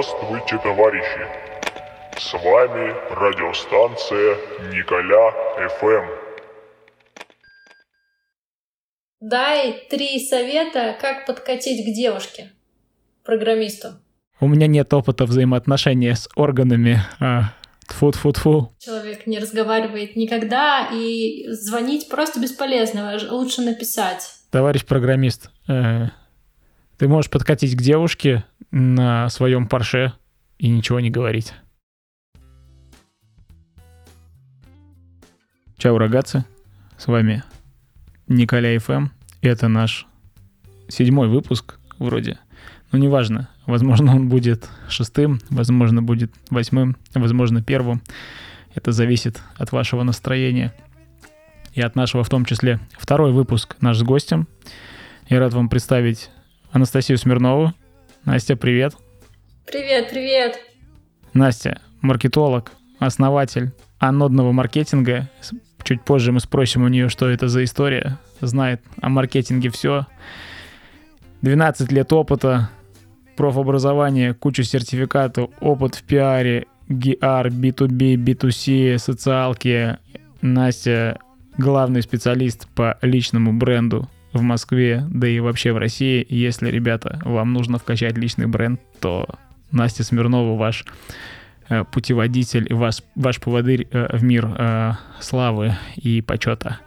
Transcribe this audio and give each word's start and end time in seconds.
Здравствуйте, 0.00 0.56
товарищи! 0.62 1.20
С 2.16 2.32
вами 2.32 2.94
радиостанция 3.10 4.36
Николя 4.72 5.30
ФМ. 5.68 6.06
Дай 9.20 9.86
три 9.90 10.18
совета, 10.26 10.96
как 10.98 11.26
подкатить 11.26 11.84
к 11.84 11.94
девушке, 11.94 12.50
программисту. 13.24 13.88
У 14.40 14.48
меня 14.48 14.68
нет 14.68 14.90
опыта 14.94 15.26
взаимоотношения 15.26 16.14
с 16.14 16.30
органами. 16.34 17.02
А, 17.20 17.52
Тфу-тфу-тфу. 17.86 18.70
Человек 18.78 19.26
не 19.26 19.38
разговаривает 19.38 20.16
никогда, 20.16 20.88
и 20.90 21.46
звонить 21.48 22.08
просто 22.08 22.40
бесполезно, 22.40 23.18
лучше 23.30 23.60
написать. 23.60 24.22
Товарищ 24.50 24.86
программист, 24.86 25.50
э, 25.68 26.06
ты 27.00 27.08
можешь 27.08 27.30
подкатить 27.30 27.74
к 27.74 27.80
девушке 27.80 28.44
на 28.70 29.30
своем 29.30 29.66
парше 29.66 30.12
и 30.58 30.68
ничего 30.68 31.00
не 31.00 31.08
говорить. 31.08 31.54
Чао, 35.78 35.96
рогатцы, 35.96 36.44
с 36.98 37.06
вами 37.06 37.42
Николя 38.28 38.78
ФМ, 38.78 39.06
это 39.40 39.68
наш 39.68 40.06
седьмой 40.88 41.28
выпуск 41.28 41.78
вроде, 41.98 42.38
но 42.92 42.98
неважно, 42.98 43.48
Возможно, 43.64 44.14
он 44.14 44.28
будет 44.28 44.68
шестым, 44.90 45.40
возможно, 45.48 46.02
будет 46.02 46.34
восьмым, 46.50 46.98
возможно, 47.14 47.62
первым. 47.62 48.02
Это 48.74 48.92
зависит 48.92 49.40
от 49.56 49.72
вашего 49.72 50.02
настроения 50.02 50.74
и 51.72 51.80
от 51.80 51.94
нашего 51.94 52.24
в 52.24 52.28
том 52.28 52.44
числе. 52.44 52.78
Второй 52.98 53.32
выпуск 53.32 53.76
наш 53.80 53.96
с 53.96 54.02
гостем. 54.02 54.48
Я 55.30 55.38
рад 55.38 55.54
вам 55.54 55.70
представить 55.70 56.30
Анастасию 56.72 57.18
Смирнову. 57.18 57.74
Настя, 58.24 58.56
привет. 58.56 58.94
Привет, 59.66 60.10
привет. 60.10 60.60
Настя, 61.34 61.80
маркетолог, 62.00 62.72
основатель 62.98 63.72
анодного 63.98 64.52
маркетинга. 64.52 65.28
Чуть 65.82 66.04
позже 66.04 66.32
мы 66.32 66.40
спросим 66.40 66.84
у 66.84 66.88
нее, 66.88 67.08
что 67.08 67.28
это 67.28 67.48
за 67.48 67.64
история. 67.64 68.18
Знает 68.40 68.82
о 69.00 69.08
маркетинге 69.08 69.70
все. 69.70 70.06
12 71.42 71.90
лет 71.90 72.12
опыта, 72.12 72.70
профобразование, 73.36 74.34
кучу 74.34 74.62
сертификатов, 74.62 75.50
опыт 75.60 75.96
в 75.96 76.02
пиаре, 76.04 76.66
GR, 76.88 77.48
B2B, 77.48 78.14
B2C, 78.14 78.98
социалки. 78.98 79.98
Настя 80.40 81.18
главный 81.58 82.02
специалист 82.02 82.68
по 82.68 82.96
личному 83.02 83.52
бренду 83.52 84.08
в 84.32 84.42
Москве, 84.42 85.04
да 85.10 85.26
и 85.26 85.40
вообще 85.40 85.72
в 85.72 85.78
России. 85.78 86.24
Если, 86.28 86.70
ребята, 86.70 87.20
вам 87.24 87.52
нужно 87.52 87.78
вкачать 87.78 88.16
личный 88.16 88.46
бренд, 88.46 88.80
то 89.00 89.26
Настя 89.72 90.04
Смирнова 90.04 90.56
ваш 90.58 90.84
э, 91.68 91.84
путеводитель 91.84 92.72
ваш, 92.72 93.02
ваш 93.14 93.40
поводырь 93.40 93.88
э, 93.90 94.16
в 94.16 94.22
мир 94.22 94.46
э, 94.46 94.92
славы 95.20 95.76
и 95.96 96.22
почета. 96.22 96.80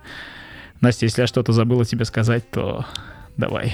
Настя, 0.82 1.06
если 1.06 1.22
я 1.22 1.28
что-то 1.28 1.54
забыла 1.54 1.86
тебе 1.86 2.06
сказать, 2.06 2.50
то 2.52 2.86
давай. 3.38 3.74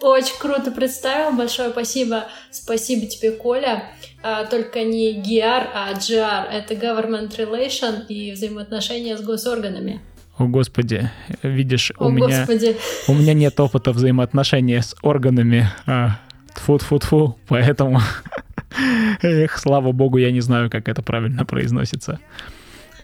Очень 0.00 0.38
круто 0.38 0.70
представил, 0.70 1.36
большое 1.36 1.70
спасибо. 1.70 2.28
Спасибо 2.50 3.06
тебе, 3.06 3.32
Коля. 3.32 3.84
А, 4.22 4.44
только 4.44 4.84
не 4.84 5.20
GR, 5.20 5.68
а 5.74 5.92
GR. 5.94 6.48
Это 6.50 6.74
Government 6.74 7.36
Relation 7.36 8.06
и 8.06 8.32
взаимоотношения 8.32 9.16
с 9.16 9.22
госорганами. 9.22 10.00
О, 10.38 10.46
Господи, 10.46 11.10
видишь, 11.42 11.92
О, 11.96 12.06
у, 12.06 12.10
меня, 12.10 12.46
у 13.08 13.14
меня 13.14 13.34
нет 13.34 13.58
опыта 13.58 13.92
взаимоотношения 13.92 14.82
с 14.82 14.94
органами. 15.02 15.68
А, 15.86 16.20
тфу-тфу-тфу, 16.54 17.36
поэтому, 17.48 18.00
эх, 19.22 19.58
слава 19.58 19.92
богу, 19.92 20.18
я 20.18 20.30
не 20.30 20.40
знаю, 20.40 20.70
как 20.70 20.88
это 20.88 21.02
правильно 21.02 21.44
произносится. 21.44 22.20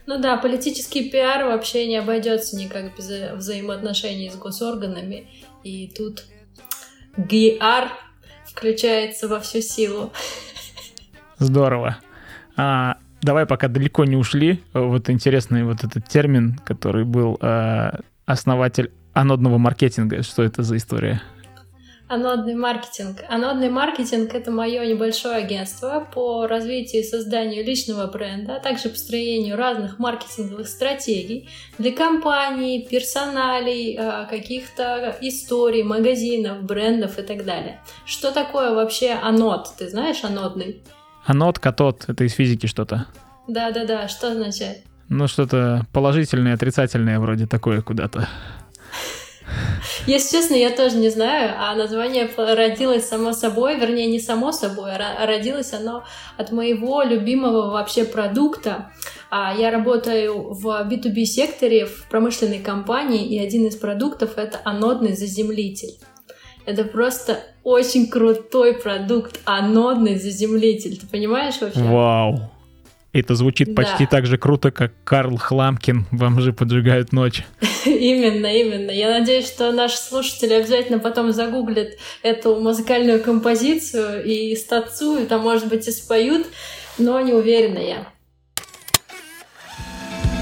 Ну 0.07 0.21
да, 0.21 0.37
политический 0.37 1.11
пиар 1.11 1.47
вообще 1.47 1.87
не 1.87 1.97
обойдется 1.97 2.57
никак 2.57 2.97
без 2.97 3.11
взаимоотношений 3.33 4.31
с 4.31 4.37
госорганами. 4.37 5.27
И 5.65 5.91
тут 5.97 6.25
GR 7.17 7.89
включается 8.47 9.29
во 9.29 9.41
всю 9.41 9.61
силу. 9.61 10.13
Здорово. 11.39 11.99
А, 12.57 12.99
давай 13.25 13.47
пока 13.47 13.69
далеко 13.69 14.05
не 14.05 14.17
ушли. 14.17 14.63
Вот 14.73 15.09
интересный 15.11 15.65
вот 15.65 15.83
этот 15.83 16.07
термин, 16.07 16.61
который 16.65 17.05
был 17.05 17.39
а, 17.41 18.01
основатель 18.27 18.93
анодного 19.15 19.59
маркетинга. 19.59 20.23
Что 20.23 20.43
это 20.43 20.63
за 20.63 20.77
история? 20.77 21.23
Анодный 22.07 22.55
маркетинг. 22.55 23.25
Анодный 23.31 23.71
маркетинг— 23.71 24.35
это 24.35 24.51
мое 24.51 24.85
небольшое 24.85 25.37
агентство 25.37 26.07
по 26.15 26.47
развитию 26.47 27.01
и 27.01 27.05
созданию 27.05 27.65
личного 27.65 28.07
бренда, 28.07 28.57
а 28.57 28.61
также 28.61 28.91
построению 28.91 29.57
разных 29.57 29.99
маркетинговых 29.99 30.69
стратегий 30.69 31.49
для 31.79 31.93
компаний, 31.93 32.87
персоналей, 32.91 33.97
а, 33.99 34.27
каких-то 34.27 35.17
историй, 35.23 35.83
магазинов, 35.83 36.63
брендов 36.63 37.19
и 37.19 37.23
так 37.23 37.47
далее. 37.47 37.81
Что 38.05 38.33
такое 38.33 38.75
вообще 38.75 39.13
анод? 39.13 39.71
Ты 39.79 39.89
знаешь 39.89 40.23
анодный? 40.25 40.83
Анод, 41.27 41.59
катод— 41.59 42.05
это 42.09 42.25
из 42.25 42.33
физики 42.35 42.67
что-то. 42.67 43.07
Да-да-да, 43.49 44.09
что 44.09 44.33
означает? 44.33 44.83
Ну, 45.09 45.27
что-то 45.27 45.87
положительное, 45.93 46.55
отрицательное 46.55 47.19
вроде 47.19 47.47
такое 47.47 47.81
куда-то. 47.81 48.29
Если 50.07 50.37
честно, 50.37 50.55
я 50.55 50.71
тоже 50.71 50.97
не 50.97 51.09
знаю, 51.09 51.55
а 51.59 51.75
название 51.75 52.29
родилось 52.37 53.07
само 53.07 53.33
собой, 53.33 53.79
вернее, 53.79 54.07
не 54.07 54.21
само 54.21 54.53
собой, 54.53 54.93
а 54.93 55.27
родилось 55.27 55.73
оно 55.73 56.05
от 56.37 56.53
моего 56.53 57.03
любимого 57.03 57.71
вообще 57.71 58.05
продукта. 58.05 58.91
А 59.31 59.55
я 59.55 59.71
работаю 59.71 60.53
в 60.53 60.67
B2B 60.67 61.25
секторе 61.25 61.87
в 61.87 62.07
промышленной 62.09 62.61
компании, 62.61 63.27
и 63.27 63.39
один 63.39 63.67
из 63.67 63.77
продуктов— 63.77 64.33
это 64.37 64.61
анодный 64.65 65.15
заземлитель. 65.15 65.95
Это 66.67 66.85
просто 66.85 67.41
очень 67.63 68.09
крутой 68.09 68.75
продукт, 68.75 69.41
анодный 69.45 70.19
заземлитель. 70.19 70.99
Ты 70.99 71.07
понимаешь 71.07 71.61
вообще? 71.61 71.81
Вау! 71.81 72.51
Это 73.13 73.37
звучит 73.37 73.75
да. 73.75 73.83
почти 73.83 74.07
так 74.07 74.27
же 74.27 74.39
круто, 74.39 74.73
как 74.73 74.93
Карл 75.05 75.37
Хламкин 75.37 76.07
«Бомжи 76.11 76.53
поджигают 76.53 77.13
ночь». 77.13 77.45
Именно, 77.87 78.47
именно. 78.47 78.91
Я 78.91 79.11
надеюсь, 79.11 79.47
что 79.47 79.71
наши 79.71 79.99
слушатели 79.99 80.53
обязательно 80.55 80.99
потом 80.99 81.33
загуглят 81.33 81.91
эту 82.23 82.57
музыкальную 82.57 83.23
композицию 83.23 84.25
и 84.25 84.57
станцуют, 84.57 85.31
а 85.31 85.39
может 85.39 85.69
быть 85.69 85.87
и 85.87 85.93
споют, 85.93 86.47
но 86.99 87.21
не 87.21 87.33
уверена 87.33 87.79
я. 87.79 88.09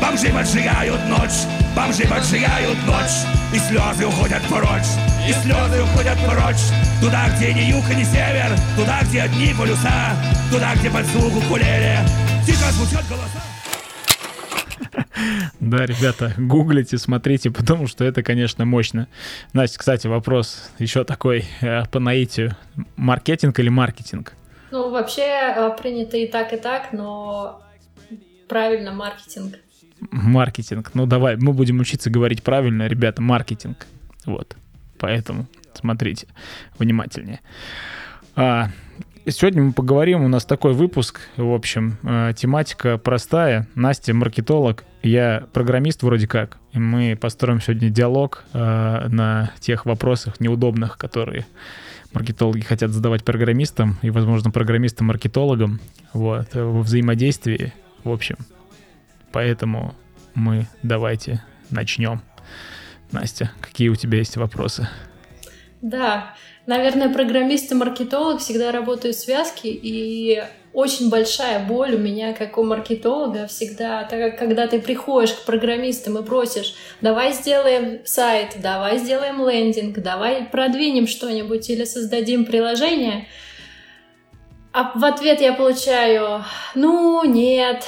Бомжи 0.03 0.33
поджигают 0.33 1.01
ночь, 1.09 1.47
бомжи 1.77 2.03
поджигают 2.09 2.77
ночь, 2.87 3.23
и 3.55 3.59
слезы 3.59 4.05
уходят 4.05 4.43
прочь, 4.49 4.91
и 5.29 5.33
слезы 5.33 5.81
уходят 5.81 6.19
прочь. 6.27 6.65
Туда, 7.01 7.29
где 7.37 7.55
ни 7.55 7.71
юг, 7.71 7.89
ни 7.89 8.03
север, 8.03 8.51
туда, 8.77 8.99
где 9.05 9.23
одни 9.23 9.55
полюса, 9.57 10.17
туда, 10.51 10.75
где 10.75 10.91
под 10.91 11.07
звук 11.07 11.37
укулеле, 11.37 12.01
тихо 12.45 12.73
звучат 12.73 13.05
голоса. 13.09 13.41
Да, 15.61 15.87
ребята, 15.87 16.35
гуглите, 16.37 16.99
смотрите, 16.99 17.53
потому 17.53 17.87
что 17.87 18.05
это, 18.05 18.25
конечно, 18.25 18.65
мощно. 18.65 19.07
Настя, 19.53 19.79
кстати, 19.79 20.09
вопрос 20.09 20.73
еще 20.81 21.05
такой 21.05 21.45
э, 21.61 21.85
по 21.87 22.01
наитию. 22.01 22.57
Маркетинг 22.97 23.57
или 23.61 23.69
маркетинг? 23.69 24.33
Ну, 24.73 24.91
вообще 24.91 25.23
э, 25.23 25.71
принято 25.81 26.17
и 26.17 26.27
так, 26.27 26.53
и 26.53 26.57
так, 26.57 26.93
но 26.93 27.63
правильно 28.49 28.93
маркетинг. 28.93 29.61
Маркетинг. 30.11 30.91
Ну, 30.95 31.07
давай, 31.07 31.37
мы 31.37 31.53
будем 31.53 31.81
учиться 31.81 32.11
говорить 32.11 32.43
правильно, 32.43 32.87
ребята, 32.87 33.23
маркетинг. 33.23 33.87
Вот. 34.25 34.57
Поэтому 34.99 35.47
смотрите 35.75 36.27
внимательнее. 36.79 37.41
А, 38.37 38.71
Сегодня 39.29 39.63
мы 39.63 39.73
поговорим, 39.73 40.25
у 40.25 40.29
нас 40.29 40.45
такой 40.45 40.73
выпуск, 40.73 41.21
в 41.37 41.53
общем, 41.53 41.97
э, 42.03 42.33
тематика 42.37 42.99
простая. 42.99 43.69
Настя 43.77 44.15
маркетолог, 44.15 44.85
я 45.05 45.45
программист 45.53 46.03
вроде 46.03 46.27
как. 46.27 46.59
И 46.73 46.81
мы 46.81 47.17
построим 47.21 47.61
сегодня 47.61 47.89
диалог 47.89 48.43
э, 48.53 48.59
на 49.09 49.53
тех 49.61 49.87
вопросах 49.87 50.41
неудобных, 50.41 50.99
которые 50.99 51.47
маркетологи 52.13 52.63
хотят 52.63 52.91
задавать 52.91 53.23
программистам 53.23 53.97
и, 54.03 54.11
возможно, 54.11 54.51
программистам-маркетологам 54.51 55.79
вот, 56.13 56.53
во 56.55 56.83
взаимодействии, 56.83 57.73
в 58.03 58.11
общем. 58.11 58.37
Поэтому 59.33 59.95
мы 60.35 60.67
давайте 60.83 61.43
начнем. 61.71 62.23
Настя, 63.11 63.51
какие 63.61 63.89
у 63.89 63.97
тебя 63.97 64.19
есть 64.19 64.37
вопросы? 64.37 64.89
Да, 65.81 66.35
Наверное, 66.67 67.13
программист 67.13 67.73
и 67.73 67.75
маркетолог 67.75 68.41
всегда 68.41 68.71
работают 68.71 69.17
в 69.17 69.21
связке, 69.21 69.69
и 69.71 70.45
очень 70.73 71.11
большая 71.11 71.67
боль 71.67 71.97
у 71.97 71.99
меня, 71.99 72.35
как 72.35 72.57
у 72.57 72.63
маркетолога, 72.63 73.49
всегда, 73.49 74.05
так 74.05 74.21
как 74.21 74.39
когда 74.39 74.69
ты 74.69 74.81
приходишь 74.81 75.33
к 75.33 75.45
программистам 75.45 76.19
и 76.19 76.25
просишь, 76.25 76.75
давай 77.01 77.33
сделаем 77.33 77.99
сайт, 78.05 78.59
давай 78.63 78.99
сделаем 78.99 79.47
лендинг, 79.47 79.99
давай 79.99 80.45
продвинем 80.45 81.09
что-нибудь 81.09 81.69
или 81.69 81.85
создадим 81.85 82.45
приложение, 82.45 83.27
А 84.73 84.93
в 84.97 85.05
ответ 85.05 85.41
я 85.41 85.53
получаю, 85.53 86.45
ну, 86.77 87.25
нет. 87.25 87.85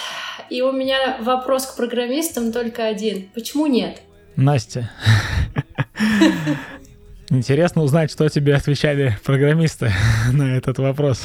И 0.51 0.63
у 0.63 0.73
меня 0.73 1.17
вопрос 1.21 1.67
к 1.67 1.77
программистам 1.77 2.53
только 2.53 2.87
один. 2.87 3.29
Почему 3.35 3.67
нет? 3.67 4.01
Настя, 4.37 4.91
интересно 7.29 7.83
узнать, 7.83 8.11
что 8.11 8.29
тебе 8.29 8.55
отвечали 8.55 9.17
программисты 9.25 9.93
на 10.33 10.57
этот 10.57 10.79
вопрос. 10.79 11.23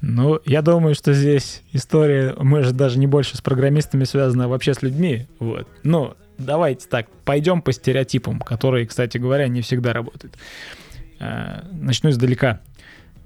Ну, 0.00 0.40
я 0.46 0.62
думаю, 0.62 0.94
что 0.94 1.12
здесь 1.12 1.62
история, 1.72 2.34
мы 2.38 2.62
же 2.62 2.72
даже 2.72 2.98
не 2.98 3.06
больше 3.06 3.36
с 3.36 3.42
программистами 3.42 4.04
связана, 4.04 4.44
а 4.44 4.48
вообще 4.48 4.72
с 4.72 4.80
людьми. 4.80 5.26
Вот. 5.38 5.68
Ну, 5.82 6.14
давайте 6.38 6.88
так, 6.88 7.08
пойдем 7.24 7.60
по 7.60 7.72
стереотипам, 7.72 8.40
которые, 8.40 8.86
кстати 8.86 9.18
говоря, 9.18 9.46
не 9.48 9.60
всегда 9.60 9.92
работают. 9.92 10.34
А, 11.20 11.64
начну 11.70 12.08
издалека. 12.10 12.60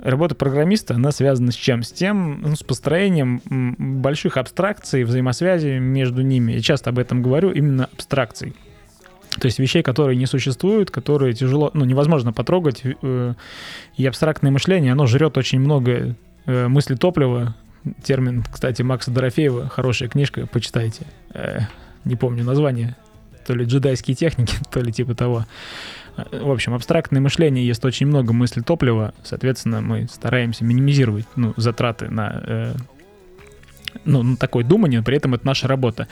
Работа 0.05 0.35
программиста, 0.35 0.97
она 0.97 1.13
связана 1.13 1.51
с 1.51 1.55
чем? 1.55 1.83
С 1.83 1.91
тем, 1.91 2.43
ну, 2.43 2.55
с 2.55 2.63
построением 2.63 3.41
больших 4.03 4.37
абстракций, 4.37 5.03
взаимосвязи 5.03 5.79
между 5.79 6.21
ними. 6.21 6.53
Я 6.53 6.61
часто 6.61 6.91
об 6.91 6.99
этом 6.99 7.23
говорю, 7.23 7.51
именно 7.51 7.87
абстракций. 7.87 8.55
То 9.41 9.47
есть 9.47 9.59
вещей, 9.59 9.83
которые 9.83 10.19
не 10.19 10.27
существуют, 10.27 10.91
которые 10.91 11.33
тяжело, 11.33 11.71
ну, 11.73 11.87
невозможно 11.87 12.35
потрогать. 12.35 12.83
Э, 12.85 13.33
и 13.97 14.05
абстрактное 14.05 14.51
мышление, 14.51 14.93
оно 14.93 15.07
жрет 15.07 15.39
очень 15.39 15.59
много 15.59 16.15
э, 16.45 16.69
мысли 16.69 16.97
топлива. 16.97 17.57
Термин, 18.03 18.45
кстати, 18.53 18.83
Макса 18.83 19.11
Дорофеева, 19.11 19.71
хорошая 19.71 20.11
книжка, 20.11 20.47
почитайте. 20.47 21.07
Э, 21.33 21.61
не 22.05 22.17
помню 22.17 22.45
название. 22.45 22.95
То 23.47 23.55
ли 23.55 23.65
джедайские 23.65 24.15
техники, 24.15 24.55
то 24.71 24.81
ли 24.81 24.93
типа 24.93 25.15
того. 25.15 25.47
В 26.17 26.51
общем, 26.51 26.75
абстрактное 26.75 27.21
мышление 27.21 27.67
ест 27.67 27.85
очень 27.85 28.07
много 28.07 28.33
мысли 28.33 28.61
топлива, 28.61 29.15
соответственно, 29.25 29.81
мы 29.81 30.07
стараемся 30.09 30.65
минимизировать 30.65 31.27
ну, 31.35 31.55
затраты 31.57 32.09
на, 32.09 32.43
э, 32.47 32.75
ну, 34.05 34.23
на 34.23 34.37
такое 34.37 34.65
думание, 34.65 35.03
при 35.03 35.17
этом 35.17 35.35
это 35.35 35.47
наша 35.47 35.67
работа. 35.67 36.07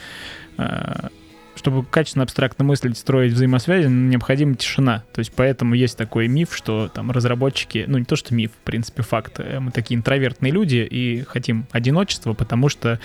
Э, 0.57 1.07
чтобы 1.55 1.85
качественно 1.85 2.23
абстрактно 2.23 2.65
мыслить, 2.65 2.97
строить 2.97 3.33
взаимосвязи, 3.33 3.87
необходима 3.87 4.55
тишина. 4.55 5.03
То 5.13 5.19
есть 5.19 5.31
поэтому 5.35 5.75
есть 5.75 5.97
такой 5.97 6.27
миф, 6.27 6.55
что 6.55 6.89
там 6.89 7.11
разработчики, 7.11 7.85
ну 7.87 7.99
не 7.99 8.05
то 8.05 8.15
что 8.15 8.33
миф, 8.33 8.51
в 8.51 8.65
принципе 8.65 9.03
факт, 9.03 9.39
э, 9.39 9.59
мы 9.59 9.71
такие 9.71 9.97
интровертные 9.97 10.51
люди 10.51 10.87
и 10.89 11.21
хотим 11.21 11.65
одиночества, 11.71 12.33
потому 12.33 12.69
что, 12.69 12.99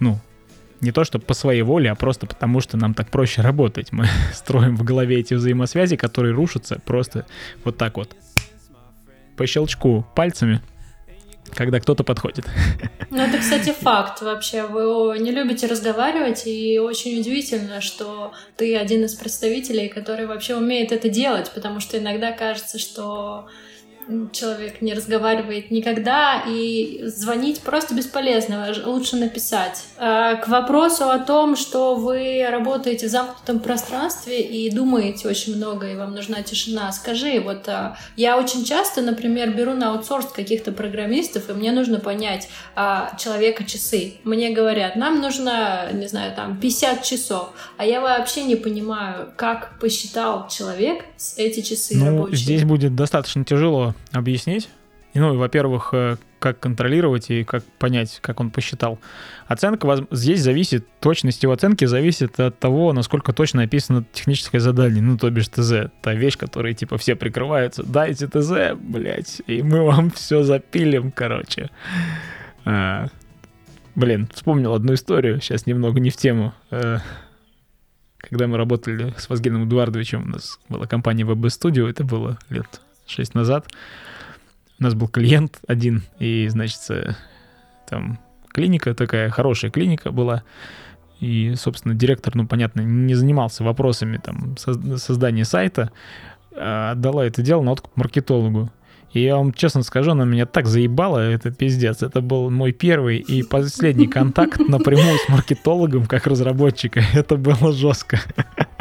ну, 0.00 0.18
не 0.82 0.92
то, 0.92 1.04
что 1.04 1.18
по 1.18 1.32
своей 1.32 1.62
воле, 1.62 1.90
а 1.90 1.94
просто 1.94 2.26
потому, 2.26 2.60
что 2.60 2.76
нам 2.76 2.92
так 2.92 3.08
проще 3.08 3.40
работать. 3.40 3.92
Мы 3.92 4.06
строим 4.34 4.76
в 4.76 4.82
голове 4.82 5.20
эти 5.20 5.34
взаимосвязи, 5.34 5.96
которые 5.96 6.34
рушатся 6.34 6.80
просто 6.84 7.24
вот 7.64 7.78
так 7.78 7.96
вот. 7.96 8.14
По 9.36 9.46
щелчку 9.46 10.04
пальцами, 10.14 10.60
когда 11.54 11.80
кто-то 11.80 12.04
подходит. 12.04 12.44
Ну, 13.14 13.18
это, 13.20 13.36
кстати, 13.36 13.74
факт 13.78 14.22
вообще. 14.22 14.62
Вы 14.66 15.18
не 15.18 15.32
любите 15.32 15.66
разговаривать, 15.66 16.46
и 16.46 16.78
очень 16.78 17.20
удивительно, 17.20 17.82
что 17.82 18.32
ты 18.56 18.74
один 18.74 19.04
из 19.04 19.14
представителей, 19.14 19.90
который 19.90 20.24
вообще 20.24 20.56
умеет 20.56 20.92
это 20.92 21.10
делать, 21.10 21.50
потому 21.54 21.78
что 21.80 21.98
иногда 21.98 22.32
кажется, 22.32 22.78
что 22.78 23.48
человек 24.32 24.80
не 24.80 24.94
разговаривает 24.94 25.70
никогда, 25.70 26.42
и 26.46 27.02
звонить 27.04 27.60
просто 27.60 27.94
бесполезно, 27.94 28.72
лучше 28.84 29.16
написать. 29.16 29.84
А, 29.98 30.36
к 30.36 30.48
вопросу 30.48 31.08
о 31.08 31.18
том, 31.18 31.56
что 31.56 31.94
вы 31.94 32.46
работаете 32.50 33.08
в 33.08 33.10
замкнутом 33.10 33.60
пространстве 33.60 34.40
и 34.40 34.70
думаете 34.70 35.28
очень 35.28 35.56
много, 35.56 35.90
и 35.90 35.96
вам 35.96 36.14
нужна 36.14 36.42
тишина, 36.42 36.90
скажи, 36.92 37.40
вот 37.40 37.68
а, 37.68 37.96
я 38.16 38.38
очень 38.38 38.64
часто, 38.64 39.02
например, 39.02 39.54
беру 39.54 39.74
на 39.74 39.92
аутсорс 39.92 40.26
каких-то 40.26 40.72
программистов, 40.72 41.50
и 41.50 41.52
мне 41.52 41.72
нужно 41.72 42.00
понять 42.00 42.48
а, 42.74 43.14
человека 43.18 43.64
часы. 43.64 44.14
Мне 44.24 44.50
говорят, 44.50 44.96
нам 44.96 45.20
нужно, 45.20 45.88
не 45.92 46.06
знаю, 46.06 46.34
там 46.34 46.58
50 46.58 47.02
часов, 47.02 47.50
а 47.76 47.84
я 47.84 48.00
вообще 48.00 48.44
не 48.44 48.56
понимаю, 48.56 49.32
как 49.36 49.78
посчитал 49.80 50.48
человек 50.48 51.04
эти 51.36 51.60
часы 51.60 51.96
ну, 51.96 52.06
рабочие. 52.06 52.36
Здесь 52.36 52.64
будет 52.64 52.94
достаточно 52.94 53.44
тяжело 53.44 53.94
объяснить. 54.10 54.68
Ну, 55.14 55.36
во-первых, 55.36 55.90
э, 55.92 56.16
как 56.38 56.58
контролировать 56.58 57.30
и 57.30 57.44
как 57.44 57.62
понять, 57.78 58.18
как 58.22 58.40
он 58.40 58.50
посчитал. 58.50 58.98
Оценка 59.46 60.06
здесь 60.10 60.40
зависит, 60.40 60.86
точность 61.00 61.42
его 61.42 61.52
оценки 61.52 61.84
зависит 61.84 62.40
от 62.40 62.58
того, 62.58 62.92
насколько 62.92 63.32
точно 63.32 63.62
описано 63.62 64.04
техническое 64.12 64.58
задание, 64.58 65.02
ну, 65.02 65.18
то 65.18 65.30
бишь 65.30 65.48
ТЗ. 65.48 65.90
Та 66.00 66.14
вещь, 66.14 66.38
которой, 66.38 66.74
типа, 66.74 66.96
все 66.96 67.14
прикрываются. 67.14 67.82
Дайте 67.84 68.26
ТЗ, 68.26 68.74
блядь, 68.78 69.42
и 69.46 69.62
мы 69.62 69.84
вам 69.84 70.10
все 70.14 70.42
запилим, 70.42 71.12
короче. 71.12 71.70
А, 72.64 73.08
блин, 73.94 74.28
вспомнил 74.32 74.72
одну 74.72 74.94
историю, 74.94 75.40
сейчас 75.40 75.66
немного 75.66 76.00
не 76.00 76.10
в 76.10 76.16
тему. 76.16 76.54
А, 76.70 76.98
когда 78.16 78.46
мы 78.46 78.56
работали 78.56 79.14
с 79.18 79.28
Вазгеном 79.28 79.68
Эдуардовичем, 79.68 80.22
у 80.22 80.28
нас 80.28 80.58
была 80.70 80.86
компания 80.86 81.24
VB 81.24 81.42
Studio, 81.48 81.88
это 81.88 82.02
было 82.02 82.38
лет 82.48 82.80
6 83.12 83.34
назад, 83.34 83.66
у 84.78 84.82
нас 84.82 84.94
был 84.94 85.08
клиент 85.08 85.60
один, 85.68 86.02
и, 86.18 86.48
значит, 86.48 86.80
там 87.88 88.18
клиника 88.52 88.94
такая, 88.94 89.30
хорошая 89.30 89.70
клиника 89.70 90.10
была, 90.10 90.42
и, 91.20 91.54
собственно, 91.54 91.94
директор, 91.94 92.34
ну, 92.34 92.46
понятно, 92.46 92.80
не 92.80 93.14
занимался 93.14 93.62
вопросами 93.62 94.18
там 94.18 94.56
создания 94.56 95.44
сайта, 95.44 95.92
а 96.54 96.92
отдала 96.92 97.24
это 97.24 97.42
дело 97.42 97.62
на 97.62 97.72
откуп 97.72 97.96
маркетологу. 97.96 98.70
И 99.12 99.20
я 99.20 99.36
вам 99.36 99.52
честно 99.52 99.82
скажу, 99.82 100.12
она 100.12 100.24
меня 100.24 100.46
так 100.46 100.66
заебала, 100.66 101.18
это 101.18 101.50
пиздец. 101.50 102.02
Это 102.02 102.20
был 102.22 102.50
мой 102.50 102.72
первый 102.72 103.18
и 103.18 103.42
последний 103.42 104.06
контакт 104.06 104.58
напрямую 104.58 105.18
с 105.18 105.28
маркетологом 105.28 106.06
как 106.06 106.26
разработчика. 106.26 107.02
Это 107.14 107.36
было 107.36 107.72
жестко. 107.72 108.20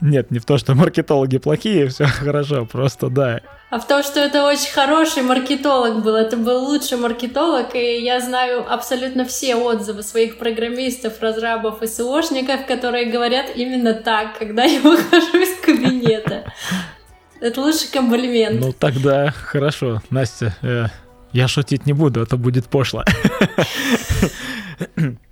Нет, 0.00 0.30
не 0.30 0.38
в 0.38 0.44
то, 0.44 0.58
что 0.58 0.74
маркетологи 0.74 1.38
плохие, 1.38 1.88
все 1.88 2.06
хорошо, 2.06 2.66
просто 2.66 3.08
да. 3.08 3.40
А 3.70 3.78
в 3.78 3.86
том, 3.86 4.02
что 4.02 4.20
это 4.20 4.44
очень 4.44 4.70
хороший 4.70 5.22
маркетолог 5.22 6.02
был. 6.02 6.14
Это 6.14 6.36
был 6.36 6.64
лучший 6.64 6.98
маркетолог, 6.98 7.74
и 7.74 8.02
я 8.02 8.20
знаю 8.20 8.70
абсолютно 8.70 9.24
все 9.24 9.56
отзывы 9.56 10.02
своих 10.02 10.38
программистов, 10.38 11.20
разрабов 11.20 11.82
и 11.82 11.86
СОшников, 11.86 12.66
которые 12.66 13.06
говорят 13.06 13.46
именно 13.54 13.94
так, 13.94 14.38
когда 14.38 14.64
я 14.64 14.80
выхожу 14.82 15.38
из 15.38 15.58
кабинета. 15.60 16.44
Это 17.40 17.60
лучший 17.60 17.90
комплимент. 17.90 18.60
Ну 18.60 18.72
тогда 18.72 19.30
хорошо, 19.30 20.02
Настя, 20.10 20.54
э, 20.62 20.86
я 21.32 21.48
шутить 21.48 21.86
не 21.86 21.92
буду, 21.92 22.22
это 22.22 22.36
будет 22.36 22.66
пошло. 22.66 23.04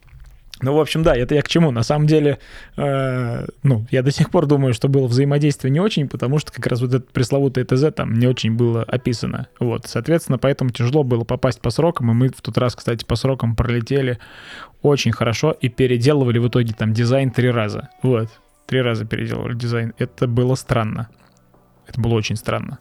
Ну, 0.63 0.75
в 0.75 0.81
общем, 0.81 1.03
да, 1.03 1.17
это 1.17 1.35
я 1.35 1.43
к 1.43 1.49
чему. 1.49 1.71
На 1.71 1.83
самом 1.83 2.07
деле, 2.07 2.39
э, 2.77 3.47
ну, 3.63 3.87
я 3.91 4.03
до 4.03 4.11
сих 4.11 4.31
пор 4.31 4.47
думаю, 4.47 4.75
что 4.75 4.89
было 4.89 5.07
взаимодействие 5.07 5.71
не 5.71 5.81
очень, 5.81 6.09
потому 6.09 6.39
что 6.39 6.53
как 6.53 6.67
раз 6.67 6.83
вот 6.83 6.93
это 6.93 7.07
пресловутое 7.13 7.65
ТЗ 7.65 7.95
там 7.95 8.15
не 8.15 8.27
очень 8.27 8.55
было 8.55 8.83
описано. 8.83 9.49
Вот, 9.59 9.87
соответственно, 9.87 10.39
поэтому 10.39 10.71
тяжело 10.71 11.03
было 11.03 11.25
попасть 11.25 11.61
по 11.61 11.71
срокам, 11.71 12.11
и 12.11 12.15
мы 12.15 12.29
в 12.29 12.43
тот 12.43 12.59
раз, 12.59 12.77
кстати, 12.77 13.05
по 13.05 13.17
срокам 13.17 13.57
пролетели 13.57 14.19
очень 14.83 15.13
хорошо 15.13 15.53
и 15.53 15.69
переделывали 15.69 16.39
в 16.39 16.49
итоге 16.49 16.75
там 16.75 16.93
дизайн 16.93 17.31
три 17.31 17.51
раза. 17.51 17.89
Вот, 18.03 18.29
три 18.67 18.83
раза 18.83 19.07
переделывали 19.07 19.55
дизайн. 19.55 19.95
Это 19.99 20.27
было 20.27 20.55
странно. 20.57 21.09
Это 21.87 22.01
было 22.01 22.15
очень 22.15 22.37
странно. 22.37 22.79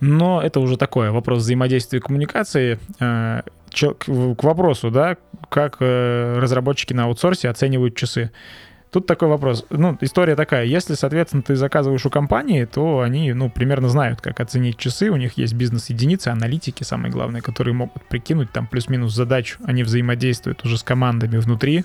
Но 0.00 0.40
это 0.40 0.60
уже 0.60 0.76
такое, 0.76 1.10
вопрос 1.10 1.40
взаимодействия 1.40 1.98
и 1.98 2.02
коммуникации. 2.02 2.78
Э, 3.00 3.42
к 3.82 4.42
вопросу, 4.42 4.90
да, 4.90 5.16
как 5.48 5.76
э, 5.80 6.38
разработчики 6.38 6.92
на 6.92 7.04
аутсорсе 7.04 7.48
оценивают 7.48 7.96
часы. 7.96 8.30
Тут 8.90 9.06
такой 9.06 9.28
вопрос. 9.28 9.66
Ну, 9.68 9.98
история 10.00 10.34
такая. 10.34 10.64
Если, 10.64 10.94
соответственно, 10.94 11.42
ты 11.42 11.56
заказываешь 11.56 12.06
у 12.06 12.10
компании, 12.10 12.64
то 12.64 13.00
они, 13.00 13.34
ну, 13.34 13.50
примерно 13.50 13.88
знают, 13.88 14.22
как 14.22 14.40
оценить 14.40 14.78
часы. 14.78 15.10
У 15.10 15.16
них 15.16 15.36
есть 15.36 15.52
бизнес-единицы, 15.52 16.28
аналитики, 16.28 16.84
самые 16.84 17.12
главные, 17.12 17.42
которые 17.42 17.74
могут 17.74 18.02
прикинуть 18.04 18.50
там 18.50 18.66
плюс-минус 18.66 19.12
задачу. 19.12 19.58
Они 19.64 19.82
взаимодействуют 19.82 20.64
уже 20.64 20.78
с 20.78 20.82
командами 20.82 21.36
внутри, 21.36 21.84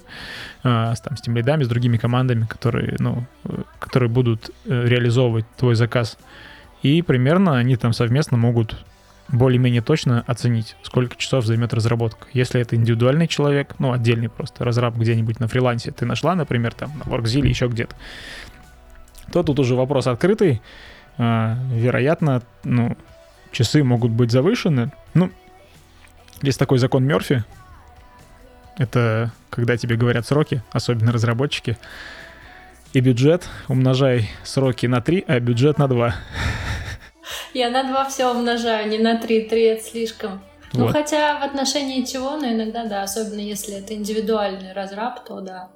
э, 0.64 0.94
с, 0.96 1.02
там, 1.02 1.18
с 1.18 1.22
тем 1.22 1.36
лидами, 1.36 1.64
с 1.64 1.68
другими 1.68 1.98
командами, 1.98 2.46
которые, 2.46 2.96
ну, 3.00 3.26
э, 3.44 3.64
которые 3.80 4.10
будут 4.10 4.52
э, 4.66 4.86
реализовывать 4.86 5.46
твой 5.58 5.76
заказ. 5.76 6.18
И 6.84 7.02
примерно 7.02 7.58
они 7.58 7.76
там 7.76 7.92
совместно 7.92 8.38
могут 8.38 8.78
более-менее 9.34 9.82
точно 9.82 10.24
оценить, 10.28 10.76
сколько 10.84 11.16
часов 11.16 11.46
займет 11.46 11.74
разработка. 11.74 12.28
Если 12.34 12.62
это 12.62 12.76
индивидуальный 12.76 13.28
человек, 13.28 13.76
ну, 13.80 13.92
отдельный 13.92 14.30
просто 14.30 14.64
разраб 14.64 14.96
где-нибудь 14.96 15.40
на 15.40 15.48
фрилансе, 15.48 15.92
ты 15.92 16.06
нашла, 16.06 16.36
например, 16.36 16.74
там, 16.74 16.92
на 17.00 17.04
WorkZilla, 17.04 17.48
еще 17.48 17.68
где-то, 17.68 17.96
то 19.32 19.44
тут 19.44 19.60
уже 19.60 19.76
вопрос 19.76 20.08
открытый. 20.08 20.62
А, 21.18 21.58
вероятно, 21.72 22.44
ну, 22.64 22.96
часы 23.52 23.84
могут 23.84 24.12
быть 24.12 24.32
завышены. 24.32 24.92
Ну, 25.14 25.32
есть 26.42 26.60
такой 26.60 26.78
закон 26.78 27.04
Мерфи. 27.04 27.44
Это 28.78 29.32
когда 29.50 29.78
тебе 29.78 29.96
говорят 29.96 30.26
сроки, 30.26 30.64
особенно 30.72 31.12
разработчики. 31.12 31.78
И 32.94 33.00
бюджет 33.00 33.50
умножай 33.68 34.30
сроки 34.44 34.86
на 34.86 35.02
3, 35.02 35.26
а 35.28 35.40
бюджет 35.40 35.80
на 35.80 35.88
2. 35.88 36.16
Я 37.54 37.70
на 37.70 37.84
два 37.84 38.06
все 38.06 38.32
умножаю, 38.32 38.90
не 38.90 38.98
на 38.98 39.18
три. 39.18 39.42
Три 39.42 39.64
это 39.64 39.84
слишком. 39.84 40.44
Ну, 40.74 40.86
Вот. 40.86 40.94
хотя 40.94 41.40
в 41.40 41.44
отношении 41.44 42.04
чего, 42.04 42.32
но 42.36 42.48
иногда, 42.48 42.86
да, 42.86 43.04
особенно 43.04 43.40
если 43.40 43.76
это 43.76 43.94
индивидуальный 43.94 44.74
разраб, 44.74 45.24
то 45.24 45.40
да. 45.40 45.70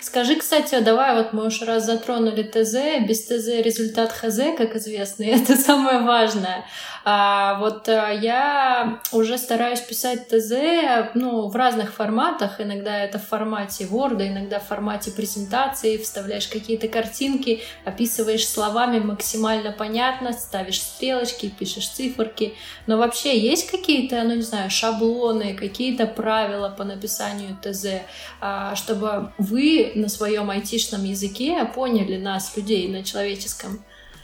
Скажи, 0.00 0.36
кстати, 0.36 0.78
давай 0.80 1.14
вот 1.14 1.32
мы 1.32 1.46
уж 1.46 1.62
раз 1.62 1.86
затронули 1.86 2.42
ТЗ, 2.42 3.06
без 3.06 3.24
ТЗ 3.24 3.62
результат 3.64 4.12
ХЗ, 4.12 4.56
как 4.56 4.76
известно, 4.76 5.24
и 5.24 5.26
это 5.40 5.56
самое 5.56 6.00
важное. 6.00 6.64
А 7.08 7.60
вот 7.60 7.88
а, 7.88 8.10
я 8.10 8.98
уже 9.12 9.38
стараюсь 9.38 9.78
писать 9.78 10.26
ТЗ, 10.26 11.12
ну, 11.14 11.46
в 11.46 11.54
разных 11.54 11.94
форматах, 11.94 12.60
иногда 12.60 12.98
это 12.98 13.20
в 13.20 13.28
формате 13.28 13.84
Word, 13.84 14.26
иногда 14.26 14.58
в 14.58 14.66
формате 14.66 15.12
презентации, 15.12 15.98
вставляешь 15.98 16.48
какие-то 16.48 16.88
картинки, 16.88 17.62
описываешь 17.84 18.48
словами 18.48 18.98
максимально 18.98 19.70
понятно, 19.70 20.32
ставишь 20.32 20.80
стрелочки, 20.80 21.48
пишешь 21.48 21.88
циферки, 21.88 22.54
но 22.88 22.98
вообще 22.98 23.38
есть 23.38 23.70
какие-то, 23.70 24.24
ну, 24.24 24.34
не 24.34 24.42
знаю, 24.42 24.68
шаблоны, 24.68 25.54
какие-то 25.54 26.06
правила 26.08 26.74
по 26.76 26.82
написанию 26.82 27.56
ТЗ, 27.62 28.02
а, 28.40 28.74
чтобы 28.74 29.32
вы 29.38 29.85
на 29.94 30.08
своем 30.08 30.50
айтишном 30.50 31.04
языке 31.04 31.64
поняли 31.74 32.16
нас, 32.16 32.56
людей, 32.56 32.88
на 32.88 33.02
человеческом? 33.02 33.78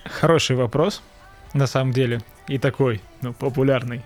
Хороший 0.05 0.57
вопрос, 0.57 1.03
на 1.55 1.67
самом 1.67 1.93
деле, 1.93 2.21
и 2.49 2.59
такой, 2.59 3.01
ну, 3.21 3.33
популярный. 3.33 4.03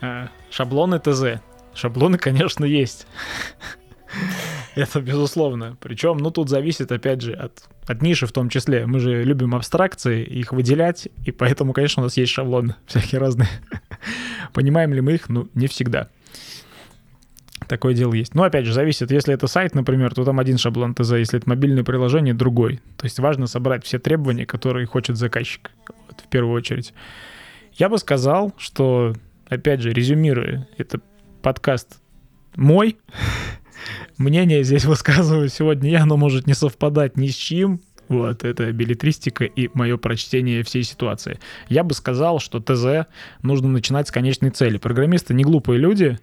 А, 0.00 0.28
Шаблоны 0.50 0.98
ТЗ. 0.98 1.40
Шаблоны, 1.74 2.18
конечно, 2.18 2.64
есть. 2.64 3.06
Это 4.74 5.00
безусловно. 5.00 5.76
Причем, 5.80 6.18
ну, 6.18 6.30
тут 6.30 6.48
зависит, 6.48 6.92
опять 6.92 7.22
же, 7.22 7.32
от, 7.32 7.64
от 7.86 8.02
ниши 8.02 8.26
в 8.26 8.32
том 8.32 8.48
числе. 8.48 8.86
Мы 8.86 9.00
же 9.00 9.22
любим 9.24 9.54
абстракции, 9.54 10.24
их 10.24 10.52
выделять, 10.52 11.08
и 11.24 11.32
поэтому, 11.32 11.72
конечно, 11.72 12.02
у 12.02 12.04
нас 12.04 12.16
есть 12.16 12.32
шаблоны 12.32 12.74
всякие 12.86 13.20
разные. 13.20 13.48
Понимаем 14.52 14.92
ли 14.92 15.00
мы 15.00 15.14
их? 15.14 15.28
Ну, 15.28 15.48
не 15.54 15.66
всегда. 15.66 16.08
Такое 17.70 17.94
дело 17.94 18.14
есть. 18.14 18.34
Но 18.34 18.42
опять 18.42 18.66
же, 18.66 18.72
зависит, 18.72 19.12
если 19.12 19.32
это 19.32 19.46
сайт, 19.46 19.76
например, 19.76 20.12
то 20.12 20.24
там 20.24 20.40
один 20.40 20.58
шаблон 20.58 20.92
ТЗ, 20.92 21.12
если 21.12 21.38
это 21.38 21.48
мобильное 21.48 21.84
приложение, 21.84 22.34
другой. 22.34 22.80
То 22.96 23.04
есть 23.06 23.20
важно 23.20 23.46
собрать 23.46 23.84
все 23.84 24.00
требования, 24.00 24.44
которые 24.44 24.86
хочет 24.86 25.16
заказчик, 25.16 25.70
вот, 25.86 26.18
в 26.18 26.28
первую 26.28 26.52
очередь. 26.52 26.92
Я 27.74 27.88
бы 27.88 27.98
сказал, 27.98 28.52
что, 28.58 29.14
опять 29.48 29.82
же, 29.82 29.92
резюмируя, 29.92 30.66
это 30.78 30.98
подкаст 31.42 32.00
мой, 32.56 32.96
мнение 34.18 34.64
здесь 34.64 34.84
высказываю 34.84 35.48
сегодня 35.48 35.90
я, 35.90 36.02
оно 36.02 36.16
может 36.16 36.48
не 36.48 36.54
совпадать 36.54 37.16
ни 37.16 37.28
с 37.28 37.36
чьим, 37.36 37.82
вот, 38.10 38.42
это 38.42 38.72
билетристика 38.72 39.44
и 39.44 39.70
мое 39.72 39.96
прочтение 39.96 40.64
всей 40.64 40.82
ситуации. 40.82 41.38
Я 41.68 41.84
бы 41.84 41.94
сказал, 41.94 42.40
что 42.40 42.58
ТЗ 42.58 43.06
нужно 43.42 43.68
начинать 43.68 44.08
с 44.08 44.10
конечной 44.10 44.50
цели. 44.50 44.78
Программисты 44.78 45.32
не 45.32 45.44
глупые 45.44 45.78
люди, 45.78 46.18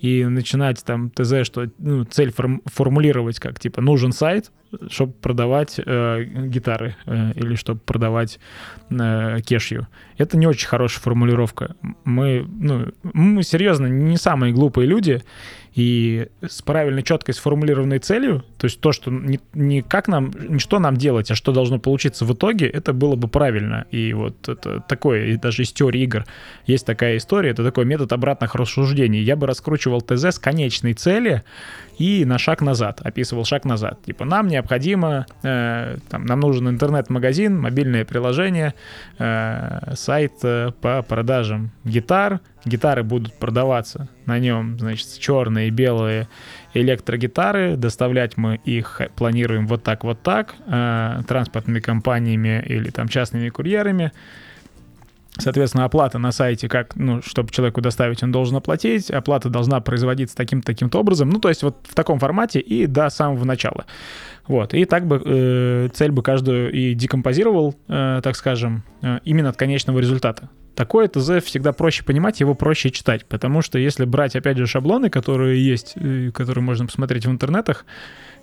и 0.00 0.24
начинать 0.24 0.82
там 0.84 1.10
ТЗ, 1.10 1.44
что 1.44 1.68
ну, 1.78 2.04
цель 2.04 2.32
форм- 2.32 2.62
формулировать 2.64 3.38
как 3.38 3.60
типа 3.60 3.80
нужен 3.80 4.12
сайт, 4.12 4.50
чтобы 4.88 5.12
продавать 5.12 5.78
э, 5.84 6.24
гитары 6.46 6.96
э, 7.06 7.32
или 7.34 7.54
чтобы 7.54 7.80
продавать 7.80 8.38
э, 8.90 9.38
кешью. 9.44 9.88
Это 10.16 10.36
не 10.36 10.46
очень 10.46 10.68
хорошая 10.68 11.02
формулировка. 11.02 11.76
Мы, 12.04 12.46
ну, 12.48 12.86
мы 13.02 13.42
серьезно 13.42 13.86
не 13.86 14.16
самые 14.16 14.52
глупые 14.52 14.86
люди, 14.86 15.22
и 15.74 16.28
с 16.42 16.62
правильной, 16.62 17.02
четкой 17.02 17.34
сформулированной 17.34 18.00
целью, 18.00 18.44
то 18.58 18.66
есть 18.66 18.80
то, 18.80 18.92
что 18.92 19.10
не, 19.10 19.38
не 19.54 19.82
как 19.82 20.08
нам, 20.08 20.32
не 20.48 20.58
что 20.58 20.78
нам 20.80 20.96
делать, 20.96 21.30
а 21.30 21.34
что 21.34 21.52
должно 21.52 21.78
получиться 21.78 22.24
в 22.24 22.32
итоге, 22.32 22.66
это 22.66 22.92
было 22.92 23.14
бы 23.14 23.28
правильно. 23.28 23.86
И 23.90 24.12
вот 24.12 24.48
это 24.48 24.80
такое, 24.80 25.26
и 25.26 25.36
даже 25.36 25.62
из 25.62 25.72
теории 25.72 26.02
игр 26.02 26.24
есть 26.66 26.86
такая 26.86 27.16
история, 27.16 27.50
это 27.50 27.62
такой 27.62 27.84
метод 27.84 28.12
обратных 28.12 28.54
рассуждений. 28.56 29.22
Я 29.22 29.36
бы 29.36 29.46
раскручивал 29.46 29.89
ТЗ 29.98 30.26
с 30.26 30.38
конечной 30.38 30.92
цели 30.94 31.42
и 31.98 32.24
на 32.24 32.38
шаг 32.38 32.62
назад, 32.62 33.00
описывал 33.02 33.44
шаг 33.44 33.66
назад. 33.66 34.02
Типа 34.06 34.24
нам 34.24 34.48
необходимо, 34.48 35.26
э, 35.42 35.98
там, 36.08 36.24
нам 36.24 36.40
нужен 36.40 36.68
интернет-магазин, 36.68 37.60
мобильное 37.60 38.06
приложение, 38.06 38.72
э, 39.18 39.92
сайт 39.96 40.32
э, 40.42 40.70
по 40.80 41.02
продажам 41.02 41.72
гитар, 41.84 42.40
гитары 42.64 43.02
будут 43.02 43.34
продаваться 43.34 44.08
на 44.24 44.38
нем, 44.38 44.78
значит, 44.78 45.18
черные, 45.18 45.70
белые 45.70 46.26
электрогитары. 46.72 47.76
Доставлять 47.76 48.36
мы 48.36 48.60
их 48.64 49.02
планируем 49.16 49.66
вот 49.66 49.82
так, 49.82 50.04
вот 50.04 50.22
так, 50.22 50.54
э, 50.66 51.20
транспортными 51.28 51.80
компаниями 51.80 52.64
или 52.66 52.90
там 52.90 53.08
частными 53.08 53.50
курьерами. 53.50 54.12
Соответственно, 55.38 55.84
оплата 55.84 56.18
на 56.18 56.32
сайте, 56.32 56.68
как, 56.68 56.96
ну, 56.96 57.22
чтобы 57.22 57.50
человеку 57.50 57.80
доставить, 57.80 58.22
он 58.22 58.32
должен 58.32 58.56
оплатить. 58.56 59.10
Оплата 59.10 59.48
должна 59.48 59.80
производиться 59.80 60.36
таким-то, 60.36 60.66
таким-то 60.66 60.98
образом. 60.98 61.30
Ну, 61.30 61.38
то 61.38 61.48
есть 61.48 61.62
вот 61.62 61.76
в 61.88 61.94
таком 61.94 62.18
формате 62.18 62.60
и 62.60 62.86
до 62.86 63.08
самого 63.10 63.44
начала. 63.44 63.86
Вот. 64.46 64.74
И 64.74 64.84
так 64.84 65.06
бы 65.06 65.22
э, 65.24 65.88
цель 65.92 66.10
бы 66.10 66.22
каждую 66.22 66.72
и 66.72 66.94
декомпозировал, 66.94 67.76
э, 67.88 68.20
так 68.22 68.36
скажем, 68.36 68.82
э, 69.02 69.20
именно 69.24 69.50
от 69.50 69.56
конечного 69.56 70.00
результата. 70.00 70.48
Такое 70.74 71.08
ТЗ 71.08 71.44
всегда 71.44 71.72
проще 71.72 72.04
понимать, 72.04 72.40
его 72.40 72.54
проще 72.54 72.90
читать, 72.90 73.26
потому 73.26 73.60
что 73.60 73.78
если 73.78 74.04
брать, 74.04 74.34
опять 74.34 74.56
же, 74.56 74.66
шаблоны, 74.66 75.10
которые 75.10 75.64
есть, 75.64 75.92
э, 75.96 76.30
которые 76.32 76.64
можно 76.64 76.86
посмотреть 76.86 77.26
в 77.26 77.30
интернетах, 77.30 77.84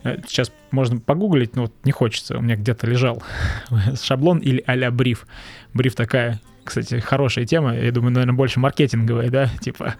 э, 0.03 0.17
сейчас 0.27 0.51
можно 0.71 0.99
погуглить, 0.99 1.55
но 1.55 1.63
вот 1.63 1.73
не 1.83 1.91
хочется, 1.91 2.37
у 2.37 2.41
меня 2.41 2.55
где-то 2.55 2.87
лежал 2.87 3.21
шаблон 4.01 4.39
или 4.39 4.63
а-ля 4.65 4.91
бриф. 4.91 5.25
Бриф 5.73 5.95
такая, 5.95 6.39
кстати, 6.67 6.99
хорошая 6.99 7.45
тема, 7.45 7.75
я 7.75 7.91
думаю, 7.91 8.11
наверное, 8.11 8.35
больше 8.35 8.59
маркетинговая, 8.59 9.29
да, 9.29 9.49
типа, 9.61 9.95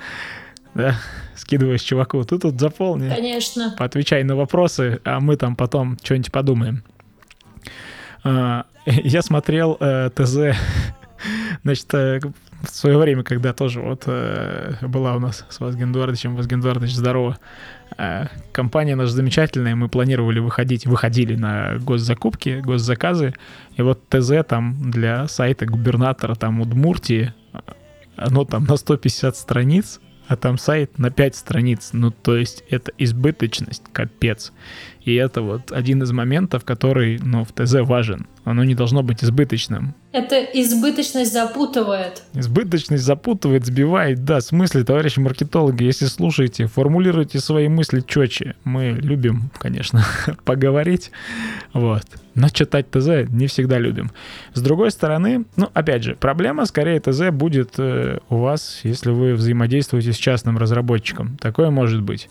да, 0.74 0.96
скидываешь 1.36 1.82
чуваку, 1.82 2.24
ты 2.24 2.38
тут 2.38 2.60
заполни, 2.60 3.10
Конечно. 3.10 3.74
поотвечай 3.78 4.24
на 4.24 4.36
вопросы, 4.36 5.00
а 5.04 5.20
мы 5.20 5.38
там 5.38 5.56
потом 5.56 5.98
что-нибудь 6.04 6.32
подумаем. 6.32 6.84
А, 8.24 8.66
Я 8.86 9.22
смотрел 9.22 9.78
э, 9.80 10.10
ТЗ, 10.14 10.58
значит, 11.64 11.94
э, 11.94 12.20
в 12.62 12.70
свое 12.70 12.98
время, 12.98 13.24
когда 13.24 13.54
тоже 13.54 13.82
вот 13.82 14.04
э, 14.08 14.76
была 14.82 15.16
у 15.16 15.20
нас 15.20 15.46
с 15.50 15.60
Вазген 15.60 15.92
Эдуардовичем, 15.92 16.36
Вазген 16.36 16.60
Эдуардович, 16.62 16.94
здорово, 16.94 17.38
э, 17.98 18.28
компания 18.52 18.96
наша 18.96 19.12
замечательная, 19.12 19.76
мы 19.76 19.90
планировали 19.90 20.40
выходить, 20.40 20.86
выходили 20.86 21.36
на 21.36 21.78
госзакупки, 21.80 22.62
госзаказы, 22.62 23.34
и 23.76 23.82
вот 23.82 24.08
ТЗ 24.10 24.46
там 24.48 24.92
для 24.92 25.28
сайта 25.28 25.66
губернатора 25.66 26.36
там 26.36 26.62
Удмуртии, 26.62 27.34
оно 28.16 28.46
там 28.46 28.66
на 28.66 28.78
150 28.78 29.36
страниц, 29.36 30.00
а 30.28 30.36
там 30.36 30.58
сайт 30.58 30.98
на 30.98 31.10
5 31.10 31.36
страниц. 31.36 31.90
Ну, 31.94 32.12
то 32.12 32.36
есть 32.36 32.64
это 32.70 32.92
избыточность, 32.98 33.84
капец. 33.94 34.52
И 35.08 35.16
это 35.16 35.42
вот 35.42 35.72
один 35.72 36.04
из 36.04 36.12
моментов, 36.12 36.66
который, 36.66 37.18
ну, 37.24 37.46
в 37.46 37.54
ТЗ 37.54 37.76
важен. 37.76 38.28
Оно 38.44 38.66
не 38.66 38.76
должно 38.76 39.04
быть 39.04 39.24
избыточным. 39.24 39.96
Это 40.12 40.36
избыточность 40.44 41.32
запутывает. 41.32 42.24
Избыточность 42.34 43.06
запутывает, 43.06 43.66
сбивает. 43.66 44.26
Да, 44.26 44.40
в 44.40 44.42
смысле, 44.42 44.84
товарищи 44.84 45.20
маркетологи, 45.20 45.86
если 45.86 46.08
слушаете, 46.08 46.66
формулируйте 46.66 47.40
свои 47.40 47.70
мысли 47.70 48.04
четче. 48.06 48.56
Мы 48.66 49.00
любим, 49.02 49.50
конечно, 49.58 50.04
поговорить. 50.44 51.12
Вот. 51.72 52.04
Но 52.36 52.50
читать 52.50 52.92
ТЗ 52.92 53.30
не 53.30 53.48
всегда 53.48 53.80
любим. 53.80 54.12
С 54.56 54.62
другой 54.62 54.92
стороны, 54.92 55.46
ну, 55.56 55.70
опять 55.74 56.04
же, 56.04 56.16
проблема 56.16 56.66
скорее 56.66 57.00
ТЗ 57.00 57.30
будет 57.32 57.76
э, 57.78 58.20
у 58.28 58.40
вас, 58.40 58.82
если 58.84 59.12
вы 59.12 59.36
взаимодействуете 59.36 60.12
с 60.12 60.18
частным 60.18 60.58
разработчиком. 60.58 61.38
Такое 61.38 61.70
может 61.70 62.02
быть. 62.02 62.28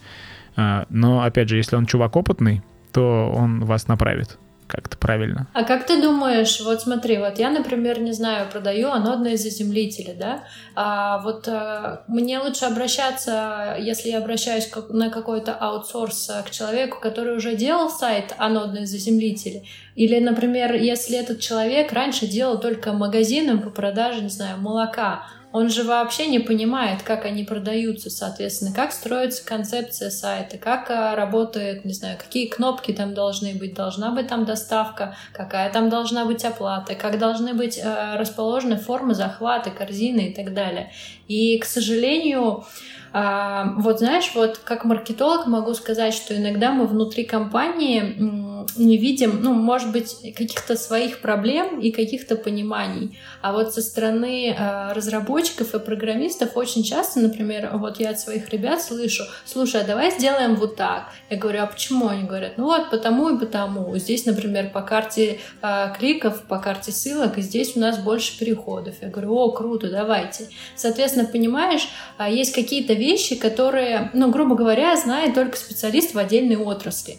А, 0.56 0.86
но, 0.88 1.22
опять 1.22 1.48
же, 1.48 1.56
если 1.56 1.76
он 1.76 1.86
чувак 1.86 2.16
опытный, 2.16 2.62
то 2.92 3.30
он 3.34 3.64
вас 3.64 3.88
направит 3.88 4.38
как-то 4.66 4.96
правильно. 4.96 5.46
А 5.52 5.64
как 5.64 5.86
ты 5.86 6.00
думаешь, 6.02 6.60
вот 6.60 6.82
смотри, 6.82 7.18
вот 7.18 7.38
я, 7.38 7.50
например, 7.50 8.00
не 8.00 8.12
знаю, 8.12 8.48
продаю 8.50 8.88
анодные 8.90 9.36
заземлители, 9.36 10.14
да, 10.18 10.44
а 10.74 11.18
вот 11.18 11.46
а, 11.48 12.04
мне 12.08 12.38
лучше 12.38 12.64
обращаться, 12.64 13.76
если 13.78 14.10
я 14.10 14.18
обращаюсь 14.18 14.66
как, 14.66 14.90
на 14.90 15.10
какой-то 15.10 15.54
аутсорс 15.54 16.30
к 16.46 16.50
человеку, 16.50 16.98
который 17.00 17.36
уже 17.36 17.54
делал 17.54 17.90
сайт 17.90 18.34
анодные 18.38 18.86
заземлители, 18.86 19.64
или, 19.94 20.18
например, 20.18 20.74
если 20.74 21.16
этот 21.16 21.40
человек 21.40 21.92
раньше 21.92 22.26
делал 22.26 22.58
только 22.58 22.92
магазины 22.92 23.58
по 23.58 23.70
продаже, 23.70 24.22
не 24.22 24.28
знаю, 24.28 24.58
молока, 24.58 25.26
он 25.56 25.70
же 25.70 25.84
вообще 25.84 26.26
не 26.26 26.38
понимает, 26.38 27.02
как 27.02 27.24
они 27.24 27.42
продаются, 27.42 28.10
соответственно, 28.10 28.74
как 28.74 28.92
строится 28.92 29.42
концепция 29.42 30.10
сайта, 30.10 30.58
как 30.58 30.90
а, 30.90 31.16
работает, 31.16 31.86
не 31.86 31.94
знаю, 31.94 32.18
какие 32.18 32.46
кнопки 32.46 32.92
там 32.92 33.14
должны 33.14 33.54
быть, 33.54 33.72
должна 33.72 34.10
быть 34.10 34.28
там 34.28 34.44
доставка, 34.44 35.16
какая 35.32 35.72
там 35.72 35.88
должна 35.88 36.26
быть 36.26 36.44
оплата, 36.44 36.94
как 36.94 37.18
должны 37.18 37.54
быть 37.54 37.78
э, 37.82 38.16
расположены 38.18 38.76
формы 38.76 39.14
захвата, 39.14 39.70
корзины 39.70 40.28
и 40.28 40.34
так 40.34 40.52
далее. 40.52 40.92
И, 41.26 41.56
к 41.56 41.64
сожалению, 41.64 42.66
А, 43.18 43.72
вот 43.78 44.00
знаешь, 44.00 44.32
вот 44.34 44.58
как 44.58 44.84
маркетолог 44.84 45.46
могу 45.46 45.72
сказать, 45.72 46.12
что 46.12 46.36
иногда 46.36 46.70
мы 46.70 46.86
внутри 46.86 47.24
компании 47.24 48.14
не 48.76 48.98
видим, 48.98 49.40
ну, 49.42 49.54
может 49.54 49.90
быть, 49.90 50.16
каких-то 50.36 50.76
своих 50.76 51.20
проблем 51.20 51.80
и 51.80 51.92
каких-то 51.92 52.36
пониманий. 52.36 53.18
А 53.40 53.52
вот 53.52 53.72
со 53.72 53.80
стороны 53.80 54.50
э, 54.50 54.92
разработчиков 54.92 55.74
и 55.74 55.78
программистов 55.78 56.56
очень 56.56 56.82
часто, 56.82 57.20
например, 57.20 57.70
вот 57.74 58.00
я 58.00 58.10
от 58.10 58.20
своих 58.20 58.50
ребят 58.50 58.82
слышу, 58.82 59.24
слушай, 59.44 59.80
а 59.80 59.84
давай 59.84 60.10
сделаем 60.10 60.56
вот 60.56 60.76
так. 60.76 61.10
Я 61.30 61.36
говорю, 61.36 61.62
а 61.62 61.66
почему? 61.66 62.08
Они 62.08 62.24
говорят, 62.24 62.58
ну 62.58 62.64
вот 62.64 62.90
потому 62.90 63.30
и 63.30 63.38
потому. 63.38 63.96
Здесь, 63.96 64.26
например, 64.26 64.70
по 64.70 64.82
карте 64.82 65.40
э, 65.62 65.94
кликов, 65.98 66.42
по 66.42 66.58
карте 66.58 66.92
ссылок, 66.92 67.38
и 67.38 67.42
здесь 67.42 67.76
у 67.76 67.80
нас 67.80 67.98
больше 67.98 68.38
переходов. 68.38 68.96
Я 69.00 69.08
говорю, 69.08 69.34
о, 69.36 69.52
круто, 69.52 69.90
давайте. 69.90 70.48
Соответственно, 70.74 71.26
понимаешь, 71.26 71.88
э, 72.18 72.26
есть 72.30 72.54
какие-то 72.54 72.94
вещи, 73.06 73.36
которые, 73.36 74.10
ну, 74.12 74.30
грубо 74.30 74.54
говоря, 74.54 74.96
знает 74.96 75.34
только 75.34 75.56
специалист 75.56 76.14
в 76.14 76.18
отдельной 76.18 76.56
отрасли. 76.56 77.18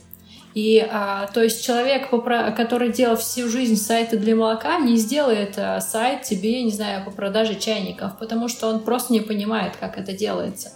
И, 0.54 0.86
а, 0.90 1.28
то 1.28 1.44
есть 1.44 1.64
человек, 1.64 2.10
который 2.10 2.92
делал 2.92 3.16
всю 3.16 3.48
жизнь 3.48 3.76
сайты 3.76 4.18
для 4.18 4.36
молока, 4.36 4.80
не 4.80 4.98
сделает 4.98 5.54
а, 5.58 5.80
сайт 5.82 6.24
тебе, 6.24 6.64
не 6.64 6.72
знаю, 6.72 7.06
по 7.06 7.12
продаже 7.12 7.56
чайников, 7.56 8.18
потому 8.18 8.48
что 8.48 8.68
он 8.68 8.80
просто 8.80 9.14
не 9.14 9.20
понимает, 9.20 9.74
как 9.80 10.00
это 10.00 10.14
делается. 10.14 10.74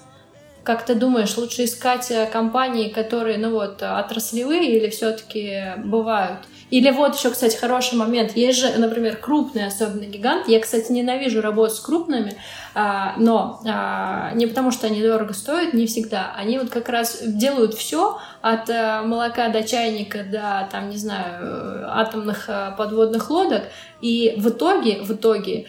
Как 0.63 0.85
ты 0.85 0.93
думаешь, 0.93 1.35
лучше 1.35 1.63
искать 1.63 2.11
э, 2.11 2.27
компании, 2.27 2.89
которые, 2.89 3.39
ну 3.39 3.49
вот, 3.49 3.81
отраслевые 3.81 4.77
или 4.77 4.89
все-таки 4.89 5.73
бывают 5.83 6.41
или 6.71 6.89
вот 6.89 7.15
еще, 7.15 7.29
кстати, 7.29 7.57
хороший 7.57 7.95
момент. 7.97 8.35
Есть 8.35 8.59
же, 8.59 8.69
например, 8.77 9.17
крупный, 9.17 9.67
особенно 9.67 10.05
гигант. 10.05 10.47
Я, 10.47 10.61
кстати, 10.61 10.89
ненавижу 10.91 11.41
работать 11.41 11.75
с 11.75 11.81
крупными, 11.81 12.37
а, 12.73 13.13
но 13.17 13.59
а, 13.67 14.31
не 14.33 14.47
потому, 14.47 14.71
что 14.71 14.87
они 14.87 15.01
дорого 15.01 15.33
стоят, 15.33 15.73
не 15.73 15.85
всегда. 15.85 16.33
Они 16.35 16.57
вот 16.57 16.69
как 16.69 16.87
раз 16.87 17.21
делают 17.23 17.73
все 17.73 18.19
от 18.41 18.69
а, 18.69 19.03
молока 19.03 19.49
до 19.49 19.63
чайника 19.63 20.23
до, 20.23 20.69
там, 20.71 20.89
не 20.89 20.97
знаю, 20.97 21.91
атомных 21.91 22.45
а, 22.47 22.71
подводных 22.71 23.29
лодок. 23.29 23.63
И 23.99 24.35
в 24.37 24.49
итоге, 24.49 25.01
в 25.01 25.11
итоге 25.11 25.67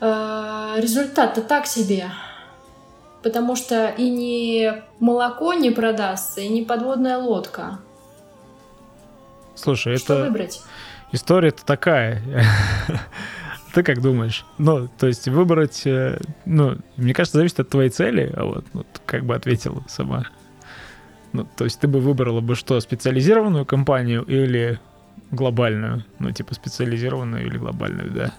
результат-то 0.00 1.40
так 1.40 1.66
себе 1.66 2.10
потому 3.22 3.56
что 3.56 3.88
и 3.88 4.10
не 4.10 4.82
молоко 5.00 5.54
не 5.54 5.70
продастся, 5.70 6.42
и 6.42 6.48
не 6.48 6.62
подводная 6.62 7.16
лодка. 7.16 7.78
Слушай, 9.54 9.96
Что 9.96 10.14
это... 10.14 10.24
выбрать? 10.24 10.62
История-то 11.12 11.64
такая. 11.64 12.22
Ты 13.74 13.82
как 13.82 14.00
думаешь? 14.00 14.44
Ну, 14.58 14.88
то 14.98 15.06
есть 15.06 15.28
выбрать, 15.28 15.82
э, 15.84 16.20
ну, 16.44 16.76
мне 16.96 17.12
кажется, 17.12 17.38
зависит 17.38 17.60
от 17.60 17.68
твоей 17.68 17.90
цели, 17.90 18.32
а 18.36 18.44
вот, 18.44 18.64
вот 18.72 18.86
как 19.04 19.24
бы 19.24 19.34
ответила 19.34 19.82
сама. 19.88 20.24
Ну, 21.32 21.46
то 21.56 21.64
есть 21.64 21.80
ты 21.80 21.88
бы 21.88 21.98
выбрала 22.00 22.40
бы 22.40 22.54
что, 22.54 22.78
специализированную 22.78 23.66
компанию 23.66 24.22
или 24.22 24.78
глобальную? 25.32 26.04
Ну, 26.20 26.30
типа 26.30 26.54
специализированную 26.54 27.46
или 27.46 27.58
глобальную, 27.58 28.10
да? 28.12 28.32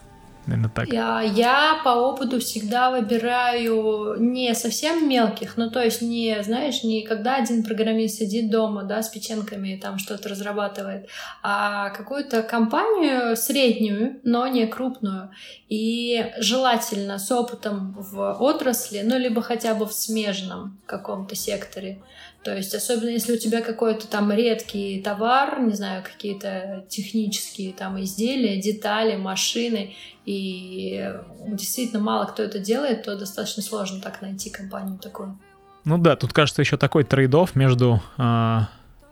Наверное, 0.45 0.69
так. 0.69 0.87
Я, 0.93 1.21
я 1.21 1.81
по 1.83 1.89
опыту 1.89 2.39
всегда 2.39 2.91
выбираю 2.91 4.15
не 4.19 4.53
совсем 4.53 5.09
мелких, 5.09 5.57
ну 5.57 5.71
то 5.71 5.83
есть 5.83 6.01
не, 6.01 6.41
знаешь, 6.43 6.83
не 6.83 7.01
когда 7.01 7.37
один 7.37 7.63
программист 7.63 8.19
сидит 8.19 8.51
дома, 8.51 8.83
да, 8.83 9.01
с 9.01 9.09
печенками 9.09 9.69
и 9.69 9.77
там 9.79 9.97
что-то 9.97 10.29
разрабатывает, 10.29 11.07
а 11.41 11.89
какую-то 11.89 12.43
компанию 12.43 13.35
среднюю, 13.35 14.19
но 14.23 14.45
не 14.47 14.67
крупную. 14.67 15.31
И 15.67 16.31
желательно 16.37 17.17
с 17.17 17.31
опытом 17.31 17.95
в 17.97 18.37
отрасли, 18.39 19.01
ну 19.03 19.17
либо 19.17 19.41
хотя 19.41 19.73
бы 19.73 19.87
в 19.87 19.93
смежном 19.93 20.79
каком-то 20.85 21.35
секторе. 21.35 22.01
То 22.45 22.55
есть, 22.55 22.75
особенно 22.75 23.09
если 23.09 23.33
у 23.33 23.37
тебя 23.37 23.63
какой-то 23.63 24.07
там 24.07 24.31
редкий 24.31 25.01
товар, 25.01 25.59
не 25.61 25.73
знаю, 25.73 26.03
какие-то 26.03 26.85
технические 26.89 27.73
там 27.73 27.99
изделия, 27.99 28.61
детали, 28.61 29.15
машины, 29.15 29.95
и 30.27 31.11
действительно 31.47 32.03
мало 32.03 32.25
кто 32.25 32.43
это 32.43 32.59
делает, 32.59 33.01
то 33.01 33.17
достаточно 33.17 33.63
сложно 33.63 33.99
так 33.99 34.21
найти 34.21 34.51
компанию 34.51 34.99
такую. 34.99 35.39
Ну 35.85 35.97
да, 35.97 36.15
тут 36.15 36.33
кажется 36.33 36.61
еще 36.61 36.77
такой 36.77 37.03
трейдов 37.03 37.55
между 37.55 38.03
э, 38.19 38.59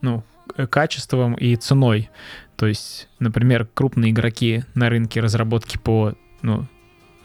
ну, 0.02 0.24
качеством 0.70 1.34
и 1.34 1.56
ценой. 1.56 2.12
То 2.56 2.68
есть, 2.68 3.10
например, 3.18 3.68
крупные 3.74 4.12
игроки 4.12 4.64
на 4.76 4.90
рынке 4.90 5.22
разработки 5.22 5.80
по, 5.80 6.14
ну, 6.44 6.68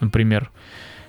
например, 0.00 0.50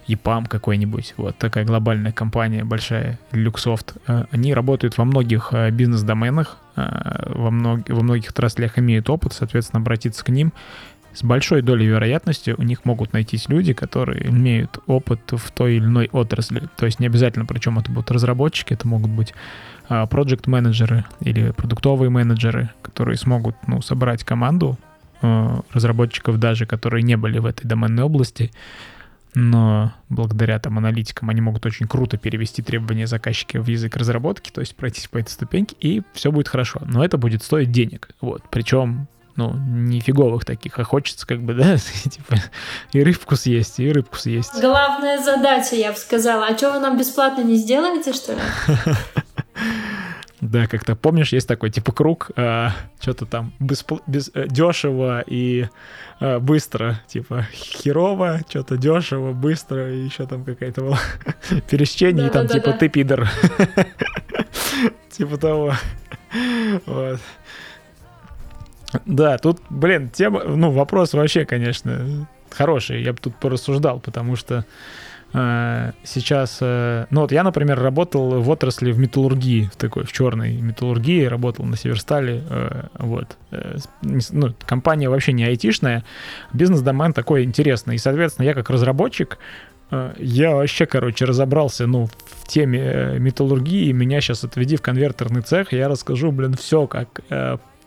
EPAM 0.10 0.48
какой-нибудь, 0.48 1.14
вот 1.18 1.38
такая 1.38 1.66
глобальная 1.66 2.12
компания 2.12 2.64
большая, 2.64 3.20
Luxoft, 3.32 3.96
э, 4.08 4.26
они 4.32 4.54
работают 4.54 4.98
во 4.98 5.06
многих 5.06 5.50
э, 5.52 5.70
бизнес-доменах, 5.70 6.58
э, 6.76 7.32
во, 7.36 7.52
мног, 7.52 7.88
во 7.88 8.02
многих 8.02 8.32
отраслях 8.32 8.80
имеют 8.80 9.10
опыт, 9.10 9.34
соответственно, 9.34 9.82
обратиться 9.82 10.26
к 10.26 10.30
ним. 10.30 10.52
С 11.14 11.24
большой 11.24 11.62
долей 11.62 11.86
вероятности 11.86 12.56
у 12.58 12.64
них 12.64 12.86
могут 12.86 13.14
найтись 13.14 13.50
люди, 13.50 13.74
которые 13.74 14.30
имеют 14.30 14.80
опыт 14.88 15.20
в 15.32 15.52
той 15.52 15.76
или 15.76 15.86
иной 15.86 16.10
отрасли. 16.12 16.64
То 16.76 16.86
есть 16.86 17.00
не 17.00 17.08
обязательно, 17.08 17.46
причем 17.46 17.78
это 17.80 17.92
будут 17.92 18.12
разработчики, 18.12 18.74
это 18.74 18.88
могут 18.88 19.12
быть 19.12 19.34
проект 19.88 20.46
менеджеры 20.46 21.06
или 21.20 21.50
продуктовые 21.50 22.12
менеджеры, 22.12 22.70
которые 22.84 23.18
смогут 23.18 23.56
ну, 23.66 23.82
собрать 23.82 24.24
команду 24.24 24.78
разработчиков 25.74 26.38
даже, 26.38 26.68
которые 26.68 27.02
не 27.02 27.18
были 27.18 27.40
в 27.40 27.48
этой 27.48 27.68
доменной 27.68 28.04
области, 28.04 28.52
но 29.36 29.94
благодаря 30.10 30.60
там 30.60 30.78
аналитикам 30.78 31.30
они 31.30 31.42
могут 31.42 31.66
очень 31.66 31.88
круто 31.88 32.18
перевести 32.18 32.62
требования 32.62 33.08
заказчика 33.08 33.62
в 33.62 33.68
язык 33.68 33.96
разработки, 33.96 34.52
то 34.52 34.62
есть 34.62 34.76
пройтись 34.76 35.08
по 35.08 35.18
этой 35.18 35.30
ступеньке, 35.30 35.76
и 35.80 36.02
все 36.14 36.32
будет 36.32 36.48
хорошо. 36.48 36.82
Но 36.86 37.04
это 37.04 37.18
будет 37.18 37.44
стоить 37.44 37.72
денег, 37.72 38.10
вот. 38.22 38.44
Причем 38.50 39.08
ну, 39.36 39.54
не 39.54 40.02
фиговых 40.02 40.44
таких, 40.44 40.78
а 40.80 40.84
хочется 40.84 41.26
как 41.26 41.42
бы, 41.42 41.54
да, 41.56 41.78
типа, 41.78 42.36
и 42.92 43.02
рыбку 43.02 43.36
съесть, 43.36 43.80
и 43.80 43.92
рыбку 43.92 44.18
съесть. 44.18 44.60
Главная 44.60 45.24
задача, 45.24 45.76
я 45.76 45.92
бы 45.94 45.98
сказала. 45.98 46.48
А 46.48 46.58
что 46.58 46.72
вы 46.72 46.80
нам 46.80 46.98
бесплатно 46.98 47.42
не 47.42 47.56
сделаете, 47.56 48.14
что 48.14 48.34
ли? 48.34 48.40
Да, 50.42 50.68
как-то 50.68 50.96
помнишь, 50.96 51.34
есть 51.34 51.48
такой 51.48 51.70
типа 51.70 51.92
круг, 51.92 52.32
а, 52.38 52.72
что-то 53.02 53.26
там 53.26 53.52
беспл- 53.60 54.02
без, 54.08 54.32
э, 54.34 54.48
дешево 54.48 55.22
и 55.28 55.68
а, 56.22 56.40
быстро, 56.40 57.02
типа 57.08 57.46
херово, 57.52 58.40
что-то 58.48 58.78
дешево, 58.78 59.34
быстро, 59.34 59.94
и 59.94 60.06
еще 60.06 60.26
там 60.28 60.46
какая-то 60.46 60.82
была 60.82 61.00
пересечение, 61.70 62.28
и 62.28 62.30
там 62.30 62.48
типа 62.48 62.72
ты 62.74 62.88
пидор. 62.88 63.30
Типа 65.12 65.38
того. 65.38 65.74
Вот. 66.86 67.20
Да, 69.06 69.38
тут, 69.38 69.62
блин, 69.70 70.10
тема, 70.10 70.44
ну, 70.46 70.72
вопрос 70.72 71.14
вообще, 71.14 71.44
конечно, 71.44 72.26
хороший. 72.50 73.04
Я 73.04 73.12
бы 73.12 73.20
тут 73.20 73.36
порассуждал, 73.36 74.00
потому 74.00 74.38
что 74.38 74.60
Э, 74.60 74.64
сейчас, 75.32 76.58
э, 76.62 77.06
ну 77.12 77.22
вот 77.22 77.32
я, 77.32 77.44
например, 77.44 77.80
работал 77.80 78.42
в 78.42 78.50
отрасли 78.50 78.92
в 78.92 78.98
металлургии, 78.98 79.70
в 79.72 79.76
такой, 79.76 80.04
в 80.04 80.12
черной 80.12 80.54
металлургии, 80.54 81.26
работал 81.26 81.66
на 81.66 81.78
Северстале, 81.78 82.44
э, 82.50 82.88
вот. 82.98 83.38
Ну, 84.02 84.54
компания 84.66 85.08
вообще 85.08 85.34
не 85.34 85.44
айтишная, 85.44 86.04
бизнес-домен 86.54 87.14
такой 87.14 87.44
интересный, 87.44 87.96
и, 87.96 88.00
соответственно, 88.00 88.46
я 88.46 88.54
как 88.54 88.70
разработчик, 88.70 89.38
я 90.18 90.56
вообще, 90.56 90.86
короче, 90.86 91.26
разобрался, 91.26 91.88
ну, 91.88 92.06
в 92.06 92.48
теме 92.48 93.18
металлургии, 93.20 93.92
меня 93.92 94.22
сейчас 94.22 94.44
отведи 94.44 94.78
в 94.78 94.82
конвертерный 94.82 95.42
цех, 95.42 95.74
я 95.74 95.90
расскажу, 95.90 96.32
блин, 96.32 96.54
все, 96.54 96.86
как 96.88 97.22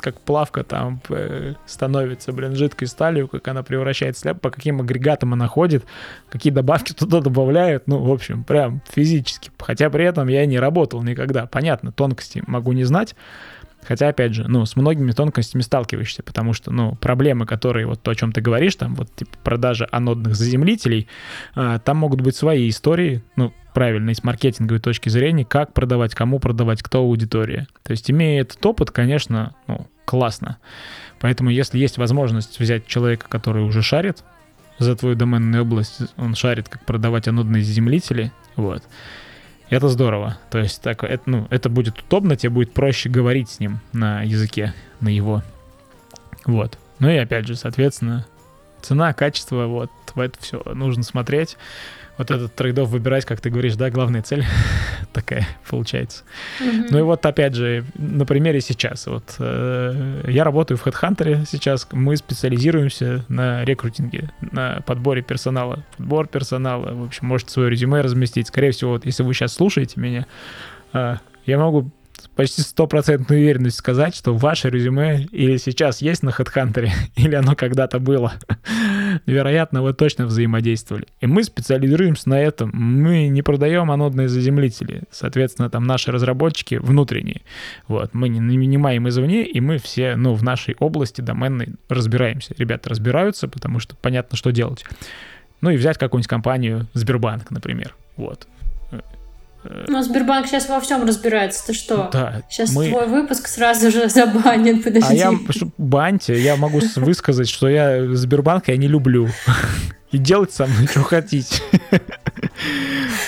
как 0.02 0.20
плавка 0.20 0.64
там 0.64 1.00
э, 1.08 1.54
становится, 1.66 2.32
блин, 2.32 2.54
жидкой 2.54 2.88
сталью, 2.88 3.28
как 3.28 3.46
она 3.48 3.62
превращается, 3.62 4.34
по 4.34 4.50
каким 4.50 4.80
агрегатам 4.80 5.32
она 5.32 5.46
ходит, 5.46 5.84
какие 6.28 6.52
добавки 6.52 6.92
туда 6.98 7.20
добавляют, 7.20 7.86
ну, 7.86 7.98
в 8.02 8.12
общем, 8.12 8.44
прям 8.44 8.82
физически. 8.90 9.50
Хотя 9.58 9.88
при 9.88 10.04
этом 10.04 10.28
я 10.28 10.44
не 10.44 10.58
работал 10.58 11.02
никогда. 11.02 11.46
Понятно, 11.46 11.92
тонкости 11.92 12.42
могу 12.46 12.72
не 12.72 12.84
знать, 12.84 13.14
Хотя, 13.86 14.08
опять 14.08 14.34
же, 14.34 14.44
ну, 14.46 14.64
с 14.64 14.76
многими 14.76 15.10
тонкостями 15.10 15.62
сталкиваешься, 15.62 16.22
потому 16.22 16.52
что, 16.52 16.70
ну, 16.70 16.94
проблемы, 16.96 17.46
которые, 17.46 17.86
вот 17.86 18.00
то, 18.00 18.12
о 18.12 18.14
чем 18.14 18.32
ты 18.32 18.40
говоришь, 18.40 18.76
там, 18.76 18.94
вот, 18.94 19.14
типа, 19.14 19.36
продажа 19.42 19.88
анодных 19.90 20.36
заземлителей, 20.36 21.08
э, 21.56 21.80
там 21.84 21.96
могут 21.96 22.20
быть 22.20 22.36
свои 22.36 22.68
истории, 22.68 23.22
ну, 23.34 23.52
правильно, 23.74 24.10
и 24.10 24.14
с 24.14 24.22
маркетинговой 24.22 24.80
точки 24.80 25.08
зрения, 25.08 25.44
как 25.44 25.72
продавать, 25.72 26.14
кому 26.14 26.38
продавать, 26.38 26.82
кто 26.82 27.00
аудитория. 27.00 27.66
То 27.82 27.90
есть, 27.90 28.10
имея 28.10 28.42
этот 28.42 28.64
опыт, 28.64 28.92
конечно, 28.92 29.54
ну, 29.66 29.88
классно. 30.04 30.58
Поэтому, 31.20 31.50
если 31.50 31.78
есть 31.78 31.98
возможность 31.98 32.60
взять 32.60 32.86
человека, 32.86 33.26
который 33.28 33.64
уже 33.64 33.82
шарит 33.82 34.22
за 34.78 34.94
твою 34.96 35.16
доменную 35.16 35.62
область, 35.62 36.02
он 36.16 36.34
шарит, 36.34 36.68
как 36.68 36.84
продавать 36.84 37.28
анодные 37.28 37.64
заземлители, 37.64 38.32
вот, 38.56 38.82
это 39.72 39.88
здорово. 39.88 40.36
То 40.50 40.58
есть 40.58 40.82
так, 40.82 41.02
это, 41.02 41.22
ну, 41.24 41.46
это 41.48 41.70
будет 41.70 41.98
удобно, 42.02 42.36
тебе 42.36 42.50
будет 42.50 42.74
проще 42.74 43.08
говорить 43.08 43.48
с 43.48 43.58
ним 43.58 43.80
на 43.94 44.22
языке, 44.22 44.74
на 45.00 45.08
его. 45.08 45.42
Вот. 46.44 46.78
Ну 46.98 47.08
и 47.08 47.16
опять 47.16 47.46
же, 47.46 47.56
соответственно, 47.56 48.26
цена, 48.82 49.14
качество, 49.14 49.66
вот, 49.66 49.90
в 50.14 50.20
это 50.20 50.38
все 50.40 50.62
нужно 50.74 51.02
смотреть. 51.02 51.56
Вот 52.18 52.30
этот 52.30 52.54
трейдов 52.54 52.90
выбирать, 52.90 53.24
как 53.24 53.40
ты 53.40 53.50
говоришь, 53.50 53.74
да, 53.76 53.90
главная 53.90 54.22
цель 54.22 54.44
такая 55.12 55.46
получается. 55.68 56.24
Mm-hmm. 56.60 56.86
Ну 56.90 56.98
и 56.98 57.02
вот 57.02 57.24
опять 57.24 57.54
же, 57.54 57.84
на 57.94 58.26
примере 58.26 58.60
сейчас. 58.60 59.06
Вот 59.06 59.36
э, 59.38 60.24
я 60.28 60.44
работаю 60.44 60.78
в 60.78 60.86
HeadHunter 60.86 61.44
сейчас, 61.50 61.88
мы 61.92 62.16
специализируемся 62.16 63.24
на 63.28 63.64
рекрутинге, 63.64 64.30
на 64.40 64.82
подборе 64.86 65.22
персонала. 65.22 65.84
Подбор 65.96 66.26
персонала, 66.26 66.94
в 66.94 67.04
общем, 67.04 67.26
можете 67.26 67.50
свое 67.50 67.70
резюме 67.70 68.02
разместить. 68.02 68.48
Скорее 68.48 68.72
всего, 68.72 68.92
вот 68.92 69.06
если 69.06 69.22
вы 69.22 69.32
сейчас 69.32 69.54
слушаете 69.54 70.00
меня, 70.00 70.26
э, 70.92 71.16
я 71.46 71.58
могу 71.58 71.90
почти 72.36 72.62
стопроцентную 72.62 73.40
уверенность 73.40 73.76
сказать, 73.76 74.14
что 74.14 74.34
ваше 74.34 74.70
резюме 74.70 75.28
или 75.30 75.56
сейчас 75.56 76.00
есть 76.00 76.22
на 76.22 76.30
HeadHunter, 76.30 76.88
или 77.16 77.34
оно 77.34 77.54
когда-то 77.54 77.98
было. 77.98 78.34
Вероятно, 79.26 79.82
вы 79.82 79.92
точно 79.92 80.26
взаимодействовали. 80.26 81.06
И 81.20 81.26
мы 81.26 81.44
специализируемся 81.44 82.28
на 82.28 82.40
этом. 82.40 82.70
Мы 82.72 83.28
не 83.28 83.42
продаем 83.42 83.90
анодные 83.90 84.28
заземлители. 84.28 85.02
Соответственно, 85.10 85.68
там 85.70 85.84
наши 85.84 86.10
разработчики 86.10 86.76
внутренние. 86.76 87.42
Вот. 87.88 88.14
Мы 88.14 88.28
не 88.28 88.40
нанимаем 88.40 89.08
извне, 89.08 89.44
и 89.44 89.60
мы 89.60 89.78
все, 89.78 90.16
ну, 90.16 90.34
в 90.34 90.42
нашей 90.42 90.76
области 90.78 91.20
доменной 91.20 91.74
разбираемся. 91.88 92.54
Ребята 92.56 92.90
разбираются, 92.90 93.48
потому 93.48 93.78
что 93.78 93.96
понятно, 93.96 94.36
что 94.36 94.50
делать. 94.50 94.84
Ну 95.60 95.70
и 95.70 95.76
взять 95.76 95.98
какую-нибудь 95.98 96.28
компанию 96.28 96.88
Сбербанк, 96.94 97.50
например. 97.50 97.94
Вот. 98.16 98.48
Ну, 99.64 100.02
Сбербанк 100.02 100.46
сейчас 100.46 100.68
во 100.68 100.80
всем 100.80 101.06
разбирается. 101.06 101.66
Ты 101.66 101.72
что? 101.72 102.10
Да. 102.12 102.42
Сейчас 102.48 102.72
мы... 102.72 102.88
твой 102.88 103.06
выпуск 103.06 103.46
сразу 103.48 103.90
же 103.90 104.08
забанен. 104.10 104.82
Подожди. 104.82 105.08
А 105.10 105.14
я, 105.14 105.32
баньте, 105.78 106.38
я 106.40 106.56
могу 106.56 106.80
высказать, 106.96 107.48
что 107.48 107.68
я 107.68 108.14
Сбербанк 108.14 108.68
я 108.68 108.76
не 108.76 108.88
люблю. 108.88 109.28
И 110.10 110.18
делать 110.18 110.52
со 110.52 110.66
мной, 110.66 110.86
что 110.88 111.02
хотите. 111.02 111.62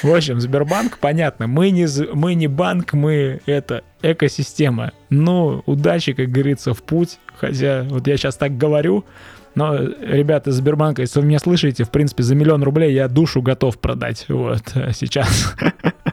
В 0.03 0.15
общем, 0.15 0.39
Сбербанк, 0.39 0.99
понятно, 0.99 1.47
мы 1.47 1.71
не, 1.71 1.87
мы 2.13 2.35
не 2.35 2.47
банк, 2.47 2.93
мы 2.93 3.41
это 3.47 3.85
экосистема. 4.03 4.93
Ну, 5.09 5.63
удачи, 5.65 6.13
как 6.13 6.29
говорится, 6.29 6.75
в 6.75 6.83
путь. 6.83 7.19
Хотя 7.39 7.85
вот 7.89 8.07
я 8.07 8.19
сейчас 8.19 8.37
так 8.37 8.59
говорю, 8.59 9.07
но, 9.55 9.77
ребята 9.77 10.51
из 10.51 10.57
Сбербанка, 10.57 11.03
если 11.03 11.21
вы 11.21 11.27
меня 11.27 11.39
слышите, 11.39 11.85
в 11.85 11.91
принципе, 11.91 12.23
за 12.23 12.35
миллион 12.35 12.63
рублей 12.63 12.93
я 12.93 13.09
душу 13.09 13.41
готов 13.41 13.79
продать. 13.79 14.27
Вот, 14.29 14.63
сейчас. 14.93 15.55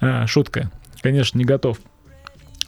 А, 0.00 0.26
шутка. 0.26 0.70
Конечно, 1.00 1.38
не 1.38 1.44
готов. 1.44 1.78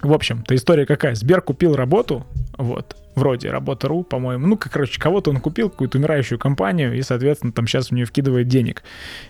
В 0.02 0.12
общем-то, 0.12 0.54
история 0.54 0.86
какая? 0.86 1.14
Сбер 1.14 1.42
купил 1.42 1.76
работу, 1.76 2.26
вот, 2.56 2.96
вроде 3.14 3.50
работа.ру, 3.50 4.02
по-моему. 4.02 4.46
Ну, 4.46 4.56
как, 4.56 4.72
короче, 4.72 4.98
кого-то 4.98 5.30
он 5.30 5.40
купил, 5.40 5.68
какую-то 5.68 5.98
умирающую 5.98 6.38
компанию, 6.38 6.96
и, 6.96 7.02
соответственно, 7.02 7.52
там 7.52 7.66
сейчас 7.66 7.88
в 7.88 7.92
нее 7.92 8.06
вкидывает 8.06 8.48
денег. 8.48 8.82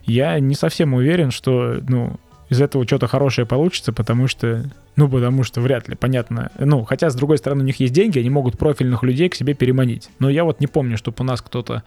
Я 0.04 0.38
не 0.38 0.54
совсем 0.54 0.94
уверен, 0.94 1.32
что, 1.32 1.80
ну, 1.88 2.20
из 2.50 2.60
этого 2.60 2.86
что-то 2.86 3.08
хорошее 3.08 3.46
получится, 3.46 3.92
потому 3.92 4.28
что, 4.28 4.64
ну, 4.94 5.08
потому 5.08 5.42
что 5.42 5.60
вряд 5.60 5.88
ли, 5.88 5.96
понятно. 5.96 6.50
Ну, 6.58 6.84
хотя, 6.84 7.10
с 7.10 7.16
другой 7.16 7.38
стороны, 7.38 7.62
у 7.62 7.66
них 7.66 7.80
есть 7.80 7.92
деньги, 7.92 8.20
они 8.20 8.30
могут 8.30 8.56
профильных 8.56 9.02
людей 9.02 9.28
к 9.28 9.34
себе 9.34 9.54
переманить. 9.54 10.08
Но 10.20 10.28
я 10.28 10.44
вот 10.44 10.60
не 10.60 10.68
помню, 10.68 10.96
чтобы 10.96 11.16
у 11.20 11.24
нас 11.24 11.40
кто-то 11.42 11.82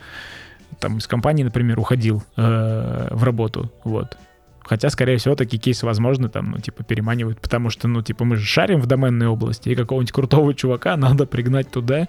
там 0.79 0.97
из 0.97 1.07
компании, 1.07 1.43
например, 1.43 1.79
уходил 1.79 2.23
э, 2.35 3.07
в 3.11 3.23
работу, 3.23 3.71
вот. 3.83 4.17
Хотя, 4.63 4.89
скорее 4.89 5.17
всего, 5.17 5.35
такие 5.35 5.59
кейсы 5.59 5.85
возможны, 5.85 6.29
там, 6.29 6.51
ну, 6.51 6.57
типа, 6.59 6.83
переманивают, 6.83 7.39
потому 7.41 7.69
что, 7.69 7.87
ну, 7.87 8.01
типа, 8.01 8.23
мы 8.23 8.37
же 8.37 8.45
шарим 8.45 8.79
в 8.79 8.85
доменной 8.85 9.27
области, 9.27 9.69
и 9.69 9.75
какого-нибудь 9.75 10.11
крутого 10.11 10.53
чувака 10.55 10.95
надо 10.97 11.25
пригнать 11.25 11.69
туда, 11.69 12.07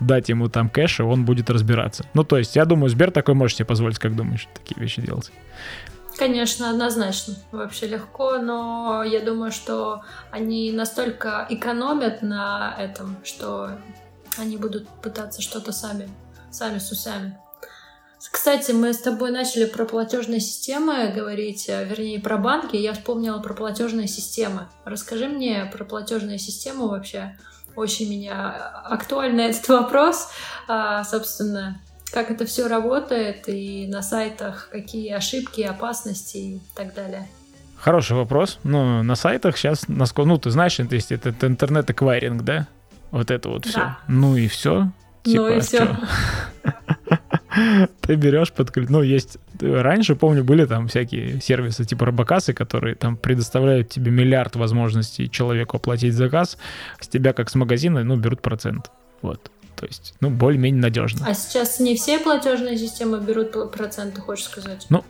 дать 0.00 0.28
ему 0.28 0.48
там 0.48 0.68
кэш, 0.68 1.00
и 1.00 1.02
он 1.02 1.24
будет 1.24 1.50
разбираться. 1.50 2.04
Ну, 2.14 2.24
то 2.24 2.38
есть, 2.38 2.56
я 2.56 2.64
думаю, 2.64 2.90
Сбер 2.90 3.10
такой 3.10 3.34
может 3.34 3.56
себе 3.56 3.66
позволить, 3.66 3.98
как 3.98 4.16
думаешь, 4.16 4.48
такие 4.54 4.80
вещи 4.80 5.00
делать. 5.00 5.30
Конечно, 6.16 6.70
однозначно. 6.70 7.34
Вообще 7.52 7.86
легко, 7.86 8.38
но 8.38 9.02
я 9.02 9.20
думаю, 9.20 9.50
что 9.50 10.02
они 10.30 10.70
настолько 10.72 11.46
экономят 11.48 12.22
на 12.22 12.74
этом, 12.78 13.16
что 13.24 13.78
они 14.38 14.56
будут 14.56 14.88
пытаться 14.88 15.40
что-то 15.40 15.72
сами, 15.72 16.08
сами 16.50 16.78
с 16.78 16.90
усами. 16.90 17.38
Кстати, 18.30 18.72
мы 18.72 18.92
с 18.92 18.98
тобой 18.98 19.30
начали 19.30 19.64
про 19.64 19.84
платежные 19.84 20.40
системы 20.40 21.12
говорить, 21.14 21.68
э, 21.68 21.84
вернее, 21.84 22.20
про 22.20 22.38
банки. 22.38 22.76
Я 22.76 22.92
вспомнила 22.92 23.38
про 23.40 23.54
платежные 23.54 24.06
системы. 24.06 24.68
Расскажи 24.84 25.28
мне 25.28 25.70
про 25.72 25.84
платежные 25.84 26.38
системы 26.38 26.88
вообще. 26.88 27.36
Очень 27.74 28.10
меня 28.10 28.50
актуальный 28.84 29.44
этот 29.50 29.68
вопрос. 29.68 30.28
А, 30.68 31.02
собственно, 31.04 31.80
как 32.12 32.30
это 32.30 32.46
все 32.46 32.68
работает 32.68 33.48
и 33.48 33.86
на 33.88 34.02
сайтах 34.02 34.68
какие 34.70 35.12
ошибки, 35.12 35.62
опасности 35.62 36.36
и 36.36 36.60
так 36.76 36.94
далее. 36.94 37.28
Хороший 37.76 38.16
вопрос. 38.16 38.60
Ну, 38.62 39.02
на 39.02 39.16
сайтах 39.16 39.56
сейчас, 39.56 39.88
насколько, 39.88 40.28
ну, 40.28 40.38
ты 40.38 40.50
знаешь, 40.50 40.78
это 40.78 40.94
есть 40.94 41.10
этот 41.10 41.42
интернет-эквайринг, 41.42 42.42
да? 42.42 42.68
Вот 43.10 43.32
это 43.32 43.48
вот 43.48 43.66
все. 43.66 43.78
Да. 43.78 43.98
Ну 44.06 44.36
и 44.36 44.46
все. 44.46 44.92
Типа, 45.24 45.42
ну 45.42 45.48
и 45.48 45.60
все. 45.60 45.96
Ты 48.00 48.14
берешь 48.14 48.52
подключ... 48.52 48.88
Ну, 48.88 49.02
есть... 49.02 49.38
Раньше, 49.60 50.16
помню, 50.16 50.44
были 50.44 50.64
там 50.64 50.88
всякие 50.88 51.40
сервисы 51.40 51.84
типа 51.84 52.06
Робокасы, 52.06 52.52
которые 52.52 52.94
там 52.94 53.16
предоставляют 53.16 53.90
тебе 53.90 54.10
миллиард 54.10 54.56
возможностей 54.56 55.30
человеку 55.30 55.76
оплатить 55.76 56.14
заказ. 56.14 56.58
С 57.00 57.08
тебя, 57.08 57.32
как 57.32 57.50
с 57.50 57.54
магазина, 57.54 58.02
ну, 58.04 58.16
берут 58.16 58.42
процент. 58.42 58.90
Вот. 59.20 59.50
То 59.76 59.86
есть, 59.86 60.14
ну, 60.20 60.30
более-менее 60.30 60.80
надежно. 60.80 61.26
А 61.26 61.34
сейчас 61.34 61.80
не 61.80 61.96
все 61.96 62.18
платежные 62.18 62.78
системы 62.78 63.20
берут 63.20 63.72
проценты, 63.72 64.20
хочешь 64.20 64.44
сказать? 64.44 64.86
Ну, 64.90 65.04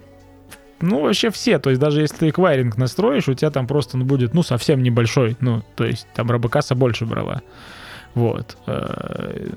ну, 0.81 1.02
вообще 1.02 1.31
все. 1.31 1.59
То 1.59 1.70
есть, 1.70 1.81
даже 1.81 2.00
если 2.00 2.16
ты 2.16 2.28
эквайринг 2.31 2.76
настроишь, 2.76 3.28
у 3.28 3.35
тебя 3.35 3.50
там 3.50 3.66
просто 3.66 3.96
ну, 3.96 4.05
будет, 4.05 4.35
ну, 4.35 4.42
совсем 4.42 4.83
небольшой. 4.83 5.37
Ну, 5.40 5.62
то 5.76 5.85
есть, 5.85 6.07
там 6.14 6.31
Робокаса 6.31 6.74
больше 6.74 7.07
брала. 7.07 7.42
Вот. 8.14 8.57
Э, 8.66 9.48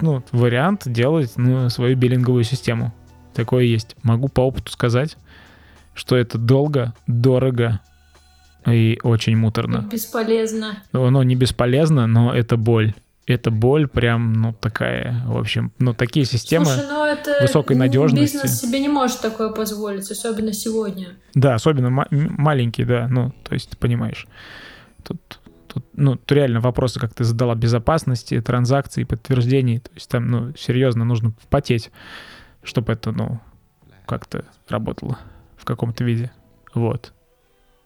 ну, 0.00 0.22
вариант 0.32 0.82
делать, 0.86 1.32
ну, 1.36 1.68
свою 1.70 1.96
биллинговую 1.96 2.44
систему. 2.44 2.92
Такое 3.34 3.64
есть. 3.64 3.96
Могу 4.02 4.28
по 4.28 4.40
опыту 4.40 4.72
сказать, 4.72 5.16
что 5.94 6.16
это 6.16 6.38
долго, 6.38 6.94
дорого 7.06 7.80
и 8.66 8.98
очень 9.02 9.36
муторно. 9.36 9.88
Бесполезно. 9.90 10.82
Оно 10.92 11.22
не 11.22 11.36
бесполезно, 11.36 12.06
но 12.06 12.34
это 12.34 12.56
боль 12.56 12.94
эта 13.26 13.50
боль 13.50 13.88
прям, 13.88 14.32
ну, 14.34 14.52
такая, 14.52 15.22
в 15.26 15.36
общем, 15.36 15.72
ну, 15.78 15.94
такие 15.94 16.24
системы 16.24 16.66
Слушай, 16.66 16.86
ну 16.88 17.04
это 17.04 17.38
высокой 17.42 17.76
надежности. 17.76 18.36
Бизнес 18.36 18.60
себе 18.60 18.78
не 18.80 18.88
может 18.88 19.20
такое 19.20 19.50
позволить, 19.50 20.08
особенно 20.10 20.52
сегодня. 20.52 21.08
Да, 21.34 21.54
особенно 21.54 21.90
ма- 21.90 22.06
маленький, 22.10 22.84
да, 22.84 23.08
ну, 23.08 23.32
то 23.42 23.54
есть, 23.54 23.70
ты 23.70 23.76
понимаешь, 23.76 24.28
тут, 25.02 25.40
тут, 25.76 25.84
ну, 25.92 26.16
тут 26.16 26.32
реально 26.32 26.60
вопросы, 26.60 26.98
как 26.98 27.12
ты 27.12 27.22
задала, 27.22 27.54
безопасности, 27.54 28.40
транзакций, 28.40 29.04
подтверждений, 29.04 29.80
то 29.80 29.90
есть 29.94 30.08
там, 30.08 30.30
ну, 30.30 30.54
серьезно 30.56 31.04
нужно 31.04 31.34
потеть, 31.50 31.90
чтобы 32.62 32.94
это, 32.94 33.12
ну, 33.12 33.40
как-то 34.06 34.46
работало 34.68 35.18
в 35.58 35.66
каком-то 35.66 36.02
виде, 36.02 36.32
вот. 36.72 37.12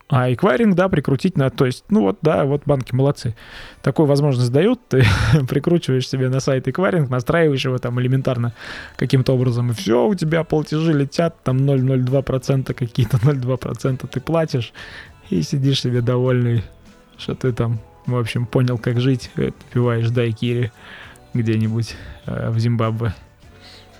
А 0.08 0.32
эквайринг, 0.32 0.74
да, 0.76 0.88
прикрутить 0.88 1.36
на... 1.36 1.50
То 1.50 1.66
есть, 1.66 1.84
ну 1.88 2.02
вот, 2.02 2.18
да, 2.22 2.44
вот 2.44 2.62
банки 2.64 2.94
молодцы. 2.94 3.34
Такую 3.82 4.06
возможность 4.06 4.52
дают, 4.52 4.80
ты 4.88 5.04
прикручиваешь 5.48 6.08
себе 6.08 6.28
на 6.28 6.38
сайт 6.38 6.68
эквайринг, 6.68 7.10
настраиваешь 7.10 7.64
его 7.64 7.78
там 7.78 8.00
элементарно 8.00 8.52
каким-то 8.96 9.32
образом, 9.32 9.70
и 9.70 9.74
все, 9.74 10.06
у 10.06 10.14
тебя 10.14 10.44
платежи 10.44 10.92
летят, 10.92 11.42
там 11.42 11.58
0,02% 11.58 12.72
какие-то, 12.74 13.16
0,2% 13.16 14.06
ты 14.06 14.20
платишь, 14.20 14.72
и 15.30 15.42
сидишь 15.42 15.80
себе 15.80 16.00
довольный, 16.00 16.62
что 17.20 17.34
ты 17.34 17.52
там, 17.52 17.78
в 18.06 18.16
общем, 18.16 18.46
понял, 18.46 18.78
как 18.78 19.00
жить, 19.00 19.30
попиваешь 19.34 20.10
дайкири 20.10 20.72
где-нибудь 21.34 21.94
э, 22.26 22.50
в 22.50 22.58
Зимбабве. 22.58 23.14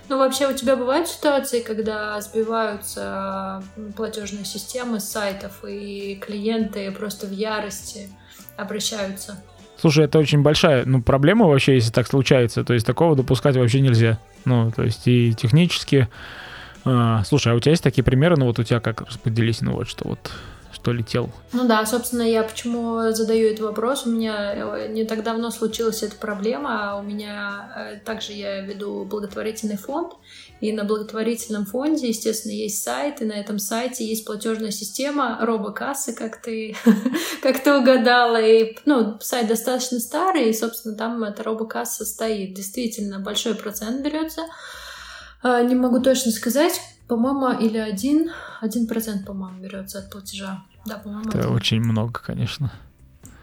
Ну, 0.09 0.17
вообще, 0.17 0.51
у 0.51 0.53
тебя 0.53 0.75
бывают 0.75 1.07
ситуации, 1.07 1.61
когда 1.61 2.19
сбиваются 2.19 3.63
платежные 3.95 4.43
системы 4.43 4.99
с 4.99 5.09
сайтов, 5.09 5.63
и 5.65 6.19
клиенты 6.21 6.91
просто 6.91 7.27
в 7.27 7.31
ярости 7.31 8.09
обращаются? 8.57 9.41
Слушай, 9.79 10.05
это 10.05 10.19
очень 10.19 10.41
большая 10.41 10.83
ну, 10.85 11.01
проблема 11.01 11.47
вообще, 11.47 11.75
если 11.75 11.91
так 11.91 12.07
случается. 12.07 12.65
То 12.65 12.73
есть 12.73 12.85
такого 12.85 13.15
допускать 13.15 13.55
вообще 13.55 13.79
нельзя. 13.79 14.19
Ну, 14.43 14.69
то 14.71 14.83
есть 14.83 15.07
и 15.07 15.33
технически... 15.33 16.09
А, 16.83 17.23
слушай, 17.23 17.53
а 17.53 17.55
у 17.55 17.59
тебя 17.59 17.71
есть 17.71 17.83
такие 17.83 18.03
примеры? 18.03 18.35
Ну, 18.37 18.47
вот 18.47 18.59
у 18.59 18.63
тебя 18.63 18.79
как 18.79 19.01
распределись, 19.01 19.61
ну 19.61 19.73
вот 19.73 19.87
что 19.87 20.09
вот 20.09 20.31
что 20.81 20.91
летел. 20.91 21.29
Ну 21.53 21.67
да, 21.67 21.85
собственно, 21.85 22.23
я 22.23 22.43
почему 22.43 23.11
задаю 23.11 23.49
этот 23.49 23.59
вопрос. 23.61 24.05
У 24.05 24.09
меня 24.09 24.53
э, 24.53 24.87
не 24.91 25.05
так 25.05 25.23
давно 25.23 25.51
случилась 25.51 26.01
эта 26.01 26.15
проблема. 26.15 26.97
У 26.99 27.03
меня 27.03 27.71
э, 27.75 27.99
также 28.03 28.33
я 28.33 28.61
веду 28.61 29.05
благотворительный 29.05 29.77
фонд, 29.77 30.13
и 30.59 30.73
на 30.73 30.83
благотворительном 30.83 31.65
фонде, 31.65 32.07
естественно, 32.07 32.53
есть 32.53 32.83
сайт, 32.83 33.21
и 33.21 33.25
на 33.25 33.33
этом 33.33 33.59
сайте 33.59 34.05
есть 34.05 34.25
платежная 34.25 34.71
система 34.71 35.37
робокассы, 35.41 36.13
как 36.13 36.41
ты, 36.41 36.75
как 37.43 37.63
ты 37.63 37.73
угадала. 37.75 38.41
И, 38.41 38.75
ну, 38.85 39.17
сайт 39.21 39.47
достаточно 39.47 39.99
старый, 39.99 40.49
и, 40.49 40.53
собственно, 40.53 40.95
там 40.95 41.23
эта 41.23 41.43
робокасса 41.43 42.05
стоит. 42.05 42.55
Действительно, 42.55 43.19
большой 43.19 43.53
процент 43.53 44.03
берется 44.03 44.41
А, 45.43 45.61
не 45.61 45.75
могу 45.75 45.99
точно 45.99 46.31
сказать, 46.31 46.81
по-моему, 47.07 47.51
или 47.59 47.77
один, 47.77 48.31
один 48.61 48.87
процент, 48.87 49.25
по-моему, 49.25 49.61
берется 49.61 49.99
от 49.99 50.09
платежа. 50.09 50.63
Да, 50.85 50.97
по-моему. 50.97 51.29
Это 51.29 51.39
один. 51.39 51.51
очень 51.53 51.79
много, 51.81 52.19
конечно. 52.19 52.71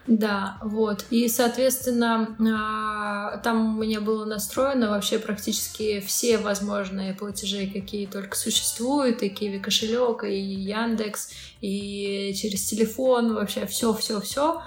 Да, 0.08 0.56
вот. 0.62 1.04
И, 1.10 1.28
соответственно, 1.28 2.34
а, 2.40 3.36
там 3.38 3.76
у 3.76 3.82
меня 3.82 4.00
было 4.00 4.24
настроено 4.24 4.88
вообще 4.88 5.18
практически 5.18 6.00
все 6.00 6.38
возможные 6.38 7.12
платежи, 7.12 7.66
какие 7.66 8.06
только 8.06 8.34
существуют, 8.34 9.22
и 9.22 9.28
Киви 9.28 9.58
кошелек, 9.58 10.24
и 10.24 10.34
Яндекс, 10.34 11.30
и 11.60 12.32
через 12.34 12.64
телефон, 12.64 13.34
вообще 13.34 13.66
все, 13.66 13.92
все, 13.92 14.20
все. 14.22 14.62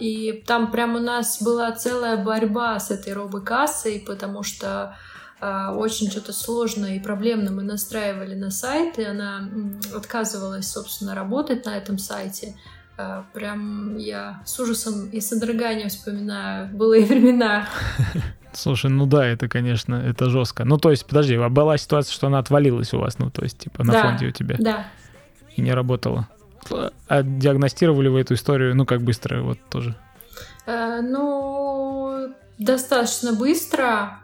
И 0.00 0.44
там 0.46 0.70
прям 0.72 0.96
у 0.96 1.00
нас 1.00 1.40
была 1.40 1.70
целая 1.72 2.16
борьба 2.16 2.78
с 2.80 2.90
этой 2.90 3.12
робокассой, 3.12 4.02
потому 4.04 4.42
что 4.44 4.68
а, 4.68 4.96
очень 5.40 6.10
что-то 6.10 6.32
сложное 6.32 6.96
и 6.96 7.00
проблемно 7.00 7.50
мы 7.50 7.62
настраивали 7.62 8.34
на 8.34 8.50
сайт, 8.50 8.98
и 8.98 9.04
она 9.04 9.48
отказывалась, 9.94 10.70
собственно, 10.70 11.14
работать 11.14 11.64
на 11.64 11.76
этом 11.76 11.98
сайте. 11.98 12.54
А, 13.00 13.24
прям 13.32 13.96
я 13.96 14.42
с 14.44 14.58
ужасом 14.58 15.08
и 15.10 15.20
содроганием 15.20 15.88
вспоминаю 15.88 16.68
былые 16.74 17.04
времена. 17.06 17.68
Слушай, 18.52 18.90
ну 18.90 19.06
да, 19.06 19.24
это, 19.24 19.48
конечно, 19.48 19.94
это 19.94 20.28
жестко. 20.30 20.64
Ну, 20.64 20.78
то 20.78 20.90
есть, 20.90 21.06
подожди, 21.06 21.36
а 21.36 21.48
была 21.48 21.78
ситуация, 21.78 22.12
что 22.12 22.26
она 22.26 22.40
отвалилась 22.40 22.92
у 22.92 22.98
вас, 22.98 23.20
ну, 23.20 23.30
то 23.30 23.42
есть, 23.42 23.58
типа, 23.58 23.84
на 23.84 23.92
да, 23.92 24.02
фонде 24.02 24.26
у 24.26 24.30
тебя? 24.32 24.56
Да. 24.58 24.86
И 25.54 25.60
не 25.60 25.72
работала. 25.72 26.28
А 27.06 27.22
диагностировали 27.22 28.08
вы 28.08 28.20
эту 28.20 28.34
историю, 28.34 28.74
ну, 28.74 28.84
как 28.84 29.02
быстро, 29.02 29.42
вот 29.42 29.58
тоже? 29.70 29.94
А, 30.66 31.00
ну, 31.00 32.34
достаточно 32.58 33.32
быстро. 33.32 34.18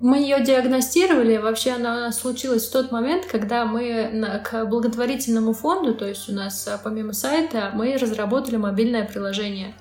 Мы 0.00 0.18
ее 0.18 0.42
диагностировали, 0.42 1.36
вообще 1.36 1.70
она 1.72 2.10
случилась 2.10 2.68
в 2.68 2.72
тот 2.72 2.90
момент, 2.90 3.24
когда 3.24 3.64
мы 3.64 4.40
к 4.44 4.64
благотворительному 4.66 5.54
фонду, 5.54 5.94
то 5.94 6.06
есть 6.06 6.28
у 6.28 6.32
нас 6.32 6.66
а, 6.68 6.78
помимо 6.82 7.12
сайта, 7.12 7.70
мы 7.72 7.96
разработали 7.96 8.56
мобильное 8.56 9.06
приложение. 9.06 9.74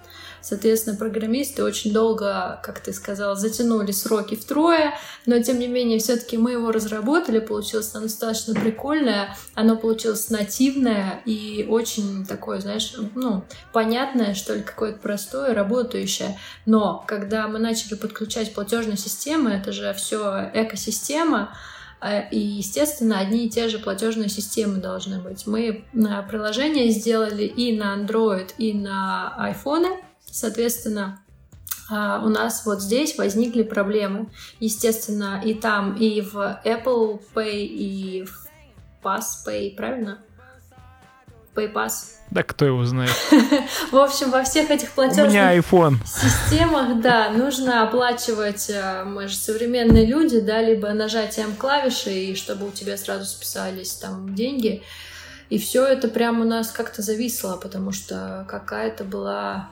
Соответственно, 0.45 0.95
программисты 0.95 1.63
очень 1.63 1.91
долго, 1.91 2.59
как 2.61 2.79
ты 2.79 2.93
сказал, 2.93 3.35
затянули 3.35 3.91
сроки 3.91 4.35
втрое, 4.35 4.93
но 5.25 5.41
тем 5.41 5.57
не 5.57 5.65
менее, 5.67 5.97
все-таки 5.97 6.37
мы 6.37 6.51
его 6.51 6.71
разработали, 6.71 7.39
получилось 7.39 7.89
оно 7.95 8.03
достаточно 8.03 8.53
прикольное, 8.53 9.35
оно 9.55 9.75
получилось 9.75 10.29
нативное 10.29 11.23
и 11.25 11.65
очень 11.67 12.27
такое, 12.27 12.59
знаешь, 12.59 12.93
ну, 13.15 13.43
понятное, 13.73 14.35
что 14.35 14.53
ли, 14.53 14.61
какое-то 14.61 14.99
простое, 14.99 15.55
работающее. 15.55 16.37
Но 16.67 17.03
когда 17.07 17.47
мы 17.47 17.57
начали 17.57 17.95
подключать 17.95 18.53
платежные 18.53 18.97
системы, 18.97 19.49
это 19.49 19.71
же 19.71 19.95
все 19.95 20.51
экосистема, 20.53 21.57
э, 22.01 22.29
и, 22.29 22.37
естественно, 22.37 23.17
одни 23.17 23.47
и 23.47 23.49
те 23.49 23.67
же 23.67 23.79
платежные 23.79 24.29
системы 24.29 24.77
должны 24.77 25.17
быть. 25.17 25.47
Мы 25.47 25.85
приложение 26.29 26.91
сделали 26.91 27.45
и 27.45 27.75
на 27.75 27.95
Android, 27.97 28.51
и 28.59 28.73
на 28.73 29.35
iPhone. 29.39 29.87
Соответственно, 30.35 31.21
а, 31.89 32.21
у 32.21 32.27
нас 32.27 32.65
вот 32.65 32.81
здесь 32.81 33.17
возникли 33.17 33.63
проблемы. 33.63 34.27
Естественно, 34.59 35.41
и 35.41 35.53
там, 35.53 35.95
и 35.95 36.19
в 36.19 36.59
Apple 36.65 37.21
Pay, 37.33 37.61
и 37.63 38.25
в 38.25 38.47
PassPay, 39.01 39.77
правильно? 39.77 40.19
PayPass. 41.55 42.17
Да 42.31 42.43
кто 42.43 42.65
его 42.65 42.83
знает. 42.83 43.15
В 43.93 43.95
общем, 43.95 44.29
во 44.29 44.43
всех 44.43 44.71
этих 44.71 44.91
платежных 44.91 45.27
У 45.27 45.29
меня 45.29 45.57
iPhone. 45.57 45.95
системах, 46.05 46.99
да, 46.99 47.29
нужно 47.29 47.83
оплачивать, 47.83 48.69
э, 48.69 49.05
мы 49.05 49.29
же 49.29 49.35
современные 49.37 50.05
люди, 50.05 50.41
да, 50.41 50.61
либо 50.61 50.89
нажатием 50.89 51.55
клавиши, 51.55 52.11
и 52.11 52.35
чтобы 52.35 52.67
у 52.67 52.71
тебя 52.71 52.97
сразу 52.97 53.23
списались 53.23 53.93
там 53.93 54.35
деньги. 54.35 54.83
И 55.49 55.57
все 55.59 55.85
это 55.85 56.09
прямо 56.09 56.41
у 56.41 56.47
нас 56.47 56.71
как-то 56.71 57.01
зависло, 57.01 57.55
потому 57.55 57.93
что 57.93 58.45
какая-то 58.49 59.05
была 59.05 59.69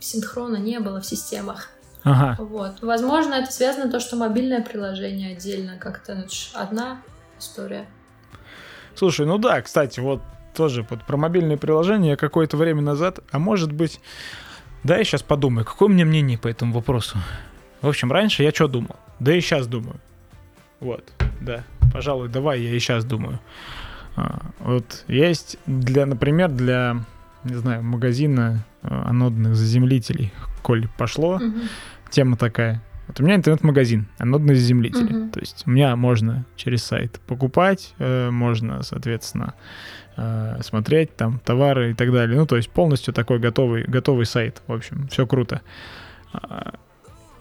синхрона 0.00 0.56
не 0.56 0.80
было 0.80 1.00
в 1.00 1.06
системах. 1.06 1.70
Ага. 2.02 2.36
Вот. 2.42 2.80
Возможно, 2.80 3.34
это 3.34 3.52
связано 3.52 3.90
то, 3.90 4.00
что 4.00 4.16
мобильное 4.16 4.62
приложение 4.62 5.36
отдельно 5.36 5.76
как-то 5.76 6.14
ну, 6.14 6.24
одна 6.54 7.02
история. 7.38 7.86
Слушай, 8.94 9.26
ну 9.26 9.38
да, 9.38 9.60
кстати, 9.62 10.00
вот 10.00 10.22
тоже 10.54 10.82
под 10.82 11.04
про 11.06 11.16
мобильные 11.16 11.58
приложения 11.58 12.16
какое-то 12.16 12.56
время 12.56 12.82
назад, 12.82 13.20
а 13.30 13.38
может 13.38 13.72
быть, 13.72 14.00
да, 14.82 14.96
я 14.96 15.04
сейчас 15.04 15.22
подумаю, 15.22 15.64
какое 15.64 15.88
у 15.88 15.92
меня 15.92 16.04
мнение 16.04 16.38
по 16.38 16.48
этому 16.48 16.72
вопросу. 16.72 17.18
В 17.82 17.88
общем, 17.88 18.10
раньше 18.10 18.42
я 18.42 18.50
что 18.50 18.66
думал? 18.66 18.96
Да 19.20 19.34
и 19.34 19.40
сейчас 19.40 19.66
думаю. 19.66 20.00
Вот, 20.80 21.04
да, 21.40 21.64
пожалуй, 21.92 22.28
давай 22.28 22.60
я 22.60 22.74
и 22.74 22.78
сейчас 22.78 23.04
думаю. 23.04 23.38
А, 24.16 24.40
вот 24.58 25.04
есть 25.06 25.58
для, 25.66 26.06
например, 26.06 26.50
для 26.50 27.04
не 27.44 27.54
знаю, 27.54 27.82
магазина 27.82 28.64
анодных 28.82 29.54
заземлителей, 29.54 30.32
коль 30.62 30.88
пошло, 30.98 31.36
угу. 31.36 31.60
тема 32.10 32.36
такая. 32.36 32.82
Вот 33.06 33.18
у 33.18 33.24
меня 33.24 33.34
интернет-магазин, 33.34 34.06
анодные 34.18 34.54
заземлители. 34.54 35.12
Угу. 35.12 35.30
То 35.32 35.40
есть 35.40 35.64
у 35.66 35.70
меня 35.70 35.96
можно 35.96 36.46
через 36.54 36.84
сайт 36.84 37.20
покупать, 37.26 37.94
э, 37.98 38.30
можно, 38.30 38.82
соответственно, 38.82 39.54
э, 40.16 40.60
смотреть 40.62 41.16
там 41.16 41.40
товары 41.40 41.90
и 41.90 41.94
так 41.94 42.12
далее. 42.12 42.38
Ну, 42.38 42.46
то 42.46 42.56
есть 42.56 42.70
полностью 42.70 43.12
такой 43.12 43.40
готовый, 43.40 43.82
готовый 43.82 44.26
сайт. 44.26 44.62
В 44.68 44.72
общем, 44.72 45.08
все 45.08 45.26
круто. 45.26 45.62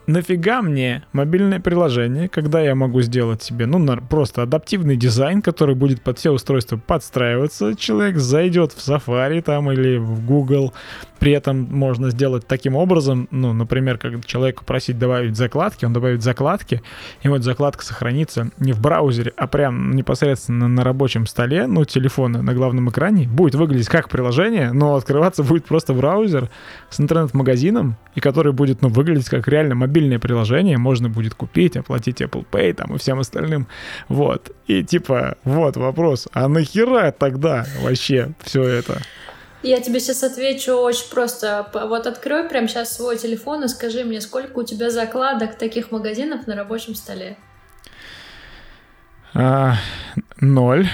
Нафига 0.09 0.63
мне 0.63 1.03
мобильное 1.13 1.59
приложение, 1.59 2.29
когда 2.29 2.59
я 2.61 2.73
могу 2.73 2.99
сделать 3.03 3.43
себе, 3.43 3.67
ну, 3.67 3.85
просто 4.09 4.41
адаптивный 4.41 4.97
дизайн, 4.97 5.43
который 5.43 5.75
будет 5.75 6.01
под 6.01 6.17
все 6.17 6.31
устройства 6.31 6.77
подстраиваться. 6.77 7.75
Человек 7.75 8.17
зайдет 8.17 8.71
в 8.71 8.77
Safari 8.77 9.43
там 9.43 9.71
или 9.71 9.97
в 9.97 10.25
Google, 10.25 10.73
при 11.19 11.33
этом 11.33 11.67
можно 11.69 12.09
сделать 12.09 12.47
таким 12.47 12.75
образом, 12.75 13.27
ну, 13.29 13.53
например, 13.53 13.99
как 13.99 14.25
человеку 14.25 14.65
просить 14.65 14.97
добавить 14.97 15.35
закладки, 15.35 15.85
он 15.85 15.93
добавит 15.93 16.23
закладки, 16.23 16.81
и 17.21 17.27
вот 17.27 17.43
закладка 17.43 17.83
сохранится 17.83 18.49
не 18.57 18.71
в 18.71 18.81
браузере, 18.81 19.33
а 19.37 19.45
прям 19.45 19.91
непосредственно 19.91 20.67
на 20.67 20.83
рабочем 20.83 21.27
столе, 21.27 21.67
ну, 21.67 21.85
телефона 21.85 22.41
на 22.41 22.55
главном 22.55 22.89
экране, 22.89 23.27
будет 23.27 23.53
выглядеть 23.53 23.89
как 23.89 24.09
приложение, 24.09 24.71
но 24.71 24.95
открываться 24.95 25.43
будет 25.43 25.65
просто 25.65 25.93
браузер 25.93 26.49
с 26.89 26.99
интернет-магазином, 26.99 27.97
и 28.15 28.21
который 28.21 28.53
будет, 28.53 28.81
ну, 28.81 28.89
выглядеть 28.89 29.29
как 29.29 29.47
реально 29.47 29.75
мобильное 29.99 30.19
приложение, 30.19 30.77
можно 30.77 31.09
будет 31.09 31.33
купить, 31.33 31.75
оплатить 31.75 32.21
Apple 32.21 32.45
Pay 32.49 32.73
там 32.73 32.95
и 32.95 32.97
всем 32.97 33.19
остальным, 33.19 33.67
вот. 34.07 34.51
И 34.67 34.83
типа, 34.83 35.37
вот 35.43 35.75
вопрос, 35.75 36.27
а 36.31 36.47
нахера 36.47 37.11
тогда 37.11 37.65
вообще 37.81 38.31
все 38.43 38.63
это? 38.63 39.01
Я 39.61 39.81
тебе 39.81 39.99
сейчас 39.99 40.23
отвечу 40.23 40.71
очень 40.73 41.09
просто. 41.11 41.69
Вот 41.73 42.07
открой 42.07 42.47
прямо 42.47 42.69
сейчас 42.69 42.95
свой 42.95 43.17
телефон 43.17 43.65
и 43.65 43.67
скажи 43.67 44.05
мне, 44.05 44.21
сколько 44.21 44.59
у 44.59 44.63
тебя 44.63 44.89
закладок 44.89 45.57
таких 45.57 45.91
магазинов 45.91 46.47
на 46.47 46.55
рабочем 46.55 46.95
столе? 46.95 47.35
А, 49.33 49.75
ноль. 50.39 50.87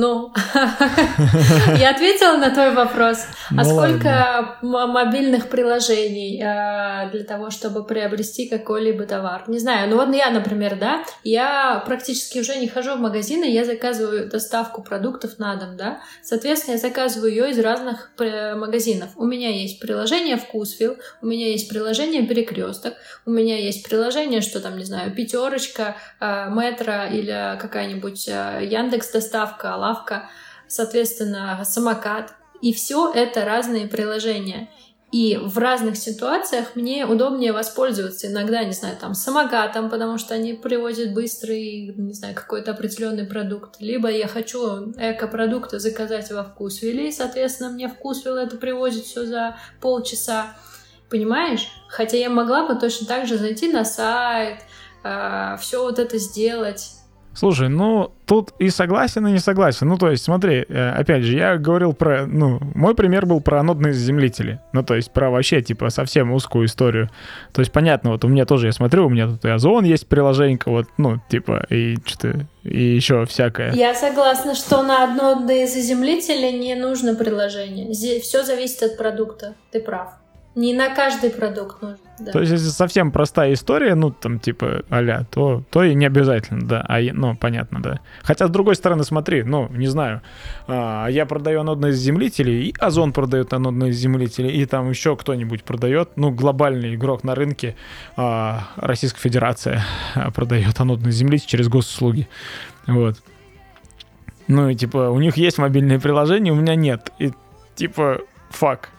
Ну, 0.00 0.32
я 0.54 1.90
ответила 1.90 2.36
на 2.36 2.50
твой 2.50 2.72
вопрос. 2.72 3.18
А 3.50 3.64
ну, 3.64 3.64
сколько 3.64 4.56
мобильных 4.62 5.48
приложений 5.48 6.40
э, 6.40 7.10
для 7.10 7.24
того, 7.24 7.50
чтобы 7.50 7.84
приобрести 7.84 8.48
какой-либо 8.48 9.06
товар? 9.06 9.42
Не 9.48 9.58
знаю. 9.58 9.90
Ну 9.90 9.96
вот 9.96 10.14
я, 10.14 10.30
например, 10.30 10.78
да, 10.78 11.04
я 11.24 11.82
практически 11.84 12.38
уже 12.38 12.54
не 12.58 12.68
хожу 12.68 12.94
в 12.94 13.00
магазины, 13.00 13.44
я 13.46 13.64
заказываю 13.64 14.28
доставку 14.28 14.82
продуктов 14.82 15.40
на 15.40 15.56
дом, 15.56 15.76
да. 15.76 15.98
Соответственно, 16.22 16.74
я 16.74 16.80
заказываю 16.80 17.32
ее 17.32 17.50
из 17.50 17.58
разных 17.58 18.12
магазинов. 18.18 19.10
У 19.16 19.24
меня 19.24 19.50
есть 19.50 19.80
приложение 19.80 20.36
Вкусвилл, 20.36 20.96
у 21.22 21.26
меня 21.26 21.48
есть 21.48 21.68
приложение 21.68 22.24
Перекресток, 22.24 22.94
у 23.26 23.30
меня 23.30 23.58
есть 23.58 23.84
приложение, 23.84 24.42
что 24.42 24.60
там, 24.60 24.78
не 24.78 24.84
знаю, 24.84 25.12
пятерочка, 25.12 25.96
э, 26.20 26.50
метро 26.50 27.06
или 27.10 27.58
какая-нибудь 27.58 28.28
э, 28.28 28.60
Яндекс 28.62 29.10
доставка, 29.10 29.74
лавка, 29.88 30.28
соответственно, 30.66 31.62
самокат. 31.64 32.34
И 32.60 32.72
все 32.72 33.12
это 33.12 33.44
разные 33.44 33.86
приложения. 33.86 34.68
И 35.10 35.38
в 35.42 35.56
разных 35.56 35.96
ситуациях 35.96 36.72
мне 36.74 37.06
удобнее 37.06 37.52
воспользоваться 37.52 38.26
иногда, 38.26 38.62
не 38.64 38.72
знаю, 38.72 38.94
там, 39.00 39.14
самокатом, 39.14 39.88
потому 39.88 40.18
что 40.18 40.34
они 40.34 40.52
привозят 40.52 41.14
быстрый, 41.14 41.94
не 41.96 42.12
знаю, 42.12 42.34
какой-то 42.34 42.72
определенный 42.72 43.24
продукт. 43.24 43.76
Либо 43.80 44.10
я 44.10 44.28
хочу 44.28 44.92
эко-продукты 44.98 45.78
заказать 45.78 46.30
во 46.30 46.44
вкусвилле, 46.44 47.08
и, 47.08 47.12
соответственно, 47.12 47.70
мне 47.70 47.88
вкусвилл 47.88 48.36
это 48.36 48.58
привозит 48.58 49.04
все 49.04 49.24
за 49.24 49.56
полчаса. 49.80 50.54
Понимаешь? 51.08 51.68
Хотя 51.88 52.18
я 52.18 52.28
могла 52.28 52.66
бы 52.66 52.78
точно 52.78 53.06
так 53.06 53.26
же 53.26 53.38
зайти 53.38 53.72
на 53.72 53.86
сайт, 53.86 54.58
э, 55.04 55.56
все 55.58 55.82
вот 55.82 55.98
это 55.98 56.18
сделать 56.18 56.97
Слушай, 57.38 57.68
ну 57.68 58.12
тут 58.26 58.52
и 58.58 58.68
согласен, 58.68 59.26
и 59.28 59.30
не 59.30 59.38
согласен. 59.38 59.88
Ну, 59.88 59.96
то 59.96 60.10
есть, 60.10 60.24
смотри, 60.24 60.66
э, 60.68 60.90
опять 60.90 61.22
же, 61.22 61.36
я 61.36 61.56
говорил 61.56 61.92
про, 61.92 62.26
ну, 62.26 62.58
мой 62.74 62.96
пример 62.96 63.26
был 63.26 63.40
про 63.40 63.60
анодные 63.60 63.92
заземлители. 63.92 64.60
Ну, 64.72 64.82
то 64.82 64.96
есть, 64.96 65.12
про 65.12 65.30
вообще, 65.30 65.62
типа, 65.62 65.90
совсем 65.90 66.32
узкую 66.32 66.66
историю. 66.66 67.10
То 67.52 67.60
есть, 67.60 67.70
понятно, 67.70 68.10
вот 68.10 68.24
у 68.24 68.28
меня 68.28 68.44
тоже, 68.44 68.66
я 68.66 68.72
смотрю, 68.72 69.06
у 69.06 69.08
меня 69.08 69.28
тут 69.28 69.44
и 69.44 69.48
Озон 69.48 69.84
есть 69.84 70.08
приложение, 70.08 70.58
вот, 70.66 70.86
ну, 70.98 71.20
типа, 71.28 71.64
и 71.70 71.96
что-то, 72.04 72.46
и 72.64 72.82
еще 72.82 73.24
всякое. 73.24 73.72
Я 73.72 73.94
согласна, 73.94 74.56
что 74.56 74.82
на 74.82 75.04
анодные 75.04 75.68
заземлители 75.68 76.50
не 76.50 76.74
нужно 76.74 77.14
приложение. 77.14 77.92
Все 78.20 78.42
зависит 78.42 78.82
от 78.82 78.98
продукта, 78.98 79.54
ты 79.70 79.80
прав. 79.80 80.08
Не 80.58 80.74
на 80.74 80.92
каждый 80.92 81.30
продукт 81.30 81.80
нужно. 81.82 81.98
Да. 82.18 82.32
То 82.32 82.40
есть, 82.40 82.50
если 82.50 82.70
совсем 82.70 83.12
простая 83.12 83.52
история, 83.52 83.94
ну, 83.94 84.10
там, 84.10 84.40
типа, 84.40 84.82
а 84.90 85.22
то, 85.22 85.62
то 85.70 85.84
и 85.84 85.94
не 85.94 86.04
обязательно, 86.04 86.66
да. 86.66 86.84
А, 86.88 86.98
ну, 87.00 87.36
понятно, 87.36 87.80
да. 87.80 88.00
Хотя, 88.22 88.48
с 88.48 88.50
другой 88.50 88.74
стороны, 88.74 89.04
смотри, 89.04 89.44
ну, 89.44 89.68
не 89.70 89.86
знаю, 89.86 90.20
а, 90.66 91.06
я 91.06 91.26
продаю 91.26 91.60
анодные 91.60 91.92
изземлители, 91.92 92.50
и 92.50 92.74
Озон 92.80 93.12
продает 93.12 93.52
анодные 93.52 93.92
изземлители, 93.92 94.48
и 94.48 94.66
там 94.66 94.90
еще 94.90 95.14
кто-нибудь 95.16 95.62
продает, 95.62 96.16
ну, 96.16 96.32
глобальный 96.32 96.96
игрок 96.96 97.22
на 97.22 97.36
рынке, 97.36 97.76
а, 98.16 98.64
Российская 98.74 99.20
Федерация 99.20 99.84
продает 100.34 100.80
анодные 100.80 101.10
изземлители 101.10 101.46
через 101.46 101.68
госуслуги. 101.68 102.28
Вот. 102.88 103.22
Ну, 104.48 104.70
и, 104.70 104.74
типа, 104.74 105.10
у 105.10 105.20
них 105.20 105.36
есть 105.36 105.58
мобильные 105.58 106.00
приложения, 106.00 106.50
у 106.50 106.56
меня 106.56 106.74
нет. 106.74 107.12
И, 107.20 107.30
типа, 107.76 108.22
фак. 108.50 108.90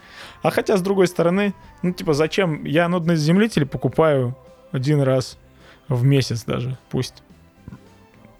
А 0.42 0.52
хотя, 0.52 0.78
с 0.78 0.82
другой 0.82 1.08
стороны, 1.08 1.54
ну, 1.82 1.92
типа, 1.92 2.14
зачем? 2.14 2.64
Я 2.64 2.88
нодный 2.88 3.16
замедлитель 3.16 3.66
покупаю 3.66 4.36
один 4.72 5.02
раз 5.02 5.38
в 5.88 6.04
месяц 6.04 6.44
даже, 6.44 6.78
пусть. 6.90 7.24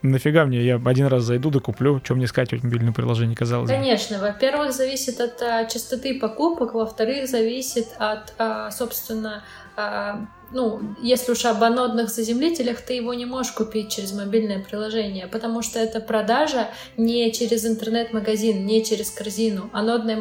Нафига 0.02 0.46
мне? 0.46 0.62
Я 0.64 0.82
один 0.84 1.08
раз 1.08 1.24
зайду, 1.24 1.50
да 1.50 1.60
куплю. 1.60 2.00
Чем 2.00 2.18
мне 2.18 2.28
скачивать 2.28 2.64
мобильное 2.64 2.94
приложение, 2.94 3.36
казалось 3.36 3.70
Конечно. 3.70 4.20
Во-первых, 4.20 4.72
зависит 4.72 5.20
от 5.20 5.42
а, 5.42 5.66
частоты 5.66 6.18
покупок. 6.18 6.74
Во-вторых, 6.74 7.28
зависит 7.28 7.88
от, 7.98 8.34
а, 8.38 8.72
собственно, 8.72 9.44
а, 9.76 10.26
ну, 10.52 10.82
если 11.02 11.32
уж 11.32 11.46
об 11.46 11.64
анодных 11.64 12.10
заземлителях, 12.10 12.82
ты 12.82 12.94
его 12.94 13.14
не 13.14 13.26
можешь 13.26 13.52
купить 13.52 13.90
через 13.90 14.14
мобильное 14.14 14.64
приложение, 14.64 15.28
потому 15.28 15.62
что 15.62 15.80
это 15.80 16.00
продажа 16.00 16.70
не 16.98 17.32
через 17.32 17.66
интернет-магазин, 17.66 18.66
не 18.66 18.84
через 18.84 19.12
корзину. 19.12 19.70
Анодный 19.74 20.18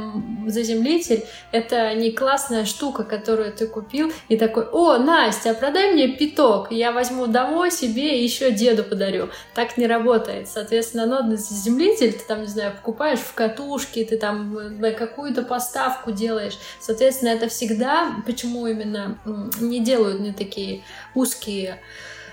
заземлитель— 0.47 1.25
это 1.53 1.95
не 1.95 2.11
классная 2.11 2.65
штука, 2.65 3.05
которую 3.05 3.53
ты 3.53 3.67
купил, 3.67 4.13
и 4.29 4.37
такой, 4.37 4.67
о, 4.71 4.99
Настя, 4.99 5.55
продай 5.55 5.93
мне 5.93 6.09
пяток, 6.09 6.71
я 6.71 6.93
возьму 6.93 7.27
домой 7.27 7.71
себе 7.71 8.19
и 8.19 8.23
еще 8.23 8.51
деду 8.51 8.85
подарю. 8.85 9.29
Так 9.55 9.77
не 9.79 9.87
работает. 9.87 10.49
Соответственно, 10.49 11.05
анодный 11.05 11.37
заземлитель 11.37 12.13
ты 12.13 12.25
там, 12.27 12.43
не 12.43 12.47
знаю, 12.47 12.73
покупаешь 12.77 13.21
в 13.21 13.35
катушке, 13.35 14.05
ты 14.05 14.17
там 14.17 14.79
на 14.81 14.93
какую-то 14.93 15.43
поставку 15.43 16.13
делаешь. 16.13 16.59
Соответственно, 16.81 17.31
это 17.31 17.49
всегда, 17.49 18.17
почему 18.27 18.67
именно 18.67 19.19
не 19.61 19.81
делают 19.81 20.18
не 20.19 20.33
такие 20.33 20.83
узкие 21.15 21.81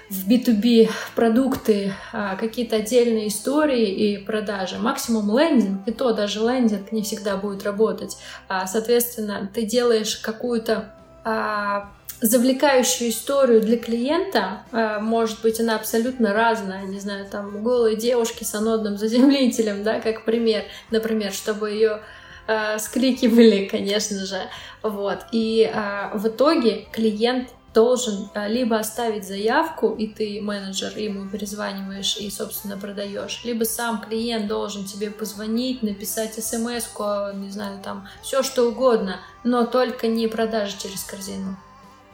в 0.09 0.29
B2B 0.29 0.89
продукты, 1.15 1.93
а 2.13 2.35
какие-то 2.35 2.77
отдельные 2.77 3.27
истории 3.27 3.89
и 3.89 4.17
продажи. 4.17 4.77
Максимум 4.77 5.37
лендинг, 5.37 5.87
и 5.87 5.91
то 5.91 6.13
даже 6.13 6.39
лендинг 6.41 6.91
не 6.91 7.01
всегда 7.01 7.37
будет 7.37 7.63
работать. 7.63 8.17
А, 8.47 8.67
соответственно, 8.67 9.49
ты 9.51 9.63
делаешь 9.63 10.17
какую-то 10.17 10.93
а, 11.23 11.89
завлекающую 12.21 13.09
историю 13.09 13.61
для 13.61 13.77
клиента, 13.77 14.61
может 15.01 15.41
быть, 15.41 15.59
она 15.59 15.75
абсолютно 15.75 16.33
разная, 16.33 16.85
не 16.85 16.99
знаю, 16.99 17.25
там 17.29 17.61
голые 17.61 17.97
девушки 17.97 18.43
с 18.43 18.55
анодным 18.55 18.97
заземлителем, 18.97 19.83
да, 19.83 19.99
как 19.99 20.23
пример, 20.23 20.63
например, 20.91 21.33
чтобы 21.33 21.71
ее 21.71 21.99
э, 22.47 22.79
скрикивали, 22.79 23.65
конечно 23.71 24.25
же, 24.25 24.39
вот, 24.81 25.19
и 25.33 25.69
в 26.13 26.27
итоге 26.27 26.87
клиент 26.93 27.49
должен 27.75 28.29
а, 28.33 28.47
либо 28.47 28.77
оставить 28.79 29.27
заявку, 29.27 29.93
и 29.93 30.07
ты 30.07 30.41
менеджер 30.41 30.97
ему 30.97 31.29
перезваниваешь 31.29 32.17
и, 32.17 32.31
собственно, 32.31 32.77
продаешь, 32.77 33.41
либо 33.43 33.65
сам 33.65 34.01
клиент 34.01 34.47
должен 34.47 34.85
тебе 34.85 35.11
позвонить, 35.11 35.83
написать 35.83 36.33
смс 36.33 36.87
не 37.35 37.51
знаю, 37.51 37.79
там, 37.83 38.07
все 38.23 38.41
что 38.41 38.69
угодно, 38.69 39.19
но 39.43 39.65
только 39.65 40.07
не 40.07 40.27
продажи 40.27 40.75
через 40.81 41.03
корзину. 41.03 41.57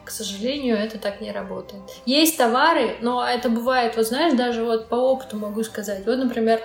К 0.04 0.10
сожалению, 0.10 0.76
это 0.76 0.98
так 0.98 1.20
не 1.20 1.30
работает. 1.30 1.82
Есть 2.06 2.36
товары, 2.36 2.96
но 3.00 3.24
это 3.24 3.48
бывает, 3.48 3.96
вот 3.96 4.06
знаешь, 4.06 4.34
даже 4.34 4.64
вот 4.64 4.88
по 4.88 4.96
опыту 4.96 5.36
могу 5.36 5.62
сказать. 5.62 6.04
Вот, 6.04 6.18
например, 6.18 6.60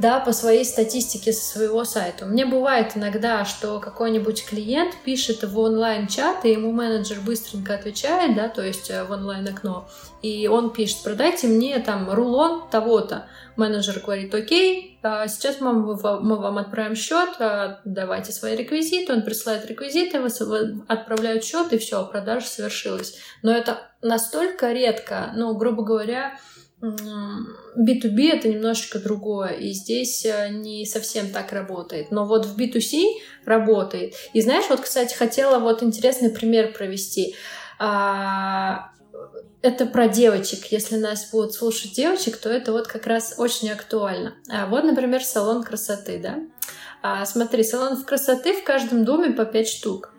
да, 0.00 0.18
по 0.18 0.32
своей 0.32 0.64
статистике 0.64 1.32
со 1.32 1.44
своего 1.44 1.84
сайта. 1.84 2.24
Мне 2.24 2.46
бывает 2.46 2.92
иногда, 2.96 3.44
что 3.44 3.78
какой-нибудь 3.80 4.46
клиент 4.46 4.94
пишет 5.04 5.44
в 5.44 5.58
онлайн-чат, 5.58 6.44
и 6.46 6.52
ему 6.52 6.72
менеджер 6.72 7.18
быстренько 7.20 7.74
отвечает, 7.74 8.34
да, 8.34 8.48
то 8.48 8.62
есть 8.62 8.90
э, 8.90 9.04
в 9.04 9.10
онлайн-окно, 9.10 9.86
и 10.22 10.48
он 10.48 10.72
пишет, 10.72 11.02
продайте 11.04 11.48
мне 11.48 11.78
там 11.80 12.10
рулон 12.10 12.68
того-то. 12.70 13.26
Менеджер 13.56 14.00
говорит, 14.00 14.34
окей, 14.34 14.98
а 15.02 15.28
сейчас 15.28 15.60
мы, 15.60 15.94
вам 15.94 16.58
отправим 16.58 16.94
счет, 16.94 17.28
а 17.38 17.80
давайте 17.84 18.32
свои 18.32 18.56
реквизиты, 18.56 19.12
он 19.12 19.22
присылает 19.22 19.66
реквизиты, 19.66 20.18
отправляют 20.88 21.44
счет, 21.44 21.72
и 21.74 21.78
все, 21.78 22.06
продажа 22.06 22.46
совершилась. 22.46 23.18
Но 23.42 23.52
это 23.52 23.90
настолько 24.00 24.72
редко, 24.72 25.32
ну, 25.34 25.54
грубо 25.54 25.82
говоря, 25.82 26.38
B2B 26.82 28.30
это 28.32 28.48
немножечко 28.48 28.98
другое, 28.98 29.50
и 29.50 29.72
здесь 29.72 30.24
э, 30.24 30.48
не 30.48 30.86
совсем 30.86 31.30
так 31.30 31.52
работает. 31.52 32.10
Но 32.10 32.26
вот 32.26 32.46
в 32.46 32.58
B2C 32.58 33.04
работает. 33.44 34.14
И 34.32 34.40
знаешь, 34.40 34.64
вот, 34.70 34.80
кстати, 34.80 35.14
хотела 35.14 35.58
вот 35.58 35.82
интересный 35.82 36.30
пример 36.30 36.72
провести. 36.72 37.34
А, 37.78 38.92
это 39.62 39.84
про 39.86 40.08
девочек. 40.08 40.66
Если 40.72 40.96
нас 40.96 41.30
будут 41.30 41.52
слушать 41.52 41.92
девочек, 41.92 42.38
то 42.38 42.48
это 42.48 42.72
вот 42.72 42.86
как 42.86 43.06
раз 43.06 43.34
очень 43.36 43.70
актуально. 43.70 44.36
А 44.48 44.66
вот, 44.66 44.84
например, 44.84 45.22
салон 45.22 45.62
красоты, 45.62 46.18
да? 46.18 46.38
А, 47.02 47.24
смотри, 47.26 47.62
салонов 47.62 48.04
красоты 48.04 48.54
в 48.54 48.64
каждом 48.64 49.04
доме 49.04 49.32
по 49.32 49.44
5 49.44 49.68
штук. 49.68 50.14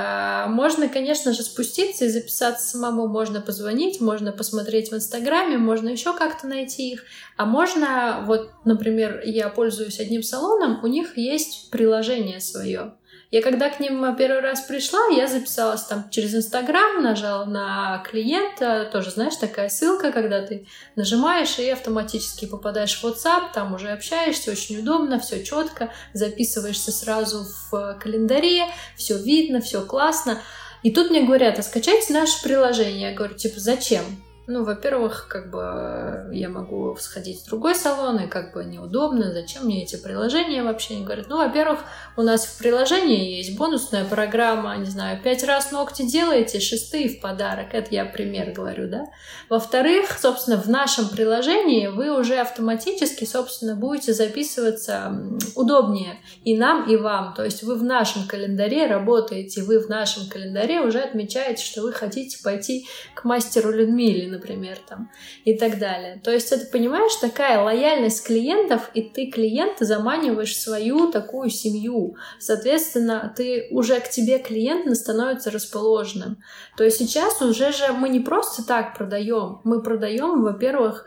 А, 0.00 0.46
можно, 0.46 0.88
конечно 0.88 1.32
же, 1.32 1.42
спуститься 1.42 2.04
и 2.04 2.08
записаться 2.08 2.68
самому. 2.68 3.08
Можно 3.08 3.40
позвонить, 3.40 4.00
можно 4.00 4.30
посмотреть 4.30 4.92
в 4.92 4.94
Инстаграме, 4.94 5.58
можно 5.58 5.88
еще 5.88 6.16
как-то 6.16 6.46
найти 6.46 6.92
их. 6.92 7.04
А 7.36 7.44
можно, 7.44 8.22
вот, 8.24 8.50
например, 8.64 9.22
я 9.24 9.48
пользуюсь 9.48 9.98
одним 9.98 10.22
салоном, 10.22 10.84
у 10.84 10.86
них 10.86 11.18
есть 11.18 11.70
приложение 11.70 12.38
свое. 12.40 12.92
Я 13.30 13.42
когда 13.42 13.68
к 13.68 13.78
ним 13.78 14.16
первый 14.16 14.40
раз 14.40 14.62
пришла, 14.62 15.00
я 15.08 15.26
записалась 15.26 15.82
там 15.82 16.08
через 16.08 16.34
Инстаграм, 16.34 17.02
нажала 17.02 17.44
на 17.44 18.02
клиента, 18.08 18.88
тоже, 18.90 19.10
знаешь, 19.10 19.36
такая 19.36 19.68
ссылка, 19.68 20.12
когда 20.12 20.40
ты 20.46 20.66
нажимаешь 20.96 21.58
и 21.58 21.68
автоматически 21.68 22.46
попадаешь 22.46 22.98
в 22.98 23.04
WhatsApp, 23.04 23.52
там 23.52 23.74
уже 23.74 23.90
общаешься, 23.90 24.50
очень 24.50 24.78
удобно, 24.78 25.20
все 25.20 25.44
четко, 25.44 25.92
записываешься 26.14 26.90
сразу 26.90 27.44
в 27.70 27.98
календаре, 28.00 28.64
все 28.96 29.18
видно, 29.18 29.60
все 29.60 29.84
классно. 29.84 30.40
И 30.82 30.90
тут 30.90 31.10
мне 31.10 31.22
говорят, 31.22 31.58
а 31.58 31.62
скачайте 31.62 32.14
наше 32.14 32.42
приложение. 32.42 33.10
Я 33.10 33.14
говорю, 33.14 33.34
типа, 33.34 33.60
зачем? 33.60 34.04
Ну, 34.50 34.64
во-первых, 34.64 35.26
как 35.28 35.50
бы 35.50 36.30
я 36.32 36.48
могу 36.48 36.96
сходить 36.98 37.42
в 37.42 37.46
другой 37.46 37.74
салон, 37.74 38.18
и 38.20 38.28
как 38.28 38.54
бы 38.54 38.64
неудобно, 38.64 39.30
зачем 39.30 39.66
мне 39.66 39.82
эти 39.82 39.96
приложения 39.96 40.62
вообще? 40.62 40.94
Они 40.94 41.04
говорят, 41.04 41.26
ну, 41.28 41.36
во-первых, 41.36 41.80
у 42.16 42.22
нас 42.22 42.46
в 42.46 42.58
приложении 42.58 43.36
есть 43.36 43.58
бонусная 43.58 44.06
программа, 44.06 44.74
не 44.78 44.86
знаю, 44.86 45.20
пять 45.22 45.44
раз 45.44 45.70
ногти 45.70 46.10
делаете, 46.10 46.60
шестые 46.60 47.10
в 47.10 47.20
подарок. 47.20 47.74
Это 47.74 47.88
я 47.94 48.06
пример 48.06 48.52
говорю, 48.52 48.88
да? 48.88 49.04
Во-вторых, 49.50 50.18
собственно, 50.18 50.56
в 50.56 50.66
нашем 50.66 51.10
приложении 51.10 51.88
вы 51.88 52.18
уже 52.18 52.38
автоматически, 52.38 53.26
собственно, 53.26 53.76
будете 53.76 54.14
записываться 54.14 55.12
удобнее 55.56 56.20
и 56.44 56.56
нам, 56.56 56.88
и 56.88 56.96
вам. 56.96 57.34
То 57.34 57.44
есть 57.44 57.62
вы 57.62 57.74
в 57.74 57.84
нашем 57.84 58.26
календаре 58.26 58.86
работаете, 58.86 59.62
вы 59.62 59.78
в 59.78 59.90
нашем 59.90 60.26
календаре 60.26 60.80
уже 60.80 61.00
отмечаете, 61.00 61.62
что 61.62 61.82
вы 61.82 61.92
хотите 61.92 62.42
пойти 62.42 62.88
к 63.14 63.24
мастеру 63.24 63.72
Людмиле, 63.72 64.37
например, 64.38 64.78
там, 64.88 65.10
и 65.44 65.56
так 65.56 65.78
далее. 65.78 66.20
То 66.22 66.30
есть 66.30 66.52
это, 66.52 66.66
понимаешь, 66.66 67.14
такая 67.16 67.60
лояльность 67.60 68.26
клиентов, 68.26 68.90
и 68.94 69.02
ты 69.02 69.30
клиента 69.30 69.84
заманиваешь 69.84 70.56
свою 70.56 71.10
такую 71.10 71.50
семью. 71.50 72.16
Соответственно, 72.38 73.32
ты 73.36 73.68
уже 73.70 74.00
к 74.00 74.08
тебе 74.08 74.38
клиент 74.38 74.96
становится 74.96 75.50
расположенным. 75.50 76.38
То 76.76 76.84
есть 76.84 76.98
сейчас 76.98 77.42
уже 77.42 77.72
же 77.72 77.92
мы 77.92 78.08
не 78.08 78.20
просто 78.20 78.64
так 78.64 78.96
продаем, 78.96 79.60
мы 79.64 79.82
продаем, 79.82 80.42
во-первых, 80.42 81.06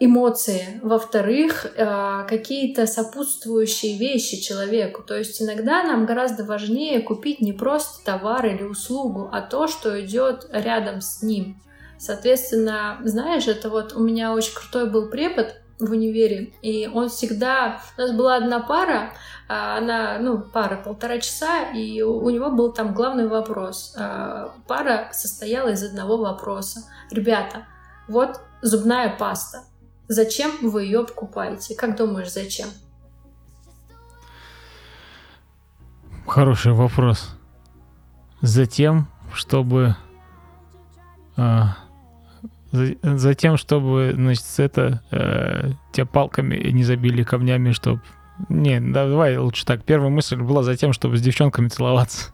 эмоции, 0.00 0.80
во-вторых, 0.82 1.66
э, 1.66 2.26
какие-то 2.28 2.86
сопутствующие 2.86 3.96
вещи 3.96 4.40
человеку. 4.40 5.02
То 5.02 5.16
есть 5.16 5.40
иногда 5.40 5.82
нам 5.82 6.06
гораздо 6.06 6.44
важнее 6.44 7.00
купить 7.00 7.40
не 7.40 7.52
просто 7.52 8.04
товар 8.04 8.46
или 8.46 8.62
услугу, 8.62 9.28
а 9.32 9.40
то, 9.40 9.66
что 9.66 10.00
идет 10.04 10.48
рядом 10.52 11.00
с 11.00 11.22
ним. 11.22 11.60
Соответственно, 11.98 12.98
знаешь, 13.04 13.48
это 13.48 13.70
вот 13.70 13.92
у 13.92 14.00
меня 14.00 14.32
очень 14.32 14.54
крутой 14.54 14.88
был 14.88 15.08
препод 15.10 15.56
в 15.78 15.90
универе, 15.92 16.52
и 16.62 16.88
он 16.92 17.08
всегда... 17.08 17.80
У 17.96 18.00
нас 18.00 18.12
была 18.12 18.36
одна 18.36 18.60
пара, 18.60 19.12
а, 19.48 19.78
она, 19.78 20.18
ну, 20.18 20.38
пара 20.38 20.76
полтора 20.76 21.18
часа, 21.18 21.70
и 21.70 22.02
у 22.02 22.28
него 22.30 22.50
был 22.50 22.72
там 22.72 22.94
главный 22.94 23.28
вопрос. 23.28 23.94
А, 23.96 24.52
пара 24.66 25.08
состояла 25.12 25.70
из 25.70 25.82
одного 25.82 26.16
вопроса. 26.16 26.84
Ребята, 27.10 27.66
вот 28.08 28.40
зубная 28.62 29.16
паста. 29.16 29.64
Зачем 30.08 30.52
вы 30.62 30.84
ее 30.84 31.04
покупаете? 31.04 31.74
Как 31.74 31.96
думаешь, 31.96 32.32
зачем? 32.32 32.68
Хороший 36.26 36.72
вопрос. 36.72 37.30
Затем, 38.40 39.08
чтобы... 39.32 39.96
А, 41.36 41.76
затем, 42.70 43.56
чтобы, 43.56 44.12
значит, 44.14 44.44
это 44.58 45.02
э, 45.10 45.70
тебя 45.92 46.06
палками 46.06 46.56
не 46.70 46.84
забили 46.84 47.22
камнями, 47.22 47.72
чтобы... 47.72 48.00
Не, 48.48 48.80
давай 48.80 49.36
лучше 49.36 49.64
так. 49.66 49.84
Первая 49.84 50.10
мысль 50.10 50.36
была 50.36 50.62
за 50.62 50.76
тем, 50.76 50.92
чтобы 50.92 51.16
с 51.16 51.20
девчонками 51.20 51.68
целоваться. 51.68 52.30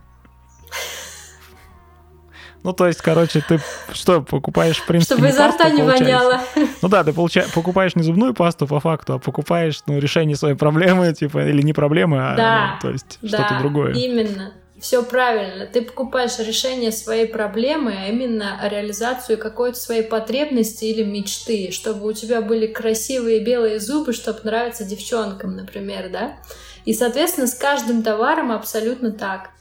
Ну, 2.62 2.72
то 2.72 2.86
есть, 2.86 3.02
короче, 3.02 3.42
ты 3.46 3.60
что, 3.92 4.22
покупаешь, 4.22 4.78
в 4.78 4.86
принципе, 4.86 5.16
Чтобы 5.16 5.28
изо 5.28 5.48
рта 5.48 5.68
не 5.68 5.82
воняло. 5.82 6.40
Ну 6.80 6.88
да, 6.88 7.04
ты 7.04 7.12
получа... 7.12 7.44
покупаешь 7.54 7.94
не 7.94 8.02
зубную 8.02 8.32
пасту 8.32 8.66
по 8.66 8.80
факту, 8.80 9.14
а 9.14 9.18
покупаешь, 9.18 9.82
ну, 9.86 9.98
решение 9.98 10.34
своей 10.34 10.56
проблемы, 10.56 11.12
типа, 11.12 11.46
или 11.46 11.60
не 11.60 11.74
проблемы, 11.74 12.18
а, 12.20 12.34
Да, 12.34 12.70
ну, 12.74 12.80
то 12.80 12.90
есть, 12.90 13.18
Да, 13.20 13.28
что-то 13.28 13.58
другое. 13.60 13.92
именно. 13.92 14.52
Все 14.84 15.02
правильно. 15.02 15.64
Ты 15.64 15.80
покупаешь 15.80 16.38
решение 16.38 16.92
своей 16.92 17.24
проблемы, 17.26 17.96
а 17.98 18.08
именно 18.08 18.60
реализацию 18.62 19.38
какой-то 19.38 19.78
своей 19.78 20.02
потребности 20.02 20.84
или 20.84 21.02
мечты, 21.02 21.70
чтобы 21.70 22.06
у 22.06 22.12
тебя 22.12 22.42
были 22.42 22.66
красивые 22.66 23.40
белые 23.40 23.80
зубы, 23.80 24.12
чтобы 24.12 24.40
нравиться 24.44 24.84
девчонкам, 24.84 25.56
например, 25.56 26.10
да? 26.10 26.36
И, 26.84 26.92
соответственно, 26.92 27.46
с 27.46 27.54
каждым 27.54 28.02
товаром 28.02 28.52
абсолютно 28.52 29.10
так. 29.10 29.52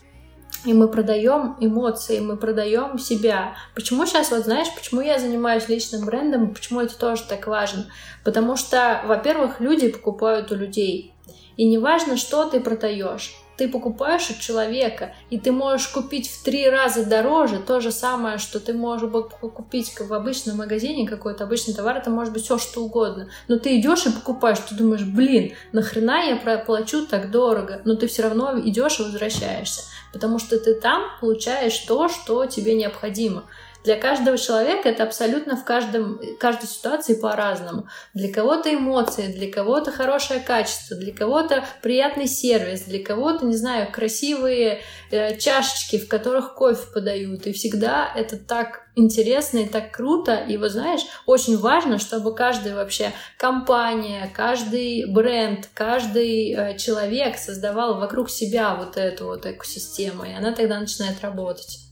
И 0.66 0.74
мы 0.74 0.90
продаем 0.90 1.56
эмоции, 1.62 2.20
мы 2.20 2.36
продаем 2.36 3.00
себя. 3.00 3.56
Почему 3.76 4.06
сейчас, 4.06 4.30
вот 4.30 4.44
знаешь, 4.44 4.68
почему 4.76 5.00
я 5.00 5.20
занимаюсь 5.20 5.70
личным 5.70 6.04
брендом, 6.04 6.54
почему 6.54 6.82
это 6.82 7.00
тоже 7.00 7.24
так 7.30 7.48
важно? 7.48 7.86
Потому 8.26 8.58
что, 8.58 9.02
во-первых, 9.06 9.62
люди 9.62 9.88
покупают 9.88 10.52
у 10.52 10.56
людей. 10.56 11.14
И 11.56 11.66
неважно, 11.66 12.18
что 12.18 12.44
ты 12.50 12.60
продаешь, 12.60 13.34
ты 13.64 13.70
покупаешь 13.70 14.30
у 14.30 14.34
человека, 14.34 15.16
и 15.30 15.40
ты 15.40 15.54
можешь 15.54 15.88
купить 15.88 16.30
в 16.30 16.44
три 16.44 16.70
раза 16.70 17.06
дороже 17.06 17.60
то 17.60 17.80
же 17.80 17.94
самое, 17.94 18.38
что 18.38 18.60
ты 18.60 18.74
можешь 18.74 19.10
купить 19.40 19.98
в 19.98 20.14
обычном 20.14 20.58
магазине 20.58 21.08
какой-то 21.08 21.46
обычный 21.46 21.74
товар, 21.74 21.96
это 21.96 22.10
может 22.10 22.34
быть 22.34 22.44
все 22.44 22.58
что 22.58 22.84
угодно. 22.84 23.30
Но 23.48 23.58
ты 23.58 23.80
идешь 23.80 24.06
и 24.06 24.12
покупаешь, 24.12 24.60
ты 24.60 24.76
думаешь, 24.76 25.04
блин, 25.04 25.54
нахрена 25.72 26.26
я 26.26 26.58
плачу 26.58 27.06
так 27.06 27.32
дорого? 27.32 27.82
Но 27.86 27.96
ты 27.96 28.08
все 28.08 28.24
равно 28.24 28.60
идешь 28.60 29.00
и 29.00 29.04
возвращаешься, 29.04 29.84
потому 30.12 30.40
что 30.40 30.60
ты 30.60 30.74
там 30.74 31.04
получаешь 31.22 31.78
то, 31.78 32.10
что 32.10 32.46
тебе 32.46 32.76
необходимо. 32.76 33.46
Для 33.84 33.98
каждого 33.98 34.38
человека 34.38 34.88
это 34.88 35.04
абсолютно 35.04 35.58
в 35.58 35.66
каждом, 35.66 36.20
каждой 36.40 36.68
ситуации 36.68 37.16
по-разному. 37.16 37.88
Для 38.14 38.32
кого-то 38.32 38.74
эмоции, 38.74 39.28
для 39.28 39.52
кого-то 39.52 39.92
хорошее 39.92 40.40
качество, 40.40 40.96
для 40.96 41.14
кого-то 41.14 41.66
приятный 41.82 42.28
сервис, 42.28 42.84
для 42.84 43.04
кого-то, 43.04 43.46
не 43.46 43.58
знаю, 43.58 43.92
красивые 43.92 44.82
э, 45.12 45.38
чашечки, 45.38 46.00
в 46.00 46.08
которых 46.08 46.56
кофе 46.56 46.86
подают. 46.94 47.46
И 47.46 47.52
всегда 47.52 48.10
это 48.16 48.38
так 48.38 48.84
интересно 48.96 49.60
и 49.60 49.68
так 49.68 49.92
круто. 49.92 50.36
И 50.36 50.56
вот 50.56 50.72
знаешь, 50.72 51.02
очень 51.26 51.58
важно, 51.58 52.00
чтобы 52.00 52.34
каждая 52.34 52.76
вообще 52.76 53.12
компания, 53.38 54.32
каждый 54.34 55.12
бренд, 55.12 55.68
каждый 55.74 56.54
э, 56.54 56.78
человек 56.78 57.38
создавал 57.38 58.00
вокруг 58.00 58.30
себя 58.30 58.76
вот 58.76 58.96
эту 58.96 59.26
вот 59.26 59.46
экосистему, 59.46 60.24
и 60.24 60.32
она 60.32 60.54
тогда 60.54 60.80
начинает 60.80 61.22
работать. 61.22 61.83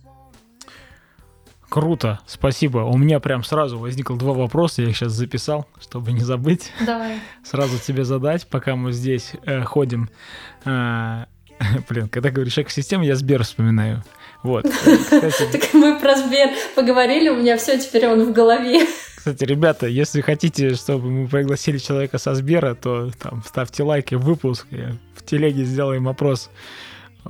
Круто, 1.71 2.19
спасибо. 2.27 2.79
У 2.79 2.97
меня 2.97 3.21
прям 3.21 3.45
сразу 3.45 3.79
возникло 3.79 4.17
два 4.17 4.33
вопроса, 4.33 4.81
я 4.81 4.89
их 4.89 4.97
сейчас 4.97 5.13
записал, 5.13 5.65
чтобы 5.79 6.11
не 6.11 6.19
забыть. 6.19 6.69
Давай. 6.85 7.19
Сразу 7.45 7.79
тебе 7.79 8.03
задать, 8.03 8.45
пока 8.45 8.75
мы 8.75 8.91
здесь 8.91 9.31
э, 9.45 9.61
ходим. 9.61 10.09
А, 10.65 11.27
блин, 11.89 12.09
когда 12.09 12.29
говоришь 12.29 12.57
экосистема, 12.57 13.05
я 13.05 13.15
Сбер 13.15 13.45
вспоминаю. 13.45 14.03
Вот. 14.43 14.65
Кстати, 14.67 15.49
Так 15.49 15.73
мы 15.73 15.97
про 15.97 16.17
Сбер 16.17 16.49
поговорили, 16.75 17.29
у 17.29 17.37
меня 17.37 17.55
все 17.55 17.79
теперь 17.79 18.05
он 18.05 18.25
в 18.25 18.33
голове. 18.33 18.85
кстати, 19.15 19.45
ребята, 19.45 19.87
если 19.87 20.19
хотите, 20.19 20.73
чтобы 20.73 21.09
мы 21.09 21.29
пригласили 21.29 21.77
человека 21.77 22.17
со 22.17 22.35
Сбера, 22.35 22.75
то 22.75 23.11
там 23.11 23.43
ставьте 23.47 23.83
лайки 23.83 24.15
в 24.15 24.23
выпуск, 24.23 24.67
в 25.15 25.23
телеге 25.23 25.63
сделаем 25.63 26.09
опрос. 26.09 26.49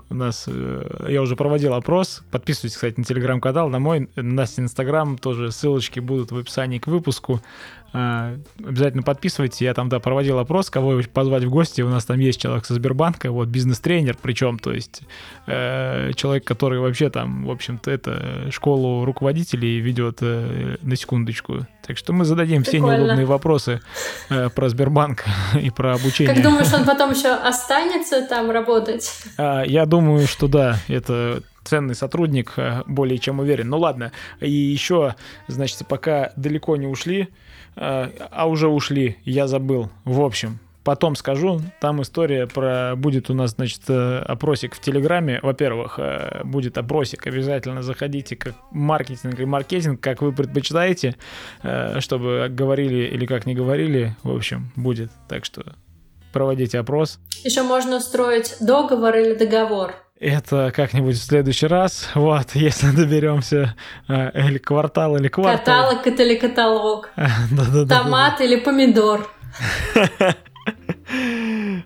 У 0.10 0.14
нас, 0.14 0.46
э, 0.48 1.08
я 1.10 1.22
уже 1.22 1.36
проводил 1.36 1.74
опрос. 1.74 2.24
Подписывайтесь, 2.32 2.76
кстати, 2.76 2.98
на 2.98 3.04
телеграм-канал, 3.04 3.70
на 3.70 3.80
мой, 3.80 4.10
на 4.16 4.24
Настя 4.24 4.62
инстаграм, 4.62 5.18
тоже 5.18 5.52
ссылочки 5.52 6.00
будут 6.00 6.32
в 6.32 6.38
описании 6.38 6.80
к 6.80 6.88
выпуску. 6.88 7.42
А, 7.94 8.38
Обязательно 8.64 9.04
подписывайтесь. 9.04 9.62
Я 9.62 9.74
там, 9.74 9.90
да, 9.90 10.00
проводил 10.00 10.40
опрос, 10.40 10.70
кого 10.70 11.02
позвать 11.14 11.44
в 11.44 11.50
гости. 11.50 11.82
У 11.82 11.90
нас 11.90 12.06
там 12.06 12.20
есть 12.20 12.42
человек 12.42 12.66
со 12.66 12.74
Сбербанка, 12.74 13.32
вот, 13.32 13.50
бизнес-тренер, 13.50 14.18
причем, 14.22 14.60
то 14.60 14.72
есть 14.72 15.02
э, 15.48 16.12
человек, 16.16 16.46
который 16.46 16.80
вообще 16.80 17.10
там, 17.10 17.46
в 17.46 17.52
общем-то, 17.52 17.92
это 17.92 18.50
школу 18.52 19.04
руководителей 19.04 19.80
ведет 19.80 20.20
э, 20.22 20.78
на 20.82 20.96
секундочку. 20.96 21.68
Так 21.86 21.98
что 21.98 22.14
мы 22.14 22.26
зададим 22.26 22.64
все 22.64 22.74
Прикольно. 22.74 22.98
неудобные 22.98 23.26
вопросы 23.26 23.82
э, 24.30 24.50
про 24.50 24.70
Сбербанк 24.70 25.26
и 25.62 25.70
про 25.70 25.96
обучение. 25.96 26.34
Как 26.34 26.44
думаешь, 26.44 26.72
он 26.74 26.86
потом 26.86 27.12
еще 27.12 27.30
останется 27.34 28.26
там 28.26 28.52
работать? 28.52 29.12
А, 29.38 29.64
Я 29.64 29.86
думаю, 29.86 30.28
что 30.28 30.48
да, 30.48 30.78
это 30.88 31.44
ценный 31.64 31.96
сотрудник, 31.96 32.54
э, 32.58 32.84
более 32.88 33.18
чем 33.18 33.40
уверен. 33.40 33.70
Ну 33.70 33.80
ладно, 33.80 34.12
и 34.40 34.50
еще, 34.50 35.16
значит, 35.48 35.86
пока 35.88 36.32
далеко 36.36 36.76
не 36.76 36.88
ушли, 36.88 37.22
э, 37.22 37.51
а 37.76 38.48
уже 38.48 38.68
ушли, 38.68 39.18
я 39.24 39.48
забыл. 39.48 39.90
В 40.04 40.22
общем, 40.22 40.60
потом 40.84 41.16
скажу, 41.16 41.62
там 41.80 42.02
история 42.02 42.48
про... 42.48 42.96
Будет 42.96 43.30
у 43.30 43.34
нас, 43.34 43.52
значит, 43.52 43.82
э, 43.88 44.20
опросик 44.20 44.76
в 44.76 44.82
Телеграме. 44.82 45.40
Во-первых, 45.42 45.96
э, 45.98 46.42
будет 46.44 46.78
опросик, 46.78 47.28
обязательно 47.28 47.82
заходите 47.82 48.36
как 48.36 48.56
маркетинг 48.72 49.40
и 49.40 49.46
маркетинг, 49.46 50.00
как 50.02 50.22
вы 50.22 50.34
предпочитаете, 50.34 51.16
э, 51.64 52.00
чтобы 52.00 52.48
говорили 52.50 53.08
или 53.08 53.26
как 53.26 53.46
не 53.46 53.56
говорили, 53.56 54.16
в 54.24 54.36
общем, 54.36 54.72
будет. 54.76 55.12
Так 55.28 55.46
что 55.46 55.64
проводите 56.34 56.80
опрос. 56.80 57.20
Еще 57.44 57.64
можно 57.64 57.98
устроить 57.98 58.56
договор 58.60 59.16
или 59.16 59.36
договор. 59.36 59.96
Это 60.22 60.72
как-нибудь 60.76 61.16
в 61.16 61.24
следующий 61.24 61.66
раз. 61.66 62.12
Вот, 62.14 62.52
если 62.54 62.92
доберемся 62.92 63.76
э, 64.08 64.48
или 64.48 64.60
квартал, 64.60 65.18
или 65.18 65.28
квартал. 65.30 65.90
Каталог 65.90 66.20
или 66.20 66.36
каталог. 66.36 67.10
Томат 67.90 68.40
или 68.40 68.58
помидор. 68.58 69.28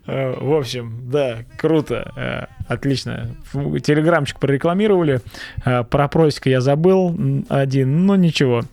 Э, 0.06 0.36
В 0.38 0.54
общем, 0.54 1.10
да, 1.10 1.46
круто, 1.58 2.12
э, 2.18 2.74
отлично. 2.74 3.30
Телеграмчик 3.54 4.38
прорекламировали. 4.38 5.22
Э, 5.66 5.86
Про 5.86 6.10
просика 6.10 6.50
я 6.50 6.60
забыл 6.60 7.18
один, 7.48 8.06
но 8.06 8.18
ничего. 8.18 8.64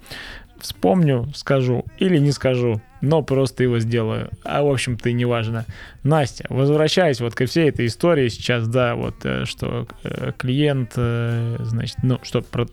Вспомню, 0.63 1.29
скажу 1.35 1.85
или 1.99 2.19
не 2.19 2.31
скажу, 2.31 2.81
но 3.01 3.23
просто 3.23 3.65
его 3.65 3.81
сделаю. 3.81 4.31
А 4.45 4.63
в 4.63 4.71
общем-то 4.71 5.09
и 5.09 5.13
не 5.13 5.25
важно. 5.25 5.67
Настя, 6.05 6.47
возвращаясь 6.51 7.21
вот 7.21 7.35
ко 7.35 7.47
всей 7.47 7.69
этой 7.69 7.87
истории 7.87 8.29
сейчас, 8.29 8.69
да, 8.69 8.95
вот 8.95 9.17
э, 9.25 9.45
что 9.45 9.89
э, 10.05 10.31
клиент, 10.39 10.93
э, 10.95 11.57
значит, 11.59 11.97
ну, 12.05 12.21
что 12.23 12.43
про- 12.43 12.69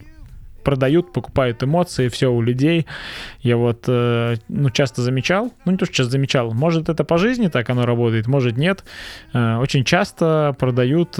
продают, 0.63 1.13
покупают 1.13 1.63
эмоции, 1.63 2.09
все 2.09 2.31
у 2.31 2.43
людей. 2.43 2.85
Я 3.41 3.57
вот, 3.57 3.87
ну, 3.87 4.69
часто 4.71 5.01
замечал, 5.01 5.51
ну, 5.65 5.71
не 5.71 5.77
то, 5.79 5.85
что 5.85 5.95
часто 5.95 6.11
замечал, 6.11 6.53
может, 6.53 6.89
это 6.89 7.03
по 7.03 7.17
жизни 7.17 7.47
так 7.47 7.67
оно 7.71 7.87
работает, 7.87 8.27
может, 8.27 8.55
нет. 8.55 8.83
Очень 9.33 9.83
часто 9.83 10.55
продают 10.59 11.17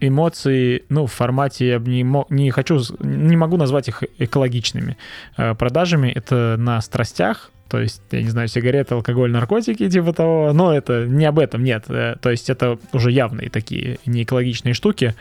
эмоции, 0.00 0.84
ну, 0.88 1.06
в 1.06 1.12
формате, 1.12 1.68
я 1.68 1.78
бы 1.78 1.90
не, 1.90 2.04
мо- 2.04 2.26
не 2.30 2.50
хочу, 2.50 2.80
не 3.00 3.36
могу 3.36 3.56
назвать 3.56 3.88
их 3.88 4.02
экологичными 4.18 4.96
э, 5.36 5.54
продажами. 5.54 6.08
Это 6.08 6.56
на 6.58 6.80
страстях, 6.80 7.50
то 7.68 7.80
есть, 7.80 8.02
я 8.10 8.22
не 8.22 8.28
знаю, 8.28 8.48
сигареты, 8.48 8.94
алкоголь, 8.94 9.30
наркотики, 9.30 9.88
типа 9.88 10.12
того, 10.12 10.52
но 10.52 10.72
это 10.74 11.06
не 11.06 11.24
об 11.24 11.38
этом, 11.38 11.64
нет. 11.64 11.84
Э, 11.88 12.16
То 12.20 12.30
есть, 12.30 12.50
это 12.50 12.78
уже 12.92 13.10
явные 13.10 13.50
такие 13.50 13.98
не 14.06 14.22
экологичные 14.22 14.74
штуки, 14.74 15.14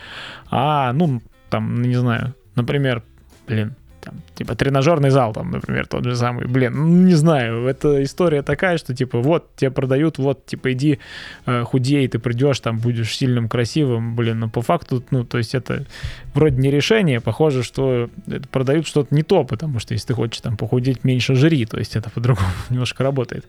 а, 0.50 0.92
ну, 0.94 1.22
там, 1.50 1.82
не 1.82 1.96
знаю, 1.96 2.34
например, 2.56 3.04
блин, 3.48 3.76
там, 4.02 4.16
Типа 4.36 4.56
тренажерный 4.56 5.10
зал 5.10 5.34
там, 5.34 5.52
например, 5.52 5.88
тот 5.88 6.06
же 6.06 6.16
самый. 6.16 6.48
Блин, 6.48 6.74
ну, 6.76 6.88
не 6.88 7.14
знаю, 7.14 7.68
это 7.68 8.04
история 8.04 8.42
такая, 8.42 8.78
что 8.78 8.96
типа 8.96 9.20
вот 9.20 9.56
тебе 9.56 9.72
продают, 9.72 10.18
вот 10.18 10.46
типа 10.46 10.74
иди 10.74 11.00
э, 11.46 11.64
худей, 11.64 12.08
ты 12.08 12.20
придешь, 12.20 12.60
там 12.60 12.80
будешь 12.80 13.16
сильным, 13.16 13.48
красивым. 13.48 14.16
Блин, 14.16 14.40
ну 14.40 14.50
по 14.50 14.62
факту, 14.62 15.04
ну 15.12 15.24
то 15.24 15.38
есть 15.38 15.54
это 15.54 15.86
вроде 16.34 16.58
не 16.58 16.72
решение, 16.72 17.22
похоже, 17.22 17.64
что 17.64 18.10
продают 18.52 18.88
что-то 18.88 19.14
не 19.14 19.24
то, 19.24 19.44
потому 19.44 19.80
что 19.80 19.94
если 19.94 20.08
ты 20.08 20.14
хочешь 20.14 20.42
там 20.42 20.58
похудеть, 20.58 21.04
меньше 21.04 21.36
жри, 21.36 21.66
то 21.66 21.78
есть 21.78 21.96
это 21.96 22.10
по-другому 22.14 22.48
немножко 22.70 23.04
работает. 23.04 23.46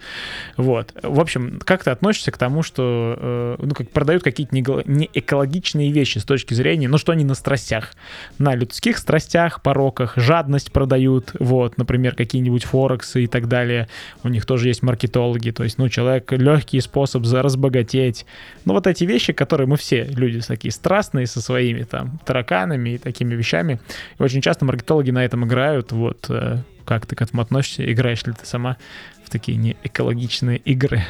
Вот. 0.57 0.93
В 1.03 1.21
общем, 1.21 1.61
как 1.65 1.85
ты 1.85 1.91
относишься 1.91 2.31
к 2.31 2.39
тому, 2.39 2.63
что 2.63 3.17
э, 3.19 3.57
ну 3.59 3.75
как 3.75 3.91
продают 3.91 4.23
какие-то 4.23 4.55
не 4.55 5.11
экологичные 5.15 5.91
вещи 5.93 6.19
с 6.19 6.25
точки 6.25 6.55
зрения, 6.55 6.89
ну 6.89 6.99
что 6.99 7.13
они 7.13 7.25
на 7.25 7.35
страстях, 7.35 7.93
на 8.39 8.55
людских 8.55 8.99
страстях, 8.99 9.63
пороках, 9.63 10.17
жадность 10.17 10.73
продают, 10.75 11.31
вот, 11.39 11.79
например, 11.79 12.15
какие-нибудь 12.17 12.65
форексы 12.65 13.25
и 13.25 13.27
так 13.29 13.49
далее. 13.49 13.89
У 14.25 14.29
них 14.29 14.45
тоже 14.45 14.69
есть 14.69 14.83
маркетологи, 14.83 15.51
то 15.53 15.63
есть, 15.63 15.79
ну, 15.79 15.89
человек 15.89 16.33
легкий 16.33 16.81
способ 16.81 17.25
за 17.25 17.41
разбогатеть. 17.43 18.27
Ну, 18.65 18.75
вот 18.75 18.87
эти 18.87 19.05
вещи, 19.05 19.33
которые 19.33 19.69
мы 19.69 19.77
все, 19.77 20.05
люди 20.05 20.41
такие 20.41 20.73
страстные 20.73 21.27
со 21.27 21.41
своими 21.41 21.85
там 21.85 22.19
тараканами 22.27 22.91
и 22.91 22.99
такими 22.99 23.35
вещами. 23.35 23.81
И 24.19 24.23
очень 24.23 24.43
часто 24.43 24.65
маркетологи 24.65 25.13
на 25.13 25.25
этом 25.25 25.47
играют. 25.47 25.93
Вот, 25.93 26.27
э, 26.29 26.59
как 26.85 27.07
ты 27.07 27.15
к 27.15 27.23
этому 27.23 27.41
относишься? 27.41 27.91
Играешь 27.91 28.27
ли 28.27 28.33
ты 28.33 28.45
сама 28.45 28.77
в 29.25 29.31
такие 29.31 29.57
неэкологичные 29.57 30.59
игры? 30.59 31.03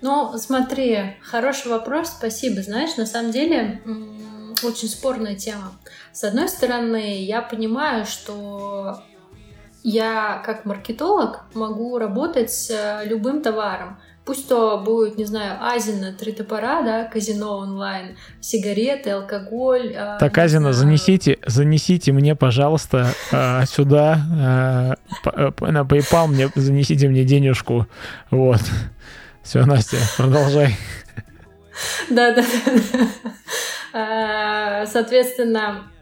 Ну, 0.00 0.36
смотри, 0.36 1.14
хороший 1.22 1.70
вопрос, 1.70 2.08
спасибо. 2.08 2.60
Знаешь, 2.62 2.96
на 2.96 3.06
самом 3.06 3.30
деле, 3.30 3.80
очень 4.64 4.88
спорная 4.88 5.34
тема. 5.34 5.72
С 6.12 6.24
одной 6.24 6.48
стороны, 6.48 7.22
я 7.22 7.42
понимаю, 7.42 8.06
что 8.06 9.02
я 9.82 10.42
как 10.44 10.64
маркетолог 10.64 11.44
могу 11.54 11.98
работать 11.98 12.52
с 12.52 12.70
э, 12.70 13.06
любым 13.06 13.42
товаром. 13.42 13.98
Пусть 14.24 14.48
то 14.48 14.78
будет, 14.78 15.18
не 15.18 15.24
знаю, 15.24 15.58
Азина, 15.60 16.12
три 16.12 16.30
топора, 16.30 16.82
да, 16.82 17.04
казино 17.04 17.56
онлайн, 17.56 18.16
сигареты, 18.40 19.10
алкоголь. 19.10 19.92
Э, 19.92 20.18
так, 20.20 20.38
Азина, 20.38 20.72
занесите, 20.72 21.38
занесите 21.44 22.12
мне, 22.12 22.36
пожалуйста, 22.36 23.12
э, 23.32 23.66
сюда 23.66 24.96
на 25.24 25.80
PayPal 25.80 26.28
мне 26.28 26.48
занесите 26.54 27.08
мне 27.08 27.24
денежку. 27.24 27.88
Вот. 28.30 28.60
Все, 29.42 29.64
Настя, 29.64 29.96
продолжай. 30.16 30.76
Да, 32.10 32.32
да, 32.32 32.42
да. 32.42 33.08
Соответственно, 33.92 35.92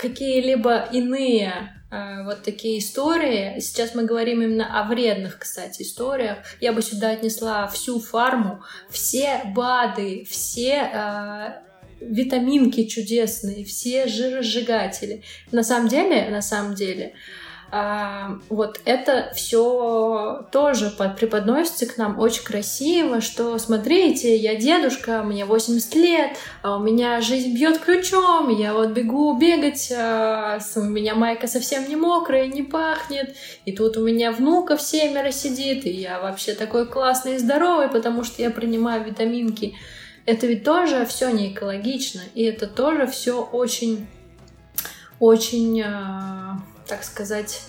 какие-либо 0.00 0.88
иные 0.92 1.74
э, 1.90 2.24
вот 2.24 2.42
такие 2.42 2.78
истории. 2.78 3.60
Сейчас 3.60 3.94
мы 3.94 4.04
говорим 4.04 4.42
именно 4.42 4.80
о 4.80 4.88
вредных, 4.88 5.38
кстати, 5.38 5.82
историях. 5.82 6.38
Я 6.60 6.72
бы 6.72 6.82
сюда 6.82 7.10
отнесла 7.10 7.68
всю 7.68 8.00
фарму, 8.00 8.62
все 8.88 9.42
БАДы, 9.54 10.24
все 10.28 10.90
э, 10.92 11.52
витаминки 12.00 12.86
чудесные, 12.86 13.64
все 13.64 14.06
жиросжигатели. 14.06 15.22
На 15.52 15.62
самом 15.62 15.88
деле, 15.88 16.30
на 16.30 16.42
самом 16.42 16.74
деле, 16.74 17.12
а, 17.72 18.38
вот 18.48 18.80
это 18.84 19.30
все 19.34 20.44
тоже 20.50 20.90
преподносится 20.90 21.86
к 21.86 21.96
нам 21.96 22.18
очень 22.18 22.42
красиво, 22.42 23.20
что 23.20 23.56
смотрите, 23.58 24.36
я 24.36 24.56
дедушка, 24.56 25.22
мне 25.22 25.44
80 25.44 25.94
лет, 25.94 26.36
а 26.62 26.76
у 26.76 26.80
меня 26.80 27.20
жизнь 27.20 27.54
бьет 27.54 27.78
ключом, 27.78 28.48
я 28.48 28.74
вот 28.74 28.90
бегу 28.90 29.38
бегать, 29.38 29.92
а, 29.96 30.58
у 30.74 30.80
меня 30.80 31.14
майка 31.14 31.46
совсем 31.46 31.88
не 31.88 31.94
мокрая, 31.94 32.48
не 32.48 32.64
пахнет, 32.64 33.36
и 33.64 33.70
тут 33.70 33.96
у 33.96 34.04
меня 34.04 34.32
внуков 34.32 34.82
семеро 34.82 35.30
сидит, 35.30 35.86
и 35.86 35.90
я 35.90 36.20
вообще 36.20 36.54
такой 36.54 36.88
классный 36.88 37.36
и 37.36 37.38
здоровый, 37.38 37.88
потому 37.88 38.24
что 38.24 38.42
я 38.42 38.50
принимаю 38.50 39.04
витаминки. 39.04 39.76
Это 40.26 40.48
ведь 40.48 40.64
тоже 40.64 41.06
все 41.06 41.30
не 41.30 41.52
экологично, 41.52 42.22
и 42.34 42.42
это 42.42 42.66
тоже 42.66 43.06
все 43.06 43.40
очень, 43.42 44.08
очень 45.20 45.82
так 46.90 47.04
сказать, 47.04 47.62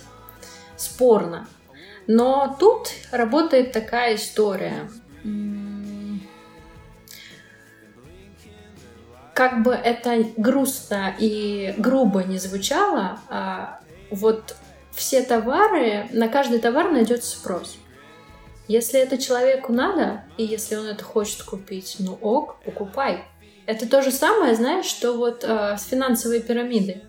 спорно. 0.78 1.47
Но 2.07 2.57
тут 2.59 2.89
работает 3.11 3.72
такая 3.72 4.15
история. 4.15 4.89
Как 9.36 9.61
бы 9.61 9.74
это 9.74 10.26
грустно 10.38 11.15
и 11.19 11.76
грубо 11.78 12.24
не 12.24 12.39
звучало, 12.39 13.19
а 13.30 13.80
вот 14.09 14.55
все 14.91 15.22
товары, 15.22 16.07
на 16.11 16.28
каждый 16.28 16.59
товар 16.59 16.91
найдется 16.91 17.38
спрос. 17.38 17.78
Если 18.67 18.99
это 18.99 19.19
человеку 19.19 19.72
надо, 19.72 20.24
и 20.38 20.43
если 20.43 20.76
он 20.76 20.88
это 20.88 21.03
хочет 21.03 21.43
купить, 21.43 21.97
ну 21.99 22.17
ок, 22.22 22.57
покупай. 22.65 23.24
Это 23.67 23.88
то 23.88 24.01
же 24.01 24.11
самое, 24.11 24.55
знаешь, 24.55 24.86
что 24.86 25.13
вот 25.13 25.43
э, 25.43 25.78
с 25.78 25.86
финансовой 25.86 26.41
пирамидой. 26.41 27.03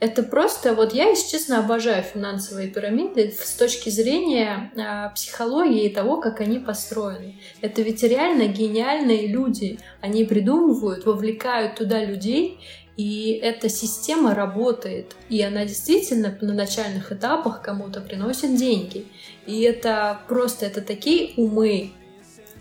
Это 0.00 0.22
просто, 0.22 0.74
вот 0.74 0.94
я, 0.94 1.08
если 1.08 1.32
честно, 1.32 1.58
обожаю 1.58 2.04
финансовые 2.04 2.68
пирамиды 2.68 3.32
с 3.36 3.54
точки 3.54 3.90
зрения 3.90 4.70
э, 4.76 5.12
психологии 5.12 5.86
и 5.86 5.92
того, 5.92 6.20
как 6.20 6.40
они 6.40 6.60
построены. 6.60 7.40
Это 7.62 7.82
ведь 7.82 8.04
реально 8.04 8.46
гениальные 8.46 9.26
люди. 9.26 9.80
Они 10.00 10.24
придумывают, 10.24 11.04
вовлекают 11.04 11.74
туда 11.74 12.04
людей, 12.04 12.60
и 12.96 13.40
эта 13.42 13.68
система 13.68 14.36
работает. 14.36 15.16
И 15.28 15.42
она 15.42 15.64
действительно 15.64 16.36
на 16.40 16.54
начальных 16.54 17.10
этапах 17.10 17.60
кому-то 17.60 18.00
приносит 18.00 18.54
деньги. 18.54 19.06
И 19.46 19.62
это 19.62 20.20
просто, 20.28 20.66
это 20.66 20.80
такие 20.80 21.32
умы 21.36 21.90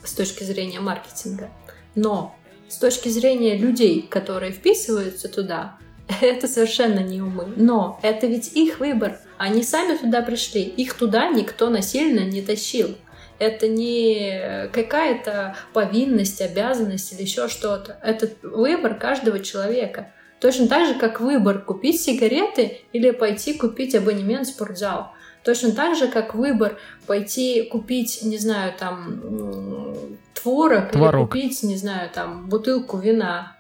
с 0.03 0.13
точки 0.13 0.43
зрения 0.43 0.79
маркетинга. 0.79 1.51
Но 1.93 2.35
с 2.67 2.77
точки 2.77 3.09
зрения 3.09 3.57
людей, 3.57 4.01
которые 4.01 4.51
вписываются 4.51 5.29
туда, 5.29 5.77
это 6.21 6.47
совершенно 6.47 6.99
не 6.99 7.21
умы. 7.21 7.53
Но 7.55 7.99
это 8.01 8.27
ведь 8.27 8.55
их 8.55 8.79
выбор. 8.79 9.19
Они 9.37 9.63
сами 9.63 9.97
туда 9.97 10.21
пришли. 10.21 10.63
Их 10.63 10.93
туда 10.93 11.29
никто 11.29 11.69
насильно 11.69 12.21
не 12.21 12.41
тащил. 12.41 12.95
Это 13.39 13.67
не 13.67 14.67
какая-то 14.73 15.55
повинность, 15.73 16.41
обязанность 16.41 17.13
или 17.13 17.21
еще 17.21 17.47
что-то. 17.47 17.99
Это 18.01 18.29
выбор 18.41 18.95
каждого 18.95 19.39
человека. 19.39 20.11
Точно 20.39 20.67
так 20.67 20.87
же, 20.87 20.95
как 20.95 21.19
выбор 21.19 21.61
купить 21.61 22.01
сигареты 22.01 22.79
или 22.93 23.11
пойти 23.11 23.53
купить 23.53 23.95
абонемент 23.95 24.47
в 24.47 24.51
спортзал. 24.51 25.11
Точно 25.43 25.71
так 25.71 25.95
же, 25.95 26.07
как 26.07 26.35
выбор 26.35 26.77
пойти 27.05 27.63
купить, 27.63 28.19
не 28.23 28.37
знаю, 28.37 28.73
там, 28.77 30.17
творог, 30.33 30.91
творог. 30.91 31.13
или 31.13 31.21
купить, 31.25 31.63
не 31.63 31.77
знаю, 31.77 32.09
там, 32.13 32.49
бутылку 32.49 32.97
вина 32.97 33.56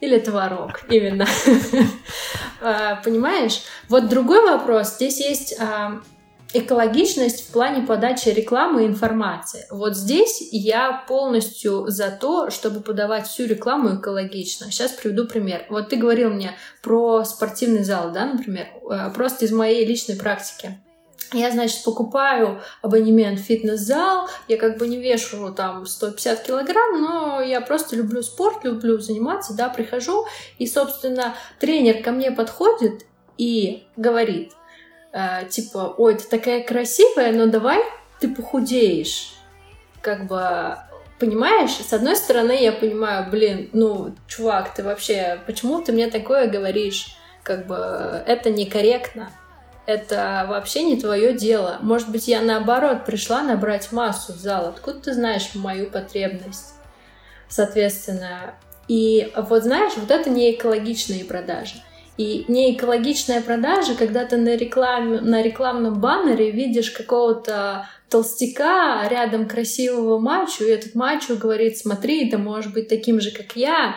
или 0.00 0.18
творог, 0.18 0.80
именно. 0.88 1.26
А, 2.62 2.96
понимаешь? 2.96 3.62
Вот 3.88 4.10
другой 4.10 4.42
вопрос. 4.44 4.96
Здесь 4.96 5.18
есть 5.18 5.56
а, 5.58 6.02
экологичность 6.52 7.48
в 7.48 7.52
плане 7.52 7.86
подачи 7.86 8.28
рекламы 8.28 8.84
и 8.84 8.86
информации. 8.86 9.64
Вот 9.70 9.96
здесь 9.96 10.46
я 10.52 11.04
полностью 11.08 11.86
за 11.86 12.10
то, 12.10 12.50
чтобы 12.50 12.80
подавать 12.80 13.26
всю 13.26 13.46
рекламу 13.46 13.96
экологично. 13.96 14.70
Сейчас 14.70 14.92
приведу 14.92 15.26
пример. 15.26 15.64
Вот 15.70 15.88
ты 15.88 15.96
говорил 15.96 16.28
мне 16.30 16.54
про 16.82 17.24
спортивный 17.24 17.84
зал, 17.84 18.12
да, 18.12 18.26
например, 18.26 18.66
а, 18.90 19.08
просто 19.08 19.46
из 19.46 19.52
моей 19.52 19.86
личной 19.86 20.16
практики. 20.16 20.78
Я, 21.32 21.52
значит, 21.52 21.84
покупаю 21.84 22.60
абонемент 22.82 23.38
в 23.38 23.44
фитнес-зал, 23.44 24.28
я 24.48 24.56
как 24.56 24.78
бы 24.78 24.88
не 24.88 24.96
вешу 24.96 25.52
там 25.52 25.86
150 25.86 26.42
килограмм, 26.42 27.00
но 27.00 27.40
я 27.40 27.60
просто 27.60 27.94
люблю 27.94 28.22
спорт, 28.22 28.64
люблю 28.64 28.98
заниматься, 28.98 29.54
да, 29.54 29.68
прихожу, 29.68 30.26
и, 30.58 30.66
собственно, 30.66 31.36
тренер 31.60 32.02
ко 32.02 32.10
мне 32.10 32.32
подходит 32.32 33.06
и 33.38 33.84
говорит, 33.96 34.52
э, 35.12 35.46
типа, 35.48 35.94
ой, 35.98 36.16
ты 36.16 36.24
такая 36.28 36.64
красивая, 36.64 37.32
но 37.32 37.46
давай 37.46 37.78
ты 38.18 38.28
похудеешь. 38.28 39.34
Как 40.02 40.26
бы, 40.26 40.78
понимаешь, 41.20 41.70
с 41.70 41.92
одной 41.92 42.16
стороны 42.16 42.60
я 42.60 42.72
понимаю, 42.72 43.30
блин, 43.30 43.70
ну, 43.72 44.16
чувак, 44.26 44.74
ты 44.74 44.82
вообще, 44.82 45.38
почему 45.46 45.80
ты 45.80 45.92
мне 45.92 46.08
такое 46.10 46.48
говоришь? 46.48 47.16
Как 47.44 47.66
бы, 47.68 47.76
это 48.26 48.50
некорректно 48.50 49.30
это 49.90 50.46
вообще 50.48 50.82
не 50.82 51.00
твое 51.00 51.32
дело. 51.32 51.78
Может 51.82 52.10
быть, 52.10 52.28
я 52.28 52.40
наоборот 52.40 53.04
пришла 53.04 53.42
набрать 53.42 53.92
массу 53.92 54.32
в 54.32 54.36
зал. 54.36 54.68
Откуда 54.68 55.00
ты 55.00 55.14
знаешь 55.14 55.50
мою 55.54 55.90
потребность? 55.90 56.74
Соответственно, 57.48 58.54
и 58.88 59.32
вот 59.36 59.64
знаешь, 59.64 59.92
вот 59.96 60.10
это 60.10 60.30
не 60.30 60.52
экологичные 60.52 61.24
продажи. 61.24 61.76
И 62.16 62.44
не 62.48 62.74
экологичная 62.74 63.40
продажа, 63.40 63.94
когда 63.94 64.24
ты 64.24 64.36
на, 64.36 64.56
рекламе, 64.56 65.20
на 65.20 65.42
рекламном 65.42 66.00
баннере 66.00 66.50
видишь 66.50 66.90
какого-то 66.90 67.88
толстяка 68.10 69.08
рядом 69.08 69.48
красивого 69.48 70.18
мачо, 70.18 70.64
и 70.64 70.70
этот 70.70 70.94
мачо 70.94 71.36
говорит, 71.36 71.78
смотри, 71.78 72.28
ты 72.28 72.36
можешь 72.36 72.72
быть 72.72 72.88
таким 72.88 73.20
же, 73.20 73.30
как 73.30 73.56
я. 73.56 73.94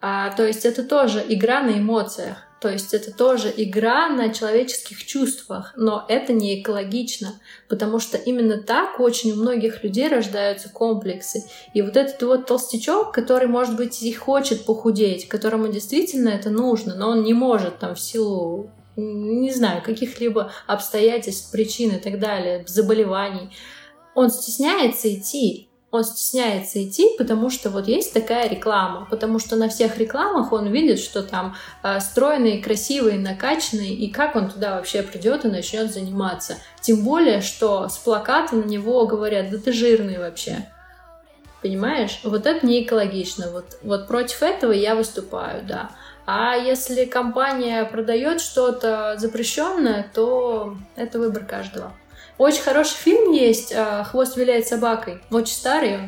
А, 0.00 0.30
то 0.30 0.46
есть 0.46 0.64
это 0.64 0.82
тоже 0.82 1.24
игра 1.28 1.62
на 1.62 1.78
эмоциях. 1.78 2.38
То 2.60 2.68
есть 2.68 2.92
это 2.92 3.10
тоже 3.10 3.52
игра 3.56 4.10
на 4.10 4.32
человеческих 4.34 5.06
чувствах, 5.06 5.72
но 5.76 6.04
это 6.08 6.34
не 6.34 6.60
экологично, 6.60 7.40
потому 7.68 7.98
что 7.98 8.18
именно 8.18 8.62
так 8.62 9.00
очень 9.00 9.32
у 9.32 9.36
многих 9.36 9.82
людей 9.82 10.08
рождаются 10.08 10.68
комплексы. 10.68 11.42
И 11.72 11.80
вот 11.80 11.96
этот 11.96 12.20
вот 12.22 12.46
толстячок, 12.46 13.12
который, 13.12 13.48
может 13.48 13.76
быть, 13.76 14.02
и 14.02 14.12
хочет 14.12 14.66
похудеть, 14.66 15.26
которому 15.26 15.68
действительно 15.68 16.28
это 16.28 16.50
нужно, 16.50 16.94
но 16.94 17.08
он 17.08 17.22
не 17.22 17.32
может 17.32 17.78
там 17.78 17.94
в 17.94 18.00
силу 18.00 18.70
не 18.96 19.50
знаю, 19.50 19.82
каких-либо 19.82 20.52
обстоятельств, 20.66 21.50
причин 21.50 21.92
и 21.92 21.98
так 21.98 22.18
далее, 22.18 22.64
заболеваний, 22.66 23.50
он 24.14 24.28
стесняется 24.28 25.14
идти 25.14 25.69
он 25.90 26.04
стесняется 26.04 26.84
идти, 26.84 27.16
потому 27.18 27.50
что 27.50 27.70
вот 27.70 27.88
есть 27.88 28.12
такая 28.12 28.48
реклама, 28.48 29.06
потому 29.10 29.38
что 29.38 29.56
на 29.56 29.68
всех 29.68 29.98
рекламах 29.98 30.52
он 30.52 30.68
видит, 30.68 31.00
что 31.00 31.22
там 31.22 31.56
э, 31.82 31.98
стройные, 32.00 32.62
красивые, 32.62 33.18
накачанные, 33.18 33.94
и 33.94 34.10
как 34.10 34.36
он 34.36 34.50
туда 34.50 34.76
вообще 34.76 35.02
придет 35.02 35.44
и 35.44 35.48
начнет 35.48 35.92
заниматься. 35.92 36.58
Тем 36.80 37.02
более, 37.02 37.40
что 37.40 37.88
с 37.88 37.98
плаката 37.98 38.54
на 38.54 38.64
него 38.64 39.06
говорят, 39.06 39.50
да 39.50 39.58
ты 39.58 39.72
жирный 39.72 40.18
вообще. 40.18 40.68
Понимаешь? 41.60 42.20
Вот 42.22 42.46
это 42.46 42.64
не 42.64 42.84
экологично. 42.84 43.50
Вот, 43.50 43.78
вот 43.82 44.06
против 44.06 44.42
этого 44.42 44.72
я 44.72 44.94
выступаю, 44.94 45.62
да. 45.66 45.90
А 46.24 46.54
если 46.54 47.04
компания 47.04 47.84
продает 47.84 48.40
что-то 48.40 49.16
запрещенное, 49.18 50.08
то 50.14 50.76
это 50.94 51.18
выбор 51.18 51.44
каждого. 51.44 51.92
Очень 52.40 52.62
хороший 52.62 52.96
фильм 52.96 53.32
есть 53.32 53.70
а, 53.70 54.02
«Хвост 54.02 54.34
виляет 54.38 54.66
собакой». 54.66 55.20
Очень 55.30 55.52
старый. 55.52 55.98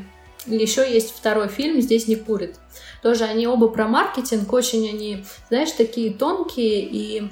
Еще 0.47 0.91
есть 0.91 1.15
второй 1.15 1.49
фильм 1.49 1.79
«Здесь 1.83 2.09
не 2.09 2.17
курит». 2.17 2.57
Тоже 3.03 3.25
они 3.25 3.47
оба 3.47 3.69
про 3.69 3.87
маркетинг. 3.87 4.51
Очень 4.51 4.89
они, 4.89 5.27
знаешь, 5.51 5.73
такие 5.73 6.11
тонкие 6.11 6.81
и 6.81 7.31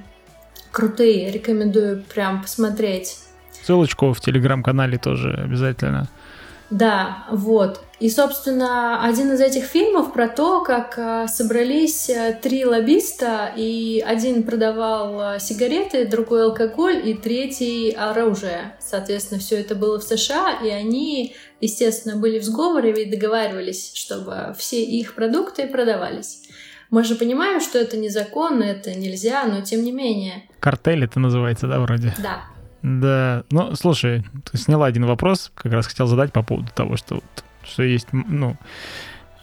крутые. 0.71 1.31
Рекомендую 1.31 2.03
прям 2.13 2.43
посмотреть. 2.43 3.17
Ссылочку 3.63 4.13
в 4.13 4.21
телеграм-канале 4.21 4.99
тоже 4.99 5.33
обязательно. 5.33 6.07
Да, 6.69 7.25
вот. 7.31 7.83
И, 8.01 8.09
собственно, 8.09 9.05
один 9.05 9.31
из 9.33 9.41
этих 9.41 9.65
фильмов 9.65 10.15
про 10.15 10.27
то, 10.27 10.65
как 10.65 10.95
э, 10.97 11.27
собрались 11.29 12.09
э, 12.09 12.39
три 12.41 12.65
лоббиста, 12.65 13.53
и 13.55 14.03
один 14.05 14.43
продавал 14.43 15.35
э, 15.35 15.39
сигареты, 15.39 16.07
другой 16.07 16.45
алкоголь, 16.45 17.07
и 17.07 17.13
третий 17.13 17.91
оружие. 17.91 18.75
Соответственно, 18.81 19.39
все 19.39 19.61
это 19.61 19.75
было 19.75 20.01
в 20.01 20.03
США, 20.03 20.61
и 20.65 20.71
они, 20.71 21.37
естественно, 21.61 22.17
были 22.17 22.39
в 22.39 22.45
сговоре 22.45 22.91
и 23.03 23.11
договаривались, 23.11 23.93
чтобы 23.95 24.55
все 24.57 24.83
их 24.83 25.15
продукты 25.15 25.67
продавались. 25.67 26.41
Мы 26.89 27.05
же 27.05 27.17
понимаем, 27.17 27.61
что 27.61 27.79
это 27.79 27.99
незаконно, 27.99 28.65
это 28.65 28.95
нельзя, 28.95 29.45
но 29.45 29.61
тем 29.61 29.85
не 29.85 29.93
менее. 29.93 30.45
Картель 30.59 31.05
это 31.05 31.21
называется, 31.21 31.67
да, 31.67 31.79
вроде? 31.81 32.15
Да. 32.17 32.41
Да, 32.83 33.45
ну, 33.51 33.75
слушай, 33.77 34.25
ты 34.51 34.57
сняла 34.57 34.87
один 34.87 35.05
вопрос, 35.05 35.53
как 35.55 35.71
раз 35.71 35.87
хотел 35.87 36.07
задать 36.07 36.33
по 36.33 36.43
поводу 36.43 36.71
того, 36.75 36.97
что, 36.97 37.23
что 37.71 37.83
есть, 37.83 38.09
ну, 38.13 38.57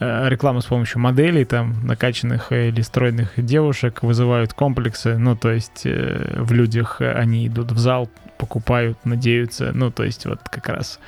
э, 0.00 0.28
реклама 0.28 0.60
с 0.60 0.66
помощью 0.66 1.00
моделей, 1.00 1.44
там, 1.44 1.86
накачанных 1.86 2.52
или 2.52 2.80
стройных 2.82 3.32
девушек 3.36 4.02
вызывают 4.02 4.52
комплексы, 4.52 5.18
ну, 5.18 5.36
то 5.36 5.50
есть 5.50 5.82
э, 5.84 6.36
в 6.36 6.52
людях 6.52 7.00
они 7.00 7.46
идут 7.46 7.72
в 7.72 7.78
зал, 7.78 8.08
покупают, 8.38 8.98
надеются, 9.04 9.72
ну, 9.74 9.90
то 9.90 10.04
есть 10.04 10.24
вот 10.24 10.40
как 10.48 10.68
раз 10.68 11.00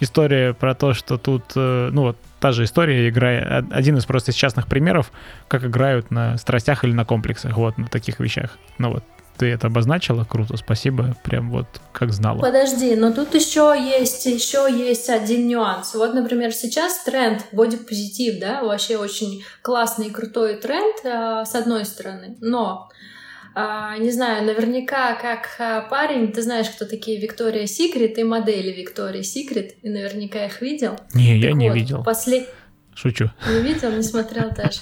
история 0.00 0.54
про 0.54 0.74
то, 0.74 0.94
что 0.94 1.18
тут, 1.18 1.44
э, 1.54 1.90
ну, 1.92 2.02
вот 2.02 2.18
та 2.40 2.52
же 2.52 2.64
история, 2.64 3.08
играя, 3.08 3.64
один 3.70 3.96
из 3.96 4.06
просто 4.06 4.30
из 4.30 4.34
частных 4.34 4.66
примеров, 4.66 5.12
как 5.48 5.64
играют 5.64 6.10
на 6.10 6.38
страстях 6.38 6.84
или 6.84 6.92
на 6.92 7.04
комплексах, 7.04 7.56
вот, 7.56 7.78
на 7.78 7.86
таких 7.86 8.20
вещах, 8.20 8.58
ну, 8.78 8.92
вот, 8.92 9.04
ты 9.38 9.46
это 9.46 9.68
обозначила, 9.68 10.24
круто, 10.24 10.56
спасибо, 10.56 11.16
прям 11.22 11.50
вот 11.50 11.66
как 11.92 12.12
знала. 12.12 12.40
Подожди, 12.40 12.96
но 12.96 13.12
тут 13.12 13.34
еще 13.34 13.74
есть, 13.78 14.26
еще 14.26 14.66
есть 14.70 15.08
один 15.08 15.46
нюанс. 15.46 15.94
Вот, 15.94 16.14
например, 16.14 16.52
сейчас 16.52 17.04
тренд 17.04 17.46
бодипозитив, 17.52 18.40
да, 18.40 18.62
вообще 18.62 18.96
очень 18.96 19.44
классный 19.62 20.08
и 20.08 20.10
крутой 20.10 20.56
тренд, 20.56 20.96
э, 21.04 21.44
с 21.46 21.54
одной 21.54 21.84
стороны, 21.84 22.36
но 22.40 22.88
Uh, 23.54 23.98
не 23.98 24.12
знаю, 24.12 24.44
наверняка 24.44 25.14
как 25.14 25.48
uh, 25.58 25.88
парень, 25.88 26.30
ты 26.30 26.42
знаешь, 26.42 26.68
кто 26.68 26.84
такие 26.84 27.18
Виктория 27.18 27.66
Секрет 27.66 28.16
и 28.16 28.22
модели 28.22 28.70
Виктория 28.70 29.24
Секрет, 29.24 29.72
и 29.82 29.88
наверняка 29.88 30.44
их 30.44 30.60
видел. 30.60 30.96
Не, 31.14 31.40
так 31.40 31.50
я 31.50 31.52
не 31.54 31.70
видел. 31.70 32.04
После... 32.04 32.46
Шучу. 33.00 33.30
Не 33.48 33.60
видел, 33.60 33.92
не 33.92 34.02
смотрел 34.02 34.50
даже. 34.50 34.80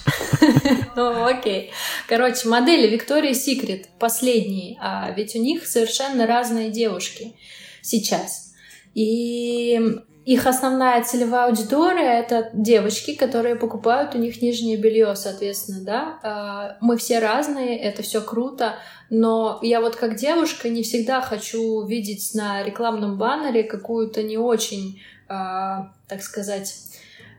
Окей. 0.95 1.71
Короче, 2.07 2.49
модели 2.49 2.87
Виктория 2.87 3.35
Секрет 3.35 3.89
последние, 3.99 4.75
а 4.81 5.11
ведь 5.11 5.35
у 5.35 5.39
них 5.39 5.67
совершенно 5.67 6.25
разные 6.25 6.71
девушки 6.71 7.35
сейчас. 7.83 8.55
И 8.95 9.79
их 10.25 10.47
основная 10.47 11.03
целевая 11.03 11.45
аудитория— 11.45 12.19
это 12.19 12.49
девочки, 12.53 13.13
которые 13.13 13.55
покупают 13.55 14.15
у 14.15 14.17
них 14.17 14.41
нижнее 14.41 14.77
белье, 14.77 15.15
соответственно, 15.15 15.85
да. 15.85 16.19
А, 16.23 16.77
мы 16.81 16.97
все 16.97 17.19
разные, 17.19 17.77
это 17.77 18.01
все 18.01 18.19
круто, 18.19 18.79
но 19.11 19.59
я 19.61 19.79
вот 19.79 19.95
как 19.95 20.15
девушка 20.15 20.69
не 20.69 20.81
всегда 20.81 21.21
хочу 21.21 21.85
видеть 21.85 22.31
на 22.33 22.63
рекламном 22.63 23.19
баннере 23.19 23.63
какую-то 23.63 24.23
не 24.23 24.39
очень, 24.39 25.03
а, 25.29 25.93
так 26.07 26.23
сказать, 26.23 26.73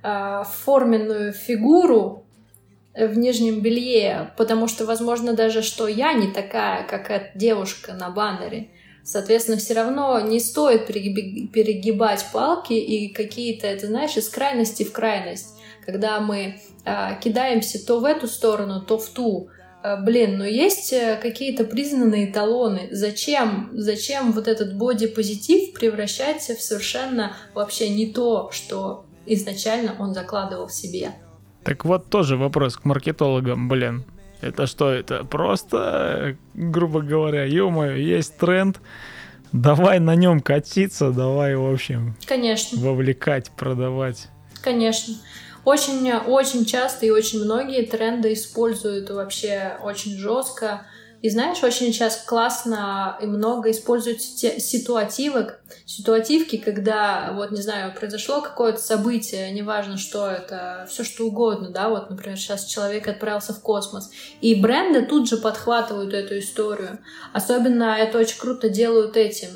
э, 0.03 0.43
форменную 0.65 1.33
фигуру 1.33 2.25
в 2.95 3.17
нижнем 3.17 3.61
белье, 3.61 4.33
потому 4.37 4.67
что, 4.67 4.85
возможно, 4.85 5.35
даже 5.35 5.63
что 5.63 5.87
я 5.87 6.13
не 6.15 6.33
такая, 6.33 6.85
как 6.87 7.11
эта 7.11 7.31
девушка 7.39 7.93
на 7.93 8.11
баннере. 8.11 8.71
Соответственно, 9.05 9.57
все 9.57 9.73
равно 9.73 10.21
не 10.21 10.39
стоит 10.39 10.87
перегибать 10.87 12.27
палки 12.31 12.75
и 12.75 13.09
какие-то, 13.13 13.67
это 13.67 13.87
знаешь, 13.87 14.17
из 14.19 14.29
крайности 14.29 14.83
в 14.83 14.93
крайность. 14.93 15.55
Когда 15.87 16.21
мы 16.21 16.61
э, 16.85 17.21
кидаемся 17.23 17.85
то 17.87 18.01
в 18.01 18.05
эту 18.05 18.27
сторону, 18.27 18.83
то 18.83 18.99
в 18.99 19.09
ту. 19.09 19.49
Э, 19.83 19.97
блин, 19.97 20.37
но 20.37 20.45
есть 20.45 20.93
э, 20.93 21.19
какие-то 21.23 21.65
признанные 21.65 22.31
эталоны. 22.31 22.89
Зачем, 22.91 23.71
зачем 23.73 24.33
вот 24.33 24.47
этот 24.47 24.77
бодипозитив 24.77 25.73
превращать 25.73 26.43
в 26.43 26.61
совершенно 26.61 27.35
вообще 27.55 27.89
не 27.89 28.13
то, 28.13 28.51
что 28.53 29.07
изначально 29.35 29.95
он 29.99 30.15
закладывал 30.15 30.67
в 30.67 30.73
себе. 30.73 31.13
Так 31.65 31.85
вот 31.85 32.09
тоже 32.09 32.37
вопрос 32.37 32.77
к 32.77 32.85
маркетологам, 32.85 33.69
блин. 33.69 34.05
Это 34.41 34.67
что, 34.67 34.91
это 34.91 35.25
просто, 35.25 36.37
грубо 36.55 37.01
говоря, 37.01 37.45
ё 37.45 37.69
есть 37.97 38.39
тренд, 38.39 38.81
давай 39.53 39.99
на 39.99 40.15
нем 40.15 40.41
катиться, 40.41 41.11
давай, 41.11 41.57
в 41.57 41.73
общем, 41.73 42.17
Конечно. 42.27 42.81
вовлекать, 42.81 43.51
продавать. 43.51 44.29
Конечно. 44.63 45.15
Очень, 45.65 46.13
очень 46.13 46.65
часто 46.65 47.07
и 47.07 47.11
очень 47.11 47.45
многие 47.45 47.85
тренды 47.85 48.33
используют 48.33 49.11
вообще 49.11 49.77
очень 49.83 50.17
жестко 50.17 50.87
и 51.21 51.31
знаешь, 51.31 51.63
очень 51.63 51.93
сейчас 51.93 52.23
классно 52.25 53.19
и 53.21 53.27
много 53.27 53.71
используют 53.71 54.23
ситуативок, 54.23 55.61
ситуативки, 55.85 56.57
когда, 56.57 57.33
вот, 57.35 57.51
не 57.51 57.61
знаю, 57.61 57.93
произошло 57.95 58.41
какое-то 58.41 58.81
событие, 58.81 59.51
неважно, 59.51 59.97
что 59.97 60.29
это, 60.29 60.87
все 60.89 61.03
что 61.03 61.27
угодно, 61.27 61.71
да, 61.71 61.89
вот, 61.89 62.09
например, 62.09 62.39
сейчас 62.39 62.67
человек 62.67 63.09
отправился 63.09 63.53
в 63.53 63.61
космос, 63.61 64.11
и 64.41 64.55
бренды 64.55 65.07
тут 65.07 65.29
же 65.29 65.39
подхватывают 65.39 66.15
эту 66.15 66.39
историю. 66.39 66.99
Особенно 67.33 67.97
это 67.99 68.19
очень 68.19 68.39
круто 68.39 68.69
делают 68.69 69.17
эти 69.17 69.49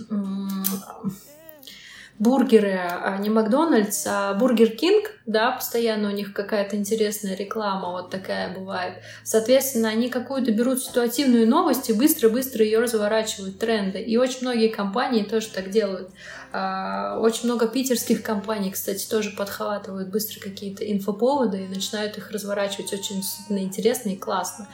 бургеры, 2.23 2.79
а 2.79 3.19
не 3.19 3.31
Макдональдс, 3.31 4.05
а 4.07 4.35
Бургер 4.35 4.71
Кинг, 4.71 5.11
да, 5.27 5.51
постоянно 5.51 6.09
у 6.09 6.13
них 6.13 6.33
какая-то 6.33 6.77
интересная 6.77 7.35
реклама, 7.35 7.91
вот 7.91 8.11
такая 8.11 8.55
бывает. 8.55 8.95
Соответственно, 9.25 9.89
они 9.89 10.09
какую-то 10.09 10.53
берут 10.53 10.81
ситуативную 10.81 11.49
новость 11.49 11.91
и 11.91 11.93
быстро-быстро 11.93 12.65
ее 12.65 12.79
разворачивают, 12.79 13.59
тренды. 13.59 14.01
И 14.01 14.17
очень 14.17 14.43
многие 14.43 14.69
компании 14.69 15.25
тоже 15.25 15.49
так 15.49 15.71
делают. 15.71 16.11
А, 16.53 17.19
очень 17.19 17.47
много 17.47 17.67
питерских 17.67 18.23
компаний, 18.23 18.71
кстати, 18.71 19.05
тоже 19.09 19.31
подхватывают 19.31 20.09
быстро 20.09 20.39
какие-то 20.39 20.89
инфоповоды 20.91 21.65
и 21.65 21.69
начинают 21.69 22.19
их 22.19 22.31
разворачивать 22.31 22.93
очень 22.93 23.21
интересно 23.49 24.11
и 24.11 24.17
классно. 24.17 24.69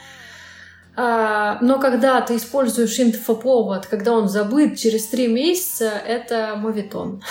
А, 1.01 1.59
но 1.61 1.79
когда 1.79 2.21
ты 2.23 2.35
используешь 2.35 2.99
инфоповод, 2.99 3.87
когда 3.87 4.15
он 4.15 4.29
забыт 4.29 4.77
через 4.77 5.07
три 5.07 5.29
месяца, 5.29 5.91
это 5.91 6.57
мовитон. 6.57 7.23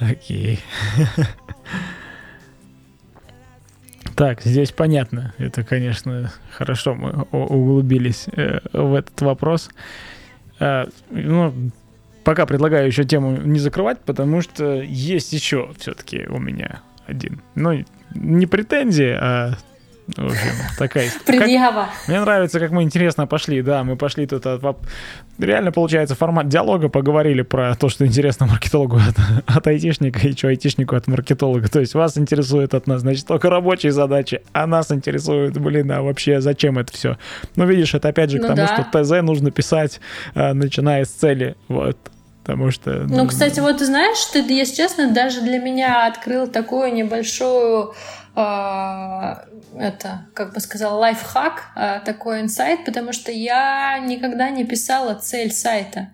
Окей. 0.00 0.60
Так, 4.16 4.42
здесь 4.42 4.70
понятно. 4.70 5.32
Это, 5.38 5.64
конечно, 5.64 6.30
хорошо 6.50 6.94
мы 6.94 7.22
углубились 7.32 8.26
э, 8.32 8.60
в 8.74 8.94
этот 8.94 9.18
вопрос. 9.22 9.70
А, 10.60 10.88
ну, 11.10 11.54
пока 12.22 12.44
предлагаю 12.44 12.86
еще 12.86 13.04
тему 13.04 13.36
не 13.36 13.58
закрывать, 13.58 14.00
потому 14.00 14.42
что 14.42 14.82
есть 14.82 15.32
еще 15.32 15.72
все-таки 15.78 16.26
у 16.28 16.38
меня 16.38 16.82
один. 17.06 17.40
Ну, 17.54 17.82
не 18.14 18.44
претензии, 18.46 19.16
а 19.18 19.56
В 20.06 20.24
общем, 20.24 20.52
такая 20.78 21.10
Предъява. 21.26 21.86
Как... 21.86 22.08
Мне 22.08 22.20
нравится, 22.20 22.60
как 22.60 22.70
мы 22.70 22.84
интересно 22.84 23.26
пошли. 23.26 23.60
Да, 23.62 23.82
мы 23.82 23.96
пошли 23.96 24.26
тут 24.26 24.46
от... 24.46 24.62
Реально, 25.38 25.72
получается, 25.72 26.14
формат 26.14 26.48
диалога 26.48 26.88
поговорили 26.88 27.42
про 27.42 27.74
то, 27.74 27.88
что 27.88 28.06
интересно 28.06 28.46
маркетологу 28.46 28.96
от, 28.96 29.16
от 29.46 29.66
айтишника 29.66 30.20
и 30.26 30.32
что 30.32 30.48
айтишнику 30.48 30.94
от 30.94 31.08
маркетолога. 31.08 31.68
То 31.68 31.80
есть 31.80 31.94
вас 31.94 32.16
интересует 32.16 32.72
от 32.74 32.86
нас, 32.86 33.00
значит, 33.00 33.26
только 33.26 33.50
рабочие 33.50 33.90
задачи, 33.90 34.42
а 34.52 34.66
нас 34.66 34.92
интересует, 34.92 35.58
блин, 35.58 35.90
а 35.90 36.02
вообще 36.02 36.40
зачем 36.40 36.78
это 36.78 36.92
все? 36.92 37.18
Ну, 37.56 37.66
видишь, 37.66 37.94
это 37.94 38.08
опять 38.08 38.30
же 38.30 38.38
к 38.38 38.42
ну, 38.42 38.48
тому, 38.48 38.56
да. 38.58 38.88
что 38.88 39.02
ТЗ 39.02 39.22
нужно 39.22 39.50
писать, 39.50 40.00
а, 40.34 40.54
начиная 40.54 41.04
с 41.04 41.08
цели. 41.08 41.56
Вот 41.68 41.98
потому 42.46 42.70
что... 42.70 43.04
Ну, 43.08 43.16
ну, 43.16 43.26
кстати, 43.26 43.58
вот 43.58 43.78
ты 43.78 43.86
знаешь, 43.86 44.24
ты, 44.32 44.38
если 44.38 44.76
честно, 44.76 45.12
даже 45.12 45.40
для 45.40 45.58
меня 45.58 46.06
открыл 46.06 46.46
такую 46.46 46.94
небольшую 46.94 47.92
это, 48.38 50.26
как 50.34 50.52
бы 50.52 50.60
сказала, 50.60 50.98
лайфхак, 50.98 51.70
а, 51.74 52.00
такой 52.00 52.42
инсайт, 52.42 52.84
потому 52.84 53.12
что 53.12 53.32
я 53.32 53.98
никогда 53.98 54.50
не 54.50 54.64
писала 54.64 55.14
цель 55.14 55.50
сайта. 55.50 56.10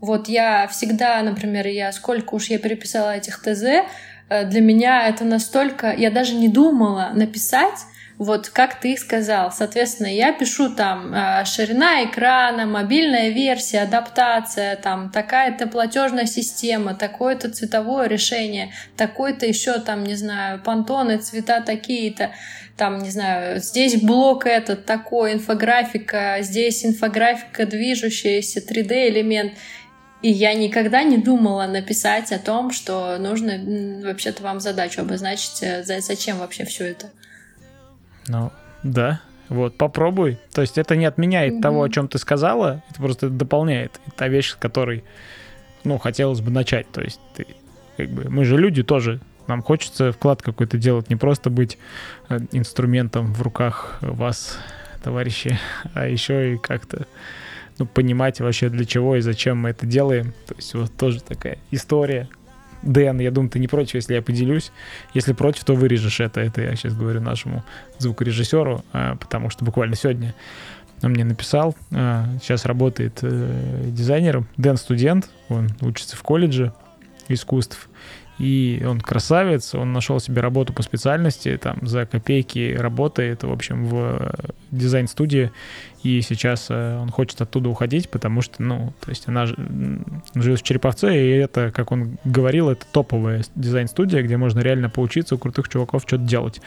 Вот 0.00 0.28
я 0.28 0.66
всегда, 0.68 1.20
например, 1.22 1.66
я 1.66 1.92
сколько 1.92 2.34
уж 2.34 2.46
я 2.46 2.58
переписала 2.58 3.14
этих 3.14 3.42
ТЗ, 3.42 3.84
э, 4.30 4.44
для 4.46 4.60
меня 4.62 5.06
это 5.06 5.24
настолько... 5.24 5.92
Я 5.92 6.10
даже 6.10 6.34
не 6.34 6.48
думала 6.48 7.10
написать, 7.12 7.84
вот 8.20 8.50
как 8.50 8.78
ты 8.78 8.98
сказал. 8.98 9.50
Соответственно, 9.50 10.14
я 10.14 10.34
пишу 10.34 10.68
там 10.74 11.14
э, 11.14 11.42
ширина 11.46 12.04
экрана, 12.04 12.66
мобильная 12.66 13.30
версия, 13.30 13.80
адаптация, 13.80 14.76
там 14.76 15.10
такая-то 15.10 15.66
платежная 15.66 16.26
система, 16.26 16.94
такое-то 16.94 17.50
цветовое 17.50 18.08
решение, 18.08 18.74
такой-то 18.94 19.46
еще 19.46 19.78
там, 19.78 20.04
не 20.04 20.16
знаю, 20.16 20.60
понтоны, 20.60 21.16
цвета 21.16 21.62
такие-то 21.62 22.32
там, 22.76 22.98
не 22.98 23.08
знаю, 23.08 23.58
здесь 23.58 24.02
блок 24.02 24.44
этот 24.44 24.84
такой, 24.84 25.32
инфографика, 25.32 26.36
здесь 26.40 26.84
инфографика 26.84 27.64
движущаяся, 27.64 28.60
3D-элемент. 28.60 29.54
И 30.20 30.30
я 30.30 30.52
никогда 30.52 31.04
не 31.04 31.16
думала 31.16 31.66
написать 31.66 32.32
о 32.32 32.38
том, 32.38 32.70
что 32.70 33.16
нужно 33.16 34.02
вообще-то 34.04 34.42
вам 34.42 34.60
задачу 34.60 35.00
обозначить, 35.00 35.62
э, 35.62 35.82
зачем 35.84 36.38
вообще 36.38 36.66
все 36.66 36.84
это. 36.84 37.10
Ну, 38.30 38.52
да. 38.82 39.20
Вот, 39.48 39.76
попробуй. 39.76 40.38
То 40.52 40.60
есть 40.60 40.78
это 40.78 40.94
не 40.94 41.04
отменяет 41.04 41.54
угу. 41.54 41.62
того, 41.62 41.82
о 41.82 41.88
чем 41.88 42.06
ты 42.06 42.18
сказала, 42.18 42.82
это 42.90 43.00
просто 43.00 43.28
дополняет. 43.28 44.00
та 44.16 44.28
вещь, 44.28 44.50
с 44.50 44.54
которой, 44.54 45.04
ну, 45.82 45.98
хотелось 45.98 46.40
бы 46.40 46.50
начать. 46.50 46.90
То 46.92 47.00
есть 47.00 47.20
ты, 47.34 47.46
как 47.96 48.08
бы, 48.10 48.30
мы 48.30 48.44
же 48.44 48.56
люди 48.56 48.82
тоже. 48.82 49.20
Нам 49.48 49.62
хочется 49.62 50.12
вклад 50.12 50.42
какой-то 50.42 50.78
делать, 50.78 51.10
не 51.10 51.16
просто 51.16 51.50
быть 51.50 51.76
э, 52.28 52.38
инструментом 52.52 53.34
в 53.34 53.42
руках 53.42 53.98
вас, 54.00 54.56
товарищи, 55.02 55.58
а 55.94 56.06
еще 56.06 56.54
и 56.54 56.56
как-то 56.56 57.06
ну, 57.78 57.86
понимать 57.86 58.40
вообще 58.40 58.68
для 58.68 58.84
чего 58.84 59.16
и 59.16 59.20
зачем 59.20 59.58
мы 59.58 59.70
это 59.70 59.86
делаем. 59.86 60.34
То 60.46 60.54
есть 60.54 60.74
вот 60.74 60.96
тоже 60.96 61.20
такая 61.20 61.58
история, 61.72 62.28
Дэн, 62.82 63.20
я 63.20 63.30
думаю, 63.30 63.50
ты 63.50 63.58
не 63.58 63.68
против, 63.68 63.94
если 63.94 64.14
я 64.14 64.22
поделюсь. 64.22 64.72
Если 65.14 65.32
против, 65.32 65.64
то 65.64 65.74
вырежешь 65.74 66.20
это. 66.20 66.40
Это 66.40 66.62
я 66.62 66.74
сейчас 66.76 66.94
говорю 66.94 67.20
нашему 67.20 67.64
звукорежиссеру, 67.98 68.84
а, 68.92 69.16
потому 69.16 69.50
что 69.50 69.64
буквально 69.64 69.96
сегодня 69.96 70.34
он 71.02 71.10
мне 71.12 71.24
написал. 71.24 71.76
А, 71.92 72.26
сейчас 72.42 72.64
работает 72.64 73.18
э, 73.22 73.84
дизайнером. 73.86 74.46
Дэн 74.56 74.76
студент, 74.76 75.30
он 75.48 75.68
учится 75.80 76.16
в 76.16 76.22
колледже 76.22 76.72
искусств. 77.28 77.88
И 78.40 78.82
он 78.86 79.02
красавец, 79.02 79.74
он 79.74 79.92
нашел 79.92 80.18
себе 80.18 80.40
работу 80.40 80.72
по 80.72 80.82
специальности, 80.82 81.58
там 81.62 81.86
за 81.86 82.06
копейки 82.06 82.74
работает, 82.74 83.42
в 83.42 83.52
общем, 83.52 83.84
в 83.84 84.32
дизайн-студии. 84.70 85.50
И 86.02 86.22
сейчас 86.22 86.68
э, 86.70 86.98
он 86.98 87.10
хочет 87.10 87.38
оттуда 87.42 87.68
уходить, 87.68 88.08
потому 88.08 88.40
что, 88.40 88.62
ну, 88.62 88.94
то 89.00 89.10
есть 89.10 89.28
она 89.28 89.44
живет 89.44 90.58
в 90.58 90.62
Череповце, 90.62 91.14
и 91.14 91.36
это, 91.36 91.70
как 91.70 91.92
он 91.92 92.16
говорил, 92.24 92.70
это 92.70 92.86
топовая 92.90 93.42
дизайн-студия, 93.56 94.22
где 94.22 94.38
можно 94.38 94.60
реально 94.60 94.88
поучиться 94.88 95.34
у 95.34 95.38
крутых 95.38 95.68
чуваков 95.68 96.04
что-то 96.06 96.24
делать. 96.24 96.62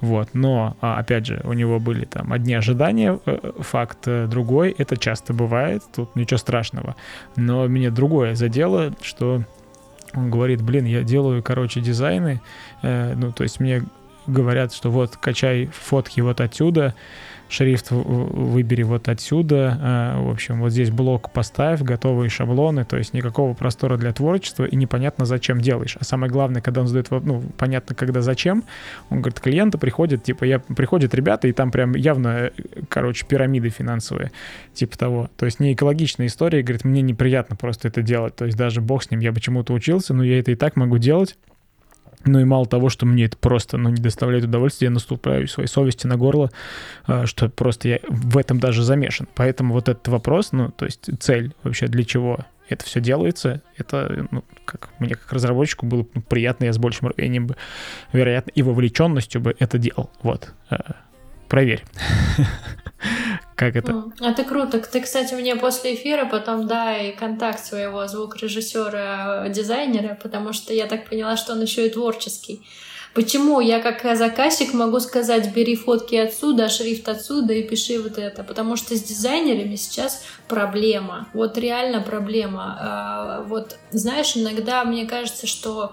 Вот. 0.00 0.30
Но, 0.32 0.76
а, 0.80 0.98
опять 0.98 1.26
же, 1.26 1.40
у 1.44 1.52
него 1.52 1.78
были 1.78 2.04
там 2.04 2.32
одни 2.32 2.54
ожидания, 2.54 3.20
э, 3.24 3.52
факт 3.60 3.98
э, 4.06 4.26
другой, 4.26 4.74
это 4.76 4.96
часто 4.96 5.32
бывает, 5.32 5.84
тут 5.94 6.16
ничего 6.16 6.38
страшного. 6.38 6.96
Но 7.36 7.68
меня 7.68 7.92
другое 7.92 8.34
задело, 8.34 8.92
что 9.02 9.44
он 10.14 10.30
говорит, 10.30 10.62
блин, 10.62 10.84
я 10.84 11.02
делаю, 11.02 11.42
короче, 11.42 11.80
дизайны, 11.80 12.40
э, 12.82 13.14
ну, 13.14 13.32
то 13.32 13.42
есть 13.42 13.60
мне 13.60 13.84
говорят, 14.26 14.72
что 14.72 14.90
вот, 14.90 15.16
качай 15.16 15.66
фотки 15.66 16.20
вот 16.20 16.40
отсюда, 16.40 16.94
шрифт 17.52 17.88
выбери 17.90 18.82
вот 18.82 19.08
отсюда, 19.08 19.78
а, 19.80 20.22
в 20.22 20.30
общем, 20.30 20.60
вот 20.60 20.70
здесь 20.70 20.90
блок 20.90 21.30
поставь, 21.30 21.82
готовые 21.82 22.30
шаблоны, 22.30 22.84
то 22.84 22.96
есть 22.96 23.12
никакого 23.12 23.52
простора 23.52 23.98
для 23.98 24.12
творчества 24.12 24.64
и 24.64 24.74
непонятно, 24.74 25.26
зачем 25.26 25.60
делаешь. 25.60 25.96
А 26.00 26.04
самое 26.04 26.32
главное, 26.32 26.62
когда 26.62 26.80
он 26.80 26.86
задает, 26.86 27.10
ну, 27.10 27.42
понятно, 27.58 27.94
когда 27.94 28.22
зачем, 28.22 28.64
он 29.10 29.20
говорит, 29.20 29.40
клиенты 29.40 29.76
приходят, 29.76 30.24
типа, 30.24 30.44
я, 30.44 30.60
приходят 30.60 31.14
ребята, 31.14 31.46
и 31.46 31.52
там 31.52 31.70
прям 31.70 31.94
явно, 31.94 32.50
короче, 32.88 33.26
пирамиды 33.26 33.68
финансовые, 33.68 34.32
типа 34.72 34.96
того. 34.96 35.30
То 35.36 35.44
есть 35.44 35.60
не 35.60 35.74
экологичная 35.74 36.28
история, 36.28 36.62
говорит, 36.62 36.84
мне 36.84 37.02
неприятно 37.02 37.54
просто 37.54 37.88
это 37.88 38.00
делать, 38.00 38.34
то 38.34 38.46
есть 38.46 38.56
даже 38.56 38.80
бог 38.80 39.02
с 39.02 39.10
ним, 39.10 39.20
я 39.20 39.32
почему-то 39.32 39.74
учился, 39.74 40.14
но 40.14 40.24
я 40.24 40.38
это 40.38 40.52
и 40.52 40.54
так 40.54 40.76
могу 40.76 40.96
делать, 40.96 41.36
ну 42.24 42.38
и 42.40 42.44
мало 42.44 42.66
того, 42.66 42.88
что 42.88 43.06
мне 43.06 43.24
это 43.24 43.36
просто 43.36 43.76
ну, 43.76 43.90
не 43.90 44.00
доставляет 44.00 44.44
удовольствия, 44.44 44.86
я 44.86 44.90
наступаю 44.90 45.48
своей 45.48 45.68
совести 45.68 46.06
на 46.06 46.16
горло, 46.16 46.50
а, 47.06 47.26
что 47.26 47.48
просто 47.48 47.88
я 47.88 47.98
в 48.08 48.38
этом 48.38 48.60
даже 48.60 48.82
замешан. 48.82 49.28
Поэтому 49.34 49.74
вот 49.74 49.88
этот 49.88 50.06
вопрос, 50.08 50.52
ну, 50.52 50.70
то 50.70 50.84
есть 50.84 51.08
цель 51.20 51.54
вообще 51.62 51.86
для 51.86 52.04
чего 52.04 52.38
это 52.68 52.84
все 52.84 53.00
делается, 53.00 53.62
это, 53.76 54.26
ну, 54.30 54.44
как 54.64 54.90
мне 54.98 55.14
как 55.14 55.32
разработчику 55.32 55.86
было 55.86 56.06
ну, 56.14 56.22
приятно, 56.22 56.64
я 56.64 56.72
с 56.72 56.78
большим 56.78 57.08
рвением 57.08 57.48
бы, 57.48 57.56
вероятно, 58.12 58.50
и 58.50 58.62
вовлеченностью 58.62 59.40
бы 59.40 59.54
это 59.58 59.78
делал. 59.78 60.10
Вот. 60.22 60.52
А, 60.70 60.96
проверь. 61.48 61.84
Как 63.62 63.76
это? 63.76 64.04
Это 64.20 64.42
круто. 64.44 64.78
Ты, 64.78 65.00
кстати, 65.00 65.34
мне 65.34 65.54
после 65.54 65.94
эфира 65.94 66.24
потом 66.24 66.66
дай 66.66 67.12
контакт 67.12 67.64
своего 67.64 68.08
звукорежиссера, 68.08 69.48
дизайнера, 69.48 70.18
потому 70.20 70.52
что 70.52 70.74
я 70.74 70.86
так 70.86 71.08
поняла, 71.08 71.36
что 71.36 71.52
он 71.52 71.62
еще 71.62 71.86
и 71.86 71.90
творческий. 71.90 72.60
Почему 73.14 73.60
я 73.60 73.80
как 73.80 74.16
заказчик 74.16 74.72
могу 74.72 74.98
сказать, 74.98 75.54
бери 75.54 75.76
фотки 75.76 76.14
отсюда, 76.16 76.68
шрифт 76.68 77.08
отсюда 77.08 77.52
и 77.52 77.62
пиши 77.62 78.00
вот 78.00 78.18
это? 78.18 78.42
Потому 78.42 78.76
что 78.76 78.96
с 78.96 79.02
дизайнерами 79.02 79.76
сейчас 79.76 80.24
проблема. 80.48 81.28
Вот 81.34 81.56
реально 81.58 82.00
проблема. 82.00 82.78
А, 82.80 83.42
вот 83.42 83.76
знаешь, 83.90 84.36
иногда 84.36 84.82
мне 84.84 85.06
кажется, 85.06 85.46
что 85.46 85.92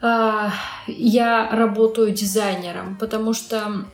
а, 0.00 0.52
я 0.86 1.50
работаю 1.50 2.12
дизайнером, 2.12 2.96
потому 2.96 3.34
что 3.34 3.86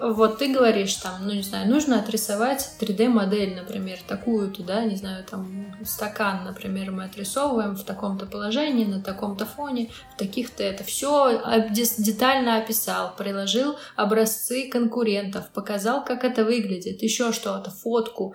вот 0.00 0.38
ты 0.38 0.52
говоришь 0.52 0.94
там, 0.94 1.26
ну 1.26 1.32
не 1.32 1.42
знаю, 1.42 1.68
нужно 1.68 2.00
отрисовать 2.00 2.70
3D-модель, 2.80 3.54
например, 3.54 3.98
такую-то, 4.06 4.62
да, 4.62 4.84
не 4.84 4.96
знаю, 4.96 5.24
там 5.24 5.76
стакан, 5.84 6.44
например, 6.44 6.90
мы 6.90 7.04
отрисовываем 7.04 7.76
в 7.76 7.84
таком-то 7.84 8.26
положении, 8.26 8.84
на 8.84 9.00
таком-то 9.00 9.46
фоне, 9.46 9.90
в 10.14 10.18
таких-то 10.18 10.62
это 10.62 10.84
все 10.84 11.42
детально 11.98 12.58
описал, 12.58 13.14
приложил 13.16 13.76
образцы 13.96 14.68
конкурентов, 14.68 15.48
показал, 15.50 16.04
как 16.04 16.24
это 16.24 16.44
выглядит, 16.44 17.02
еще 17.02 17.32
что-то, 17.32 17.70
фотку. 17.70 18.34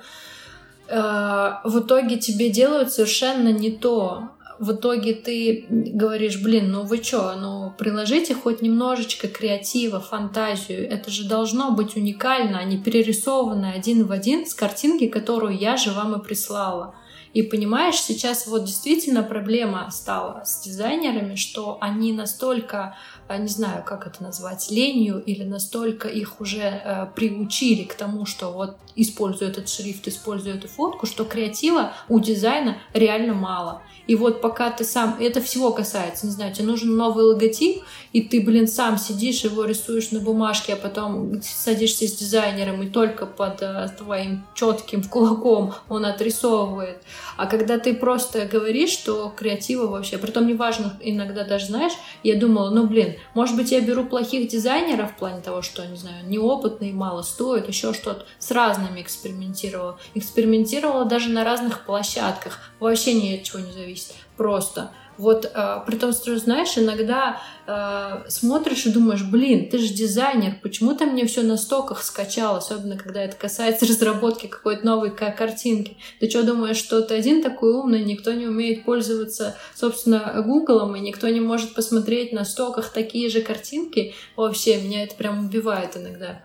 Э, 0.88 1.56
в 1.64 1.80
итоге 1.80 2.18
тебе 2.18 2.50
делают 2.50 2.92
совершенно 2.92 3.50
не 3.50 3.72
то, 3.72 4.30
в 4.60 4.74
итоге 4.74 5.14
ты 5.14 5.66
говоришь, 5.70 6.42
блин, 6.42 6.72
ну 6.72 6.84
вы 6.84 6.98
чё, 6.98 7.36
ну 7.36 7.74
приложите 7.78 8.36
хоть 8.36 8.62
немножечко 8.62 9.28
креатива, 9.28 10.00
фантазию. 10.02 10.90
Это 10.90 11.10
же 11.10 11.28
должно 11.28 11.72
быть 11.72 11.96
уникально, 11.96 12.60
а 12.60 12.64
не 12.66 12.78
перерисованно 12.78 13.72
один 13.72 14.06
в 14.06 14.12
один 14.12 14.46
с 14.46 14.54
картинки, 14.54 15.08
которую 15.08 15.58
я 15.58 15.78
же 15.78 15.92
вам 15.92 16.20
и 16.20 16.24
прислала. 16.24 16.94
И 17.34 17.44
понимаешь, 17.44 18.02
сейчас 18.02 18.48
вот 18.48 18.66
действительно 18.66 19.24
проблема 19.24 19.88
стала 19.92 20.44
с 20.44 20.62
дизайнерами, 20.62 21.36
что 21.36 21.78
они 21.80 22.12
настолько, 22.12 22.98
не 23.38 23.48
знаю, 23.48 23.84
как 23.86 24.08
это 24.08 24.24
назвать, 24.24 24.72
ленью 24.72 25.24
или 25.24 25.44
настолько 25.44 26.08
их 26.08 26.42
уже 26.42 26.62
э, 26.62 27.08
приучили 27.16 27.84
к 27.84 27.94
тому, 27.94 28.26
что 28.26 28.52
вот 28.52 28.78
использую 28.96 29.52
этот 29.52 29.70
шрифт, 29.70 30.08
использую 30.08 30.56
эту 30.56 30.68
фотку, 30.68 31.06
что 31.06 31.26
креатива 31.26 31.94
у 32.08 32.20
дизайна 32.20 32.78
реально 32.94 33.34
мало. 33.34 33.82
И 34.10 34.16
вот 34.16 34.42
пока 34.42 34.72
ты 34.72 34.86
сам, 34.86 35.18
это 35.20 35.40
всего 35.40 35.72
касается, 35.72 36.26
не 36.26 36.32
знаю, 36.32 36.52
тебе 36.52 36.66
нужен 36.66 36.96
новый 36.98 37.26
логотип, 37.26 37.84
и 38.12 38.22
ты, 38.24 38.42
блин, 38.42 38.68
сам 38.68 38.98
сидишь, 38.98 39.44
его 39.44 39.66
рисуешь 39.66 40.10
на 40.10 40.20
бумажке, 40.20 40.74
а 40.74 40.78
потом 40.78 41.40
садишься 41.44 42.08
с 42.08 42.14
дизайнером, 42.14 42.82
и 42.82 42.90
только 42.90 43.28
под 43.28 43.62
э, 43.62 43.88
твоим 44.00 44.48
четким 44.56 45.04
кулаком 45.04 45.76
он 45.90 46.06
отрисовывает 46.06 47.04
А 47.38 47.46
когда 47.46 47.78
ты 47.78 47.94
просто 47.94 48.48
говоришь, 48.48 48.90
что 48.90 49.32
креатива 49.38 49.86
вообще, 49.86 50.18
притом 50.18 50.48
неважно, 50.48 50.98
иногда 51.02 51.44
даже 51.44 51.68
знаешь, 51.68 51.94
я 52.24 52.36
думала, 52.36 52.72
ну 52.72 52.88
блин, 52.88 53.16
может 53.34 53.56
быть 53.56 53.72
я 53.72 53.82
беру 53.82 54.06
плохих 54.06 54.50
дизайнеров 54.50 55.12
в 55.12 55.16
плане 55.16 55.42
того, 55.42 55.62
что, 55.62 55.86
не 55.86 55.98
знаю, 55.98 56.28
неопытные, 56.28 56.94
мало 56.94 57.22
стоят, 57.22 57.68
еще 57.68 57.94
что-то, 57.94 58.26
с 58.40 58.52
разными 58.52 59.02
экспериментировала. 59.02 60.00
Экспериментировала 60.16 61.06
даже 61.06 61.30
на 61.30 61.44
разных 61.44 61.86
площадках, 61.86 62.60
вообще 62.80 63.14
ни 63.14 63.36
от 63.36 63.44
чего 63.44 63.60
не 63.60 63.72
зависит, 63.72 64.16
просто. 64.38 64.92
Вот, 65.20 65.52
э, 65.54 65.80
при 65.86 65.98
том, 65.98 66.14
что, 66.14 66.38
знаешь, 66.38 66.78
иногда 66.78 67.42
э, 67.68 68.30
смотришь 68.30 68.86
и 68.86 68.90
думаешь, 68.90 69.22
блин, 69.22 69.70
ты 69.70 69.78
же 69.78 69.94
дизайнер, 69.94 70.54
почему 70.64 70.96
ты 70.96 71.06
мне 71.06 71.26
все 71.26 71.42
на 71.42 71.58
стоках 71.58 72.04
скачал, 72.04 72.56
особенно 72.56 72.98
когда 72.98 73.22
это 73.22 73.36
касается 73.36 73.86
разработки 73.90 74.48
какой-то 74.48 74.86
новой 74.86 75.12
картинки. 75.12 75.98
Ты 76.22 76.30
что 76.30 76.44
думаешь, 76.44 76.78
что 76.78 77.02
ты 77.02 77.16
один 77.16 77.44
такой 77.44 77.74
умный, 77.74 78.02
никто 78.06 78.32
не 78.32 78.48
умеет 78.48 78.86
пользоваться, 78.86 79.58
собственно, 79.76 80.42
Гуглом, 80.42 80.96
и 80.96 81.02
никто 81.02 81.28
не 81.28 81.42
может 81.42 81.74
посмотреть 81.74 82.32
на 82.32 82.46
стоках 82.46 82.88
такие 82.88 83.30
же 83.30 83.42
картинки? 83.42 84.16
Вообще, 84.38 84.82
меня 84.82 85.04
это 85.04 85.16
прям 85.16 85.48
убивает 85.48 85.98
иногда. 85.98 86.44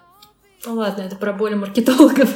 Ну 0.67 0.75
ладно, 0.75 1.03
это 1.03 1.15
про 1.15 1.33
боли 1.33 1.55
маркетологов. 1.55 2.29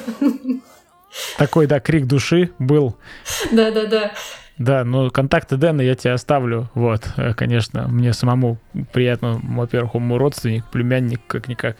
Такой, 1.37 1.67
да, 1.67 1.81
крик 1.81 2.07
души 2.07 2.53
был. 2.61 2.95
Да-да-да. 3.51 4.13
Да, 4.59 4.85
ну 4.85 5.09
контакты 5.11 5.57
Дэна 5.57 5.83
я 5.83 5.95
тебе 5.95 6.13
оставлю. 6.13 6.69
Вот, 6.75 7.13
э, 7.17 7.33
конечно, 7.35 7.87
мне 7.87 8.13
самому 8.13 8.59
приятно, 8.93 9.41
во-первых, 9.43 9.95
он 9.95 10.03
мой 10.03 10.19
родственник, 10.19 10.67
племянник, 10.67 11.21
как-никак. 11.27 11.77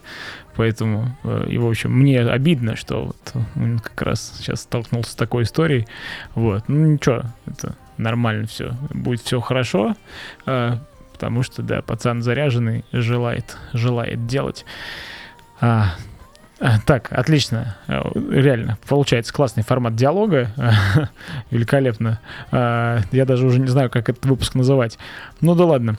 Поэтому, 0.55 1.17
э, 1.25 1.47
и, 1.49 1.59
в 1.59 1.69
общем, 1.69 1.93
мне 1.93 2.21
обидно, 2.21 2.77
что 2.77 3.07
вот 3.07 3.45
он 3.57 3.81
как 3.81 4.01
раз 4.03 4.35
сейчас 4.39 4.63
столкнулся 4.63 5.13
с 5.13 5.17
такой 5.17 5.43
историей. 5.43 5.87
Вот, 6.35 6.69
ну 6.69 6.87
ничего, 6.87 7.23
это 7.47 7.75
нормально 7.97 8.47
все, 8.47 8.73
будет 8.91 9.23
все 9.23 9.41
хорошо, 9.41 9.97
э, 10.47 10.77
потому 11.13 11.43
что, 11.43 11.63
да, 11.63 11.83
пацан 11.83 12.23
заряженный, 12.23 12.85
желает, 12.93 13.57
желает 13.73 14.27
делать. 14.27 14.65
А, 15.61 15.95
так, 16.87 17.13
отлично. 17.13 17.77
Э, 17.87 18.03
реально, 18.31 18.79
получается 18.89 19.33
классный 19.33 19.63
формат 19.63 19.95
диалога. 19.95 20.51
Великолепно. 21.51 22.21
А, 22.51 23.01
я 23.13 23.25
даже 23.25 23.47
уже 23.47 23.61
не 23.61 23.69
знаю, 23.69 23.91
как 23.91 24.09
этот 24.09 24.25
выпуск 24.27 24.55
называть. 24.55 24.99
Ну 25.41 25.55
да 25.55 25.65
ладно. 25.65 25.99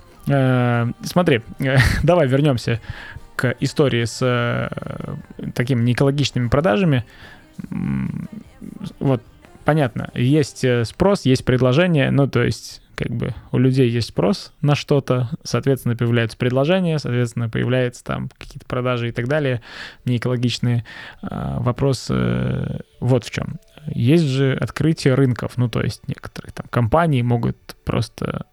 Смотри, 1.04 1.42
давай 2.04 2.28
вернемся 2.28 2.80
к 3.40 3.56
истории 3.62 4.04
с 4.04 4.20
э, 4.22 4.70
такими 5.54 5.82
неэкологичными 5.82 6.50
продажами. 6.50 7.06
Вот, 9.00 9.24
понятно, 9.64 10.10
есть 10.14 10.66
э, 10.66 10.84
спрос, 10.84 11.24
есть 11.24 11.46
предложение, 11.46 12.12
ну 12.12 12.28
то 12.28 12.44
есть 12.44 12.82
как 13.00 13.16
бы 13.16 13.34
у 13.54 13.58
людей 13.58 13.90
есть 13.90 14.10
спрос 14.10 14.52
на 14.60 14.76
что-то, 14.76 15.30
соответственно, 15.44 15.96
появляются 15.96 16.38
предложения, 16.38 17.00
соответственно, 17.00 17.50
появляются 17.50 18.04
там 18.04 18.30
какие-то 18.38 18.66
продажи 18.66 19.08
и 19.08 19.12
так 19.14 19.30
далее, 19.30 19.62
неэкологичные. 20.04 20.84
А, 21.22 21.62
вопрос 21.62 22.08
э, 22.10 22.82
вот 23.00 23.24
в 23.24 23.32
чем. 23.32 23.62
Есть 23.88 24.26
же 24.26 24.54
открытие 24.54 25.14
рынков, 25.14 25.54
ну, 25.56 25.70
то 25.70 25.82
есть 25.82 26.06
некоторые 26.10 26.52
там 26.52 26.66
компании 26.70 27.22
могут 27.22 27.78
просто 27.86 28.46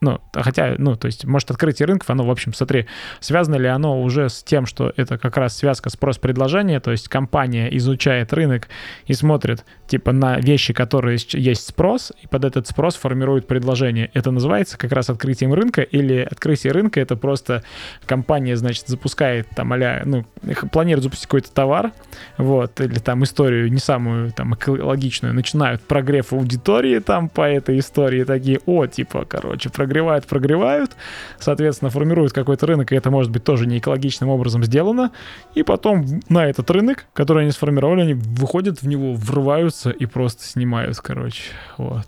ну, 0.00 0.18
хотя, 0.32 0.76
ну, 0.78 0.96
то 0.96 1.06
есть, 1.06 1.26
может, 1.26 1.50
открытие 1.50 1.86
рынков, 1.86 2.08
оно, 2.08 2.24
в 2.24 2.30
общем, 2.30 2.54
смотри, 2.54 2.86
связано 3.20 3.56
ли 3.56 3.68
оно 3.68 4.00
уже 4.00 4.30
с 4.30 4.42
тем, 4.42 4.64
что 4.64 4.92
это 4.96 5.18
как 5.18 5.36
раз 5.36 5.58
связка 5.58 5.90
спрос-предложения, 5.90 6.80
то 6.80 6.90
есть 6.90 7.08
компания 7.08 7.68
изучает 7.76 8.32
рынок 8.32 8.68
и 9.06 9.12
смотрит, 9.12 9.64
типа, 9.86 10.12
на 10.12 10.38
вещи, 10.38 10.72
которые 10.72 11.18
есть 11.32 11.66
спрос, 11.66 12.12
и 12.22 12.26
под 12.26 12.46
этот 12.46 12.66
спрос 12.66 12.96
формирует 12.96 13.46
предложение. 13.46 14.10
Это 14.14 14.30
называется 14.30 14.78
как 14.78 14.92
раз 14.92 15.10
открытием 15.10 15.52
рынка, 15.52 15.82
или 15.82 16.26
открытие 16.30 16.72
рынка— 16.72 16.98
это 17.02 17.16
просто 17.16 17.62
компания, 18.06 18.56
значит, 18.56 18.88
запускает 18.88 19.48
там 19.54 19.72
а 19.72 20.02
ну, 20.04 20.24
планирует 20.72 21.04
запустить 21.04 21.26
какой-то 21.26 21.52
товар, 21.52 21.92
вот, 22.38 22.80
или 22.80 22.98
там 22.98 23.22
историю 23.24 23.70
не 23.70 23.78
самую 23.78 24.32
там 24.32 24.54
экологичную, 24.54 25.34
начинают 25.34 25.82
прогрев 25.82 26.32
аудитории 26.32 26.98
там 27.00 27.28
по 27.28 27.42
этой 27.42 27.78
истории, 27.78 28.24
такие, 28.24 28.60
о, 28.64 28.86
типа, 28.86 29.26
короче, 29.28 29.68
прогрев 29.68 29.89
прогревают, 29.90 30.26
прогревают, 30.26 30.92
соответственно, 31.40 31.90
формируют 31.90 32.32
какой-то 32.32 32.66
рынок, 32.66 32.92
и 32.92 32.96
это 32.96 33.10
может 33.10 33.32
быть 33.32 33.42
тоже 33.42 33.66
не 33.66 33.78
экологичным 33.78 34.28
образом 34.28 34.62
сделано, 34.62 35.10
и 35.56 35.64
потом 35.64 36.20
на 36.28 36.46
этот 36.46 36.70
рынок, 36.70 37.06
который 37.12 37.42
они 37.42 37.50
сформировали, 37.50 38.02
они 38.02 38.14
выходят 38.14 38.82
в 38.82 38.86
него, 38.86 39.14
врываются 39.14 39.90
и 39.90 40.06
просто 40.06 40.44
снимают, 40.44 40.98
короче, 40.98 41.42
вот. 41.76 42.06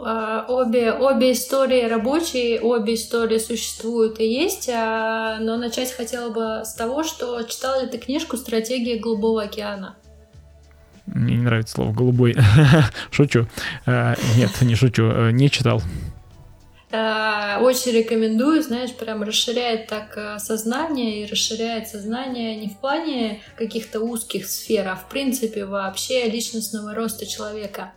А, 0.00 0.44
обе, 0.48 0.92
обе 0.92 1.32
истории 1.32 1.82
рабочие, 1.88 2.60
обе 2.60 2.94
истории 2.94 3.38
существуют 3.38 4.20
и 4.20 4.24
есть, 4.24 4.68
а, 4.72 5.38
но 5.40 5.56
начать 5.56 5.92
хотела 5.92 6.30
бы 6.30 6.64
с 6.64 6.72
того, 6.74 7.02
что 7.02 7.42
читала 7.42 7.82
ли 7.82 7.88
ты 7.88 7.98
книжку 7.98 8.36
«Стратегия 8.36 9.00
Голубого 9.00 9.42
океана»? 9.42 9.96
Мне 11.06 11.36
не 11.36 11.42
нравится 11.42 11.74
слово 11.74 11.92
«голубой». 11.92 12.36
шучу. 13.10 13.46
А, 13.86 14.14
нет, 14.36 14.50
не 14.60 14.74
шучу, 14.74 15.30
не 15.30 15.50
читал. 15.50 15.82
Э, 16.90 17.58
очень 17.60 17.92
рекомендую, 17.92 18.62
знаешь, 18.62 18.94
прям 18.94 19.22
расширяет 19.22 19.88
так 19.88 20.16
э, 20.16 20.38
сознание 20.38 21.22
и 21.22 21.26
расширяет 21.26 21.86
сознание 21.88 22.56
не 22.56 22.68
в 22.68 22.78
плане 22.78 23.42
каких-то 23.56 24.00
узких 24.00 24.46
сфер, 24.46 24.88
а 24.88 24.96
в 24.96 25.06
принципе 25.10 25.66
вообще 25.66 26.30
личностного 26.30 26.94
роста 26.94 27.26
человека, 27.26 27.92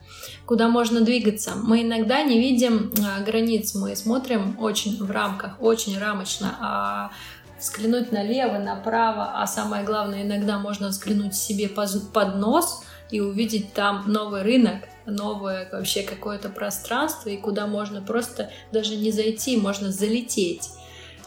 куда 0.45 0.67
можно 0.67 0.99
двигаться. 0.99 1.53
Мы 1.55 1.83
иногда 1.83 2.21
не 2.23 2.39
видим 2.39 2.91
э, 2.91 3.23
границ, 3.23 3.75
мы 3.75 3.95
смотрим 3.95 4.57
очень 4.59 5.01
в 5.01 5.09
рамках, 5.09 5.61
очень 5.61 5.97
рамочно, 5.97 6.57
а 6.59 7.11
взглянуть 7.61 8.11
налево, 8.11 8.57
направо, 8.57 9.41
а 9.41 9.47
самое 9.47 9.85
главное, 9.85 10.23
иногда 10.23 10.59
можно 10.59 10.89
взглянуть 10.89 11.35
себе 11.35 11.69
под 11.69 12.35
нос 12.35 12.83
и 13.11 13.19
увидеть 13.19 13.73
там 13.73 14.05
новый 14.07 14.41
рынок, 14.41 14.83
новое 15.05 15.69
вообще 15.71 16.03
какое-то 16.03 16.49
пространство, 16.49 17.29
и 17.29 17.37
куда 17.37 17.67
можно 17.67 18.01
просто 18.01 18.51
даже 18.71 18.95
не 18.95 19.11
зайти, 19.11 19.57
можно 19.57 19.91
залететь. 19.91 20.69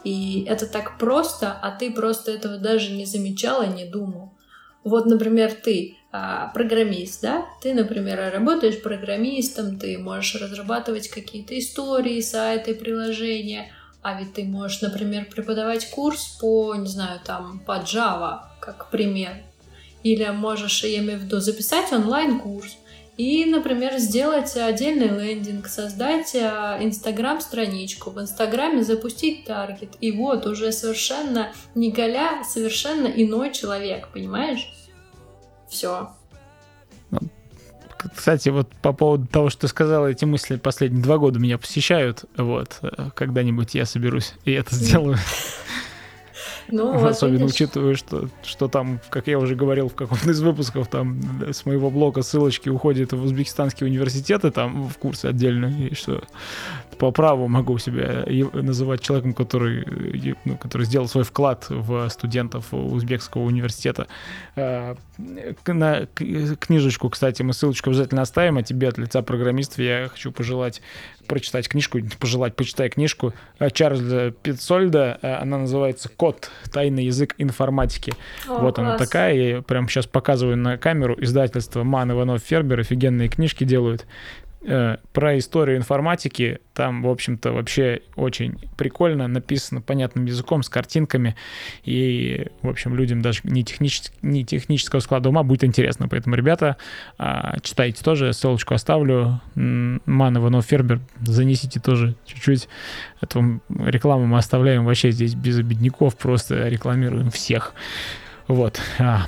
И 0.03 0.45
это 0.49 0.67
так 0.67 0.99
просто, 0.99 1.53
а 1.53 1.71
ты 1.71 1.91
просто 1.91 2.33
этого 2.33 2.59
даже 2.59 2.93
не 2.93 3.07
замечал 3.07 3.63
и 3.63 3.69
не 3.69 3.85
думал. 3.85 4.35
Вот, 4.83 5.07
например, 5.07 5.53
ты 5.53 5.97
а, 6.13 6.49
программист, 6.49 7.23
да? 7.23 7.47
Ты, 7.63 7.73
например, 7.73 8.31
работаешь 8.33 8.83
программистом, 8.83 9.79
ты 9.79 9.99
можешь 9.99 10.41
разрабатывать 10.41 11.09
какие-то 11.09 11.59
истории, 11.59 12.21
сайты, 12.21 12.75
приложения, 12.75 13.73
а 14.03 14.21
ведь 14.21 14.35
ты 14.35 14.45
можешь, 14.45 14.83
например, 14.83 15.25
преподавать 15.25 15.91
курс 15.91 16.37
по, 16.39 16.75
не 16.75 16.87
знаю, 16.87 17.21
там, 17.25 17.61
по 17.61 17.79
Java, 17.81 18.43
как 18.61 18.91
пример. 18.91 19.43
Или 20.05 20.27
можешь, 20.31 20.85
я 20.85 20.99
имею 20.99 21.19
в 21.19 21.23
виду, 21.25 21.41
записать 21.41 21.93
онлайн-курс, 21.93 22.77
и, 23.17 23.45
например, 23.45 23.99
сделать 23.99 24.57
отдельный 24.57 25.09
лендинг, 25.09 25.69
создать 25.69 26.35
а, 26.35 26.79
инстаграм-страничку, 26.81 28.11
в 28.11 28.21
инстаграме 28.21 28.83
запустить 28.83 29.45
таргет. 29.45 29.91
И 30.01 30.11
вот 30.11 30.47
уже 30.47 30.73
совершенно 30.73 31.53
не 31.77 31.93
Галя, 31.93 32.43
совершенно 32.45 33.07
иной 33.07 33.53
человек, 33.53 34.09
понимаешь? 34.13 34.73
Все. 35.69 36.11
Кстати, 38.15 38.49
вот 38.49 38.69
по 38.83 38.93
поводу 38.93 39.27
того, 39.27 39.49
что 39.49 39.63
ты 39.63 39.69
сказала, 39.69 40.09
эти 40.09 40.25
мысли 40.25 40.57
последние 40.57 41.03
два 41.03 41.19
года 41.19 41.39
меня 41.39 41.57
посещают. 41.57 42.25
Вот, 42.37 42.79
э, 42.83 43.11
когда-нибудь 43.15 43.75
я 43.75 43.87
соберусь 43.87 44.35
и 44.45 44.53
это 44.53 44.75
сделаю. 44.75 45.17
Ну, 46.69 46.95
Особенно 47.07 47.41
видишь. 47.41 47.55
учитывая, 47.55 47.95
что, 47.95 48.29
что 48.43 48.69
там, 48.69 49.01
как 49.11 49.27
я 49.27 49.39
уже 49.39 49.55
говорил 49.55 49.89
в 49.89 49.95
каком-то 49.95 50.31
из 50.31 50.41
выпусков, 50.41 50.89
там 50.89 51.21
с 51.51 51.67
моего 51.67 51.91
блога 51.91 52.23
ссылочки 52.23 52.69
уходят 52.69 53.13
в 53.13 53.23
узбекистанские 53.23 53.89
университеты, 53.89 54.51
там 54.51 54.89
в 54.89 54.99
курсы 54.99 55.27
отдельно, 55.27 55.67
и 55.67 55.95
что 55.95 56.23
по 56.95 57.11
праву 57.11 57.49
могу 57.49 57.79
себя 57.79 58.25
называть 58.53 59.01
человеком, 59.01 59.35
который, 59.35 60.35
ну, 60.45 60.57
который 60.57 60.87
сделал 60.87 61.09
свой 61.09 61.25
вклад 61.25 61.67
в 61.69 62.09
студентов 62.09 62.73
узбекского 62.73 63.43
университета. 63.43 64.07
А, 64.57 64.97
на 65.67 66.07
книжечку, 66.07 67.09
кстати, 67.09 67.43
мы 67.43 67.53
ссылочку 67.53 67.91
обязательно 67.91 68.23
оставим, 68.23 68.59
а 68.59 68.63
тебе 68.63 68.89
от 68.89 68.99
лица 68.99 69.23
программистов 69.23 69.79
я 69.79 70.09
хочу 70.11 70.33
пожелать 70.33 70.81
прочитать 71.25 71.69
книжку, 71.69 71.99
пожелать, 72.19 72.55
почитай 72.55 72.89
книжку 72.89 73.33
э, 73.59 73.71
Чарльза 73.71 74.33
Питсольда. 74.43 75.19
Э, 75.23 75.35
она 75.37 75.59
называется 75.59 76.09
«Код. 76.09 76.51
Тайный 76.73 77.07
язык 77.07 77.35
информатики». 77.39 78.13
О, 78.49 78.59
вот 78.61 78.77
класс. 78.77 78.87
она 78.87 78.99
такая. 78.99 79.35
Я 79.35 79.63
прямо 79.63 79.89
сейчас 79.89 80.07
показываю 80.07 80.57
на 80.57 80.79
камеру. 80.79 81.17
Издательство 81.19 81.83
Ман 81.83 82.13
Иванов 82.13 82.43
Фербер. 82.43 82.81
Офигенные 82.81 83.29
книжки 83.29 83.65
делают. 83.65 84.07
Э, 84.65 84.97
про 85.13 85.39
историю 85.39 85.77
информатики. 85.77 86.59
Там, 86.73 87.03
в 87.03 87.09
общем-то, 87.09 87.53
вообще 87.53 88.01
очень 88.17 88.59
прикольно 88.77 89.29
написано 89.29 89.81
понятным 89.81 90.25
языком, 90.25 90.63
с 90.63 90.69
картинками. 90.69 91.37
И, 91.85 92.47
в 92.63 92.69
общем, 92.69 92.95
людям 92.97 93.23
даже 93.23 93.41
не, 93.45 93.65
технически, 93.65 94.13
не 94.23 94.45
технического 94.45 95.01
склада 95.01 95.29
ума 95.29 95.43
будет 95.43 95.65
интересно. 95.65 96.09
Поэтому, 96.09 96.37
ребята, 96.37 96.77
э, 97.19 97.59
читайте 97.63 98.03
тоже. 98.03 98.33
Ссылочку 98.33 98.75
оставлю. 98.75 99.41
Ман 99.55 100.37
Иванов 100.37 100.67
Фербер. 100.67 101.01
Занесите 101.23 101.81
тоже 101.81 102.17
чуть-чуть. 102.27 102.69
Эту 103.21 103.61
рекламу 103.69 104.27
мы 104.27 104.39
оставляем 104.39 104.85
вообще 104.85 105.11
здесь 105.11 105.35
без 105.35 105.59
обедняков. 105.59 106.17
Просто 106.17 106.69
рекламируем 106.69 107.31
всех. 107.31 107.75
Вот. 108.49 108.81
А. 108.99 109.27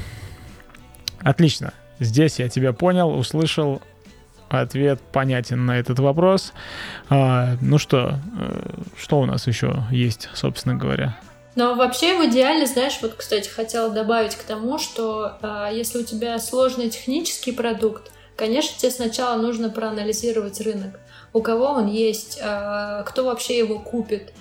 Отлично. 1.20 1.72
Здесь 1.98 2.38
я 2.38 2.48
тебя 2.48 2.72
понял, 2.72 3.10
услышал, 3.10 3.82
ответ 4.48 5.00
понятен 5.12 5.66
на 5.66 5.78
этот 5.78 5.98
вопрос. 5.98 6.52
А, 7.08 7.56
ну 7.60 7.78
что, 7.78 8.18
э, 8.38 8.70
что 8.96 9.20
у 9.20 9.26
нас 9.26 9.46
еще 9.46 9.84
есть, 9.90 10.28
собственно 10.34 10.74
говоря? 10.74 11.18
Но 11.56 11.74
вообще 11.74 12.18
в 12.18 12.24
идеале, 12.26 12.66
знаешь, 12.66 12.98
вот, 13.00 13.14
кстати, 13.14 13.48
хотела 13.48 13.90
добавить 13.90 14.34
к 14.34 14.42
тому, 14.42 14.78
что 14.78 15.38
э, 15.40 15.70
если 15.72 16.00
у 16.00 16.04
тебя 16.04 16.38
сложный 16.38 16.90
технический 16.90 17.52
продукт, 17.52 18.12
конечно, 18.36 18.78
тебе 18.78 18.90
сначала 18.90 19.40
нужно 19.40 19.70
проанализировать 19.70 20.60
рынок. 20.60 21.00
У 21.32 21.40
кого 21.40 21.66
он 21.66 21.86
есть, 21.86 22.38
э, 22.42 23.02
кто 23.06 23.24
вообще 23.24 23.58
его 23.58 23.78
купит. 23.78 24.32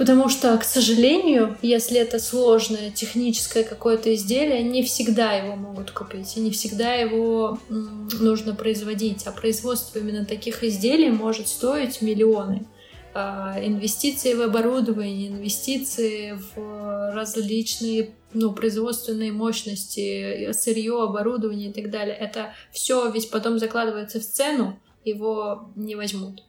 Потому 0.00 0.30
что, 0.30 0.56
к 0.56 0.64
сожалению, 0.64 1.58
если 1.60 2.00
это 2.00 2.18
сложное 2.18 2.90
техническое 2.90 3.64
какое-то 3.64 4.14
изделие, 4.14 4.62
не 4.62 4.82
всегда 4.82 5.32
его 5.34 5.56
могут 5.56 5.90
купить, 5.90 6.38
и 6.38 6.40
не 6.40 6.50
всегда 6.50 6.94
его 6.94 7.58
нужно 7.68 8.54
производить. 8.54 9.26
А 9.26 9.30
производство 9.30 9.98
именно 9.98 10.24
таких 10.24 10.64
изделий 10.64 11.10
может 11.10 11.48
стоить 11.48 12.00
миллионы. 12.00 12.64
А, 13.12 13.58
инвестиции 13.62 14.32
в 14.32 14.40
оборудование, 14.40 15.28
инвестиции 15.28 16.38
в 16.56 17.12
различные 17.14 18.14
ну, 18.32 18.54
производственные 18.54 19.32
мощности, 19.32 20.50
сырье, 20.52 21.02
оборудование 21.02 21.68
и 21.68 21.72
так 21.74 21.90
далее. 21.90 22.16
Это 22.16 22.54
все 22.72 23.10
ведь 23.10 23.30
потом 23.30 23.58
закладывается 23.58 24.18
в 24.18 24.24
цену, 24.24 24.80
его 25.04 25.70
не 25.76 25.94
возьмут. 25.94 26.42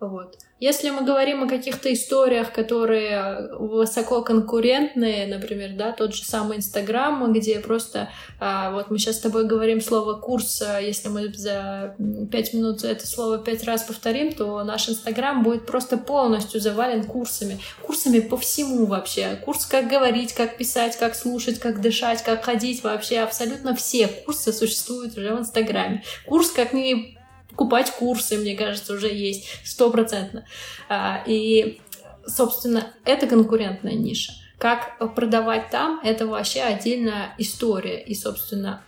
Вот. 0.00 0.36
Если 0.60 0.90
мы 0.90 1.04
говорим 1.04 1.42
о 1.42 1.48
каких-то 1.48 1.92
историях, 1.92 2.52
которые 2.52 3.48
высоко 3.58 4.22
конкурентные, 4.22 5.26
например, 5.26 5.72
да, 5.76 5.92
тот 5.92 6.14
же 6.14 6.24
самый 6.24 6.58
Инстаграм, 6.58 7.32
где 7.32 7.58
просто, 7.58 8.08
а, 8.38 8.70
вот 8.72 8.90
мы 8.90 8.98
сейчас 8.98 9.16
с 9.16 9.20
тобой 9.20 9.46
говорим 9.46 9.80
слово 9.80 10.14
курс, 10.14 10.62
а 10.62 10.80
если 10.80 11.08
мы 11.08 11.32
за 11.32 11.96
пять 12.30 12.54
минут 12.54 12.84
это 12.84 13.06
слово 13.06 13.38
пять 13.38 13.64
раз 13.64 13.82
повторим, 13.82 14.32
то 14.32 14.62
наш 14.62 14.88
Инстаграм 14.88 15.42
будет 15.42 15.66
просто 15.66 15.96
полностью 15.96 16.60
завален 16.60 17.04
курсами. 17.04 17.58
Курсами 17.82 18.20
по 18.20 18.36
всему 18.36 18.86
вообще. 18.86 19.36
Курс, 19.44 19.66
как 19.66 19.88
говорить, 19.88 20.32
как 20.32 20.56
писать, 20.56 20.96
как 20.96 21.16
слушать, 21.16 21.58
как 21.58 21.80
дышать, 21.80 22.22
как 22.22 22.44
ходить, 22.44 22.84
вообще 22.84 23.18
абсолютно 23.18 23.74
все 23.74 24.06
курсы 24.06 24.52
существуют 24.52 25.16
уже 25.18 25.34
в 25.34 25.40
Инстаграме. 25.40 26.04
Курс, 26.26 26.50
как 26.50 26.72
не 26.72 27.17
покупать 27.58 27.90
курсы, 27.90 28.38
мне 28.38 28.54
кажется, 28.54 28.94
уже 28.94 29.08
есть 29.08 29.48
стопроцентно. 29.64 30.44
А, 30.88 31.24
и, 31.26 31.80
собственно, 32.24 32.94
это 33.04 33.26
конкурентная 33.26 33.94
ниша. 33.94 34.32
Как 34.58 34.96
продавать 35.16 35.70
там, 35.70 36.00
это 36.04 36.28
вообще 36.28 36.60
отдельная 36.62 37.34
история. 37.36 38.00
И, 38.00 38.14
собственно, 38.14 38.84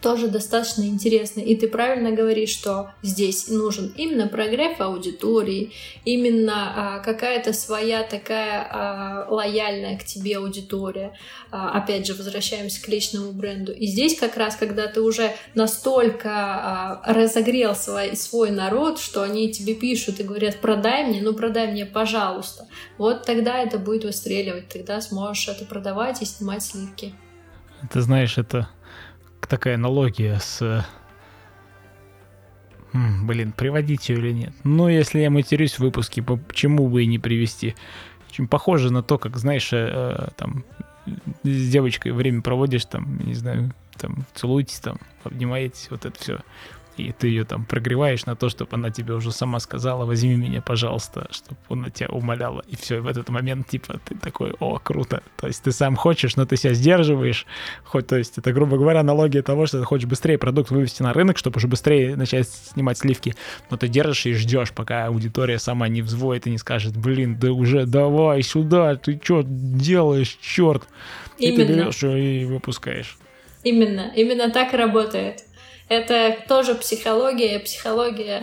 тоже 0.00 0.28
достаточно 0.28 0.84
интересный. 0.84 1.44
И 1.44 1.56
ты 1.56 1.68
правильно 1.68 2.10
говоришь, 2.10 2.50
что 2.50 2.92
здесь 3.02 3.48
нужен 3.48 3.92
именно 3.96 4.28
прогрев 4.28 4.80
аудитории, 4.80 5.72
именно 6.04 6.96
а, 6.96 6.98
какая-то 7.00 7.52
своя 7.52 8.02
такая 8.02 8.66
а, 8.70 9.26
лояльная 9.28 9.98
к 9.98 10.04
тебе 10.04 10.38
аудитория. 10.38 11.12
А, 11.50 11.70
опять 11.72 12.06
же, 12.06 12.14
возвращаемся 12.14 12.82
к 12.82 12.88
личному 12.88 13.32
бренду. 13.32 13.72
И 13.72 13.86
здесь 13.86 14.18
как 14.18 14.36
раз, 14.36 14.56
когда 14.56 14.86
ты 14.86 15.00
уже 15.02 15.32
настолько 15.54 16.30
а, 16.30 17.02
разогрел 17.06 17.74
свой, 17.74 18.16
свой 18.16 18.50
народ, 18.50 18.98
что 18.98 19.22
они 19.22 19.52
тебе 19.52 19.74
пишут 19.74 20.20
и 20.20 20.24
говорят, 20.24 20.60
продай 20.60 21.04
мне, 21.04 21.20
ну 21.20 21.34
продай 21.34 21.70
мне, 21.70 21.84
пожалуйста. 21.84 22.66
Вот 22.96 23.26
тогда 23.26 23.58
это 23.58 23.78
будет 23.78 24.04
выстреливать, 24.04 24.68
тогда 24.68 25.00
сможешь 25.00 25.48
это 25.48 25.64
продавать 25.66 26.22
и 26.22 26.24
снимать 26.24 26.62
сливки. 26.62 27.14
Ты 27.92 28.00
знаешь, 28.02 28.36
это 28.36 28.68
такая 29.46 29.74
аналогия 29.74 30.38
с... 30.38 30.84
блин, 32.92 33.52
приводить 33.52 34.08
ее 34.08 34.18
или 34.18 34.32
нет? 34.32 34.52
Ну, 34.64 34.88
если 34.88 35.20
я 35.20 35.30
матерюсь 35.30 35.74
в 35.74 35.80
выпуске, 35.80 36.22
почему 36.22 36.88
бы 36.88 37.04
и 37.04 37.06
не 37.06 37.18
привести? 37.18 37.74
Очень 38.30 38.48
похоже 38.48 38.92
на 38.92 39.02
то, 39.02 39.18
как, 39.18 39.36
знаешь, 39.36 39.72
э, 39.72 39.90
э, 39.92 40.28
там, 40.36 40.64
с 41.42 41.70
девочкой 41.70 42.12
время 42.12 42.42
проводишь, 42.42 42.84
там, 42.84 43.18
не 43.18 43.34
знаю, 43.34 43.72
там, 43.96 44.24
целуетесь, 44.34 44.78
там, 44.78 44.98
обнимаетесь, 45.24 45.88
вот 45.90 46.04
это 46.04 46.18
все 46.20 46.40
и 47.00 47.12
ты 47.12 47.28
ее 47.28 47.44
там 47.44 47.64
прогреваешь 47.64 48.26
на 48.26 48.36
то, 48.36 48.48
чтобы 48.48 48.70
она 48.72 48.90
тебе 48.90 49.14
уже 49.14 49.32
сама 49.32 49.60
сказала, 49.60 50.04
возьми 50.04 50.34
меня, 50.36 50.62
пожалуйста, 50.62 51.28
чтобы 51.30 51.58
она 51.68 51.90
тебя 51.90 52.08
умоляла. 52.08 52.62
И 52.68 52.76
все, 52.76 52.98
и 52.98 53.00
в 53.00 53.06
этот 53.06 53.28
момент, 53.28 53.68
типа, 53.68 54.00
ты 54.04 54.14
такой, 54.14 54.52
о, 54.60 54.78
круто. 54.78 55.22
То 55.36 55.46
есть 55.46 55.62
ты 55.62 55.72
сам 55.72 55.96
хочешь, 55.96 56.36
но 56.36 56.46
ты 56.46 56.56
себя 56.56 56.74
сдерживаешь. 56.74 57.46
Хоть, 57.84 58.06
то 58.06 58.16
есть 58.16 58.38
это, 58.38 58.52
грубо 58.52 58.76
говоря, 58.76 59.00
аналогия 59.00 59.42
того, 59.42 59.66
что 59.66 59.80
ты 59.80 59.84
хочешь 59.84 60.08
быстрее 60.08 60.38
продукт 60.38 60.70
вывести 60.70 61.02
на 61.02 61.12
рынок, 61.12 61.38
чтобы 61.38 61.56
уже 61.58 61.68
быстрее 61.68 62.16
начать 62.16 62.48
снимать 62.48 62.98
сливки. 62.98 63.34
Но 63.70 63.76
ты 63.76 63.88
держишь 63.88 64.26
и 64.26 64.34
ждешь, 64.34 64.72
пока 64.72 65.06
аудитория 65.06 65.58
сама 65.58 65.88
не 65.88 66.02
взвоет 66.02 66.46
и 66.46 66.50
не 66.50 66.58
скажет, 66.58 66.96
блин, 66.96 67.36
да 67.38 67.52
уже 67.52 67.86
давай 67.86 68.42
сюда, 68.42 68.96
ты 68.96 69.20
что 69.22 69.42
делаешь, 69.44 70.38
черт. 70.40 70.84
Именно. 71.38 71.62
И 71.62 71.66
ты 71.66 71.72
берешь 71.72 72.02
и 72.02 72.44
выпускаешь. 72.44 73.16
Именно, 73.62 74.12
именно 74.16 74.50
так 74.50 74.72
и 74.72 74.76
работает. 74.76 75.44
Это 75.90 76.36
тоже 76.46 76.76
психология, 76.76 77.58
психология 77.58 78.40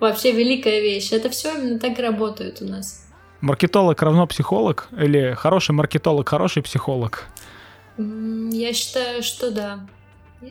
вообще 0.00 0.32
великая 0.32 0.80
вещь. 0.80 1.12
Это 1.12 1.28
все 1.28 1.54
именно 1.54 1.78
так 1.78 1.98
работает 1.98 2.62
у 2.62 2.64
нас. 2.64 3.06
Маркетолог 3.42 4.00
равно 4.00 4.26
психолог? 4.26 4.88
Или 4.98 5.34
хороший 5.34 5.72
маркетолог, 5.72 6.26
хороший 6.26 6.62
психолог? 6.62 7.26
Я 7.98 8.72
считаю, 8.72 9.22
что 9.22 9.50
да. 9.50 9.86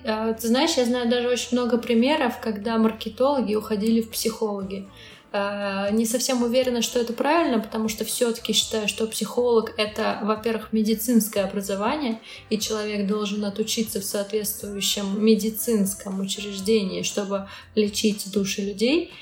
А, 0.06 0.34
ты 0.34 0.48
знаешь, 0.48 0.78
я 0.78 0.86
знаю 0.86 1.10
даже 1.10 1.28
очень 1.28 1.58
много 1.58 1.80
примеров, 1.80 2.40
когда 2.40 2.78
маркетологи 2.78 3.56
уходили 3.56 4.02
в 4.02 4.12
психологи. 4.12 4.88
Э, 5.34 5.90
не 5.92 6.06
совсем 6.06 6.44
уверена, 6.44 6.82
что 6.82 7.00
это 7.00 7.14
правильно, 7.14 7.60
потому 7.60 7.88
что 7.88 8.04
все-таки 8.04 8.52
считаю, 8.52 8.90
что 8.90 9.08
психолог 9.08 9.74
это, 9.78 10.20
во-первых, 10.24 10.74
медицинское 10.74 11.42
образование, 11.42 12.20
и 12.50 12.60
человек 12.60 13.08
должен 13.08 13.46
отучиться 13.46 14.02
в 14.02 14.04
соответствующем 14.04 15.24
медицинском 15.24 16.20
учреждении, 16.20 17.04
чтобы 17.04 17.48
лечить 17.76 18.30
души 18.34 18.62
людей. 18.62 19.14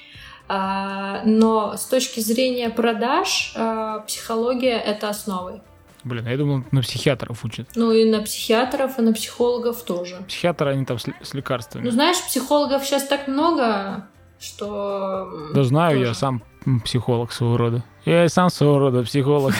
Э, 0.47 1.21
но 1.25 1.77
с 1.77 1.85
точки 1.85 2.21
зрения 2.21 2.71
продаж 2.71 3.53
э, 3.55 3.99
психология 4.07 4.79
это 4.79 5.09
основой. 5.09 5.61
Блин, 6.03 6.27
я 6.27 6.37
думал, 6.37 6.63
на 6.71 6.81
психиатров 6.81 7.45
учат. 7.45 7.67
Ну 7.75 7.91
и 7.91 8.09
на 8.09 8.21
психиатров, 8.21 8.97
и 8.97 9.01
на 9.03 9.13
психологов 9.13 9.83
тоже. 9.83 10.23
Психиатры, 10.27 10.71
они 10.71 10.85
там 10.85 10.97
с, 10.97 11.05
с 11.21 11.33
лекарствами. 11.35 11.83
Ну 11.83 11.91
знаешь, 11.91 12.17
психологов 12.25 12.83
сейчас 12.83 13.05
так 13.05 13.27
много, 13.27 14.07
что... 14.39 15.49
Да 15.53 15.63
знаю, 15.63 15.97
тоже... 15.97 16.07
я 16.07 16.13
сам 16.13 16.43
психолог 16.83 17.31
своего 17.31 17.57
рода. 17.57 17.83
Я 18.05 18.25
и 18.25 18.29
сам 18.29 18.49
своего 18.49 18.79
рода 18.79 19.03
психолог. 19.03 19.53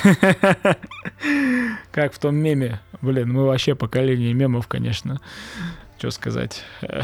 Как 1.92 2.14
в 2.14 2.20
том 2.20 2.36
меме. 2.36 2.80
Блин, 3.02 3.32
мы 3.32 3.46
вообще 3.46 3.76
поколение 3.76 4.34
мемов, 4.34 4.68
конечно. 4.68 5.22
Что 5.98 6.12
сказать. 6.12 6.64
Э, 6.82 7.02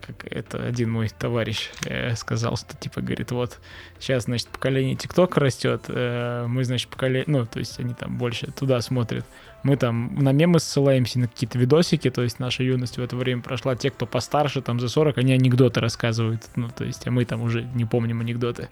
как 0.00 0.26
это 0.30 0.64
один 0.64 0.90
мой 0.90 1.08
товарищ 1.08 1.70
э, 1.86 2.14
сказал, 2.16 2.56
что 2.56 2.76
типа 2.76 3.00
говорит, 3.00 3.30
вот 3.30 3.60
сейчас, 3.98 4.24
значит, 4.24 4.48
поколение 4.48 4.96
ТикТок 4.96 5.36
растет, 5.36 5.84
э, 5.88 6.46
мы, 6.48 6.64
значит, 6.64 6.88
поколение, 6.88 7.24
ну, 7.26 7.46
то 7.46 7.58
есть 7.58 7.78
они 7.78 7.94
там 7.94 8.18
больше 8.18 8.50
туда 8.50 8.80
смотрят. 8.80 9.24
Мы 9.62 9.76
там 9.76 10.14
на 10.14 10.32
мемы 10.32 10.60
ссылаемся, 10.60 11.18
на 11.18 11.28
какие-то 11.28 11.58
видосики, 11.58 12.10
то 12.10 12.22
есть 12.22 12.38
наша 12.38 12.62
юность 12.62 12.98
в 12.98 13.02
это 13.02 13.16
время 13.16 13.42
прошла. 13.42 13.76
Те, 13.76 13.90
кто 13.90 14.06
постарше, 14.06 14.62
там 14.62 14.80
за 14.80 14.88
40, 14.88 15.18
они 15.18 15.32
анекдоты 15.32 15.80
рассказывают. 15.80 16.42
Ну, 16.56 16.68
то 16.68 16.84
есть, 16.84 17.06
а 17.06 17.10
мы 17.10 17.24
там 17.24 17.42
уже 17.42 17.62
не 17.62 17.84
помним 17.84 18.20
анекдоты. 18.20 18.68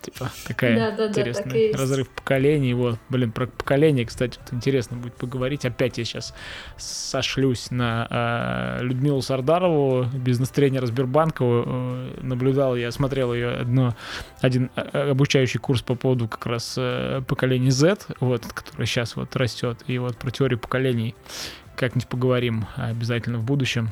Типа, 0.00 0.30
такая 0.46 0.76
да, 0.76 0.96
да, 0.96 1.08
интересный 1.08 1.72
да, 1.72 1.78
разрыв 1.78 2.08
поколений. 2.08 2.72
Вот, 2.72 2.98
блин, 3.10 3.32
про 3.32 3.46
поколение, 3.46 4.06
кстати, 4.06 4.38
вот 4.38 4.54
интересно 4.54 4.96
будет 4.96 5.14
поговорить. 5.14 5.66
Опять 5.66 5.98
я 5.98 6.04
сейчас 6.04 6.34
сошлюсь 6.78 7.70
на 7.70 8.78
э, 8.80 8.82
Людмилу 8.82 9.20
Сардарову, 9.20 10.06
бизнес-тренера 10.14 10.86
Сбербанка. 10.86 11.44
Э, 11.44 12.18
наблюдал, 12.22 12.76
я 12.76 12.90
смотрел 12.92 13.34
ее 13.34 13.50
одно, 13.50 13.94
один 14.40 14.70
э, 14.74 15.10
обучающий 15.10 15.60
курс 15.60 15.82
по 15.82 15.94
поводу 15.94 16.28
как 16.28 16.46
раз 16.46 16.76
э, 16.78 17.20
поколения 17.26 17.70
Z, 17.70 17.98
вот, 18.20 18.46
который 18.46 18.86
сейчас 18.86 19.16
вот 19.16 19.36
растет. 19.36 19.80
И 19.86 19.98
вот 19.98 20.19
про 20.20 20.30
теорию 20.30 20.58
поколений 20.58 21.14
как-нибудь 21.76 22.08
поговорим 22.08 22.66
обязательно 22.76 23.38
в 23.38 23.44
будущем. 23.44 23.90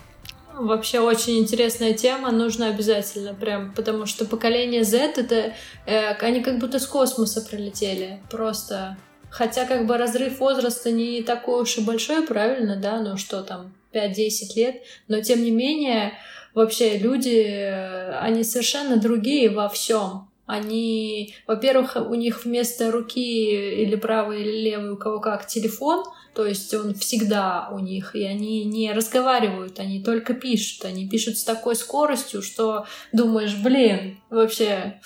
Вообще 0.55 0.99
очень 0.99 1.39
интересная 1.39 1.95
тема, 1.95 2.33
нужно 2.33 2.68
обязательно 2.68 3.33
прям, 3.33 3.72
потому 3.74 4.07
что 4.07 4.24
поколение 4.24 4.83
Z 4.83 5.14
это 5.16 5.55
э, 5.87 6.14
они 6.14 6.41
как 6.41 6.59
будто 6.59 6.81
с 6.81 6.87
космоса 6.87 7.41
прилетели, 7.41 8.20
просто. 8.29 8.97
Хотя 9.31 9.66
как 9.66 9.87
бы 9.87 9.97
разрыв 9.97 10.41
возраста 10.41 10.91
не 10.91 11.22
такой 11.22 11.62
уж 11.62 11.79
и 11.79 11.81
большой, 11.83 12.26
правильно, 12.26 12.76
да, 12.76 13.01
ну 13.01 13.16
что 13.16 13.43
там, 13.43 13.72
5-10 13.93 14.57
лет, 14.57 14.83
но 15.07 15.20
тем 15.20 15.43
не 15.45 15.53
менее 15.53 16.14
вообще 16.55 16.99
люди, 16.99 17.45
э, 17.47 18.18
они 18.18 18.43
совершенно 18.43 18.97
другие 18.97 19.51
во 19.51 19.68
всем. 19.68 20.29
Они, 20.47 21.35
во-первых, 21.47 21.97
у 21.97 22.14
них 22.14 22.45
вместо 22.45 22.91
руки 22.91 23.83
или 23.83 23.97
правой 23.97 24.43
или 24.43 24.70
левой, 24.70 24.93
у 24.93 24.97
кого 24.97 25.20
как, 25.20 25.47
телефон, 25.47 26.05
то 26.39 26.47
есть 26.47 26.72
он 26.72 26.95
всегда 26.95 27.68
у 27.72 27.80
них, 27.80 28.14
и 28.14 28.22
они 28.22 28.64
не 28.64 28.93
разговаривают, 28.93 29.80
они 29.80 30.01
только 30.01 30.34
пишут. 30.34 30.84
Они 30.84 31.09
пишут 31.09 31.36
с 31.36 31.43
такой 31.43 31.74
скоростью, 31.74 32.43
что 32.43 32.86
думаешь, 33.12 33.57
блин, 33.57 34.20
вообще... 34.30 35.01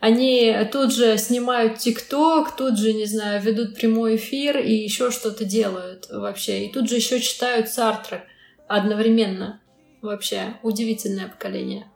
Они 0.00 0.52
тут 0.72 0.92
же 0.92 1.16
снимают 1.16 1.78
ТикТок, 1.78 2.56
тут 2.56 2.76
же, 2.76 2.92
не 2.92 3.04
знаю, 3.04 3.40
ведут 3.40 3.76
прямой 3.76 4.16
эфир 4.16 4.58
и 4.58 4.72
еще 4.72 5.12
что-то 5.12 5.44
делают 5.44 6.08
вообще. 6.10 6.66
И 6.66 6.72
тут 6.72 6.88
же 6.88 6.96
еще 6.96 7.20
читают 7.20 7.68
Сартра 7.68 8.24
одновременно. 8.66 9.60
Вообще 10.02 10.54
удивительное 10.64 11.28
поколение. 11.28 11.86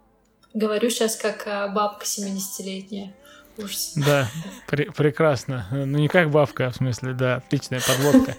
Говорю 0.54 0.88
сейчас 0.88 1.16
как 1.16 1.48
а, 1.48 1.66
бабка 1.66 2.04
70-летняя. 2.04 3.12
Ужас. 3.58 3.92
Да, 3.96 4.28
пр- 4.66 4.92
прекрасно. 4.92 5.66
Ну, 5.70 5.98
не 5.98 6.08
как 6.08 6.30
бабка, 6.30 6.66
а 6.66 6.70
в 6.70 6.76
смысле, 6.76 7.12
да, 7.12 7.36
отличная 7.36 7.80
подводка. 7.80 8.34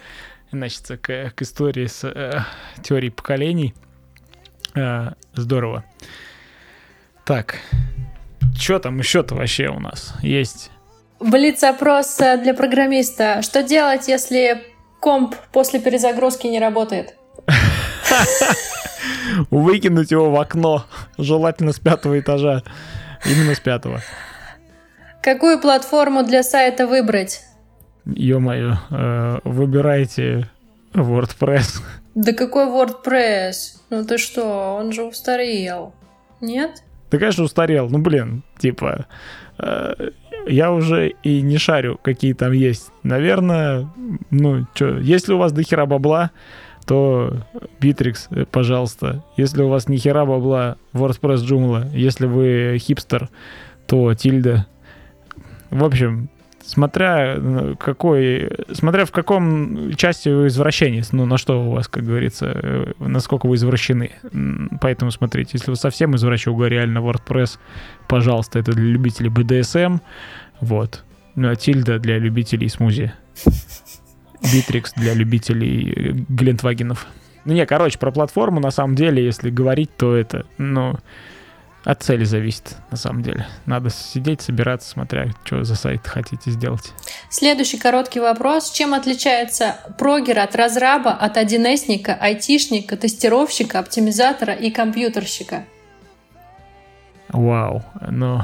Значит, 0.51 0.99
к, 1.01 1.31
к 1.35 1.41
истории 1.41 1.87
с 1.87 2.03
э, 2.03 2.41
теорией 2.83 3.11
поколений. 3.11 3.73
Э, 4.75 5.11
здорово. 5.33 5.83
Так, 7.25 7.57
что 8.57 8.79
там 8.79 8.99
еще-то 8.99 9.35
вообще 9.35 9.69
у 9.69 9.79
нас 9.79 10.13
есть? 10.21 10.71
Блиц-опрос 11.19 12.19
э, 12.19 12.37
для 12.37 12.53
программиста. 12.53 13.41
Что 13.41 13.63
делать, 13.63 14.07
если 14.07 14.63
комп 14.99 15.35
после 15.51 15.79
перезагрузки 15.79 16.47
не 16.47 16.59
работает? 16.59 17.15
Выкинуть 19.49 20.11
его 20.11 20.31
в 20.31 20.39
окно, 20.39 20.85
желательно 21.17 21.71
с 21.71 21.79
пятого 21.79 22.19
этажа. 22.19 22.63
Именно 23.25 23.55
с 23.55 23.59
пятого. 23.59 24.01
Какую 25.23 25.61
платформу 25.61 26.23
для 26.23 26.43
сайта 26.43 26.85
выбрать? 26.85 27.43
Ё-моё, 28.05 28.75
э, 28.91 29.39
выбирайте 29.45 30.49
WordPress. 30.93 31.81
Да 32.13 32.33
какой 32.33 32.65
WordPress? 32.65 33.77
Ну 33.89 34.03
ты 34.03 34.17
что, 34.17 34.75
он 34.75 34.91
же 34.91 35.03
устарел. 35.03 35.93
Нет? 36.41 36.83
Да, 37.09 37.17
конечно, 37.17 37.45
устарел. 37.45 37.89
Ну, 37.89 37.99
блин, 37.99 38.43
типа, 38.59 39.05
э, 39.59 40.09
я 40.45 40.73
уже 40.73 41.13
и 41.23 41.41
не 41.41 41.57
шарю, 41.57 41.97
какие 42.03 42.33
там 42.33 42.51
есть. 42.51 42.91
Наверное, 43.03 43.87
ну, 44.29 44.67
что, 44.73 44.97
если 44.97 45.31
у 45.31 45.37
вас 45.37 45.53
дохера 45.53 45.85
бабла, 45.85 46.31
то 46.85 47.45
Bittrex, 47.79 48.27
э, 48.31 48.45
пожалуйста. 48.45 49.23
Если 49.37 49.63
у 49.63 49.69
вас 49.69 49.87
ни 49.87 49.95
хера 49.95 50.25
бабла, 50.25 50.75
WordPress 50.91 51.45
Joomla. 51.45 51.91
Если 51.93 52.25
вы 52.25 52.77
хипстер, 52.77 53.29
то 53.87 54.13
Тильда. 54.15 54.67
В 55.73 55.83
общем, 55.83 56.29
смотря 56.63 57.35
э, 57.35 57.75
какой, 57.79 58.49
смотря 58.71 59.05
в 59.05 59.11
каком 59.11 59.93
части 59.95 60.29
вы 60.29 60.47
извращенец, 60.47 61.11
ну, 61.11 61.25
на 61.25 61.37
что 61.37 61.65
у 61.65 61.71
вас, 61.71 61.87
как 61.87 62.03
говорится, 62.03 62.51
э, 62.53 62.93
насколько 62.99 63.47
вы 63.47 63.55
извращены. 63.55 64.11
Поэтому 64.81 65.09
смотрите, 65.09 65.51
если 65.53 65.71
вы 65.71 65.75
совсем 65.75 66.15
извращуга, 66.15 66.67
реально 66.67 66.99
WordPress, 66.99 67.57
пожалуйста, 68.07 68.59
это 68.59 68.73
для 68.73 68.85
любителей 68.85 69.29
БДСМ, 69.29 69.99
вот. 70.61 71.03
Ну, 71.35 71.49
а 71.49 71.55
Тильда 71.55 71.97
для 71.97 72.19
любителей 72.19 72.69
смузи. 72.69 73.11
Битрикс 74.53 74.93
для 74.93 75.15
любителей 75.15 75.91
э, 75.91 76.11
Гелендвагенов. 76.29 77.07
Ну 77.45 77.53
не, 77.53 77.65
короче, 77.65 77.97
про 77.97 78.11
платформу 78.11 78.59
на 78.59 78.69
самом 78.69 78.95
деле, 78.95 79.25
если 79.25 79.49
говорить, 79.49 79.89
то 79.97 80.15
это, 80.15 80.45
ну, 80.59 80.97
от 81.83 82.01
цели 82.01 82.23
зависит, 82.23 82.77
на 82.91 82.97
самом 82.97 83.23
деле. 83.23 83.45
Надо 83.65 83.89
сидеть, 83.89 84.41
собираться, 84.41 84.89
смотря, 84.89 85.31
что 85.43 85.63
за 85.63 85.75
сайт 85.75 86.07
хотите 86.07 86.51
сделать. 86.51 86.93
Следующий 87.29 87.77
короткий 87.77 88.19
вопрос. 88.19 88.71
Чем 88.71 88.93
отличается 88.93 89.77
прогер 89.97 90.39
от 90.39 90.55
разраба, 90.55 91.11
от 91.11 91.37
1С-ника, 91.37 92.17
айтишника, 92.19 92.95
тестировщика, 92.95 93.79
оптимизатора 93.79 94.53
и 94.53 94.71
компьютерщика? 94.71 95.65
Вау, 97.29 97.83
ну, 98.09 98.43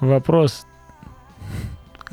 вопрос 0.00 0.66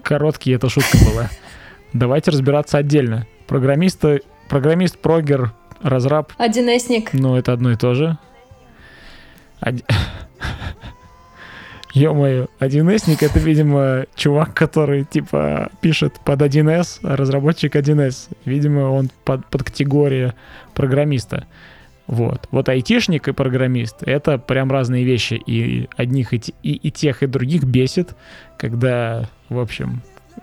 короткий, 0.04 0.52
это 0.52 0.70
шутка 0.70 0.98
была. 1.10 1.30
Давайте 1.94 2.32
разбираться 2.32 2.78
отдельно. 2.78 3.26
Программисты, 3.48 4.22
программист, 4.50 5.00
прогер, 5.00 5.54
разраб. 5.82 6.32
1С-ник. 6.38 7.10
Ну, 7.14 7.36
это 7.36 7.54
одно 7.54 7.72
и 7.72 7.76
то 7.76 7.94
же. 7.94 8.18
Ё-моё, 11.94 12.48
1С-ник 12.60 13.24
это, 13.24 13.40
видимо, 13.40 14.06
чувак, 14.16 14.54
который, 14.54 15.06
типа, 15.06 15.70
пишет 15.80 16.20
под 16.26 16.42
1С, 16.42 17.00
а 17.04 17.16
разработчик 17.16 17.74
1С. 17.74 18.36
Видимо, 18.44 18.92
он 18.92 19.10
под, 19.24 19.46
под 19.46 19.64
категория 19.64 20.36
программиста. 20.74 21.48
Вот. 22.08 22.50
Вот 22.52 22.68
айтишник 22.68 23.30
и 23.30 23.32
программист— 23.32 23.98
это 24.06 24.38
прям 24.38 24.72
разные 24.72 25.06
вещи. 25.06 25.36
И 25.46 25.88
одних, 25.96 26.34
и, 26.34 26.42
и, 26.64 26.74
и 26.74 26.92
тех, 26.92 27.24
и 27.24 27.28
других 27.28 27.64
бесит, 27.64 28.14
когда, 28.58 29.30
в 29.48 29.58
общем, 29.58 30.02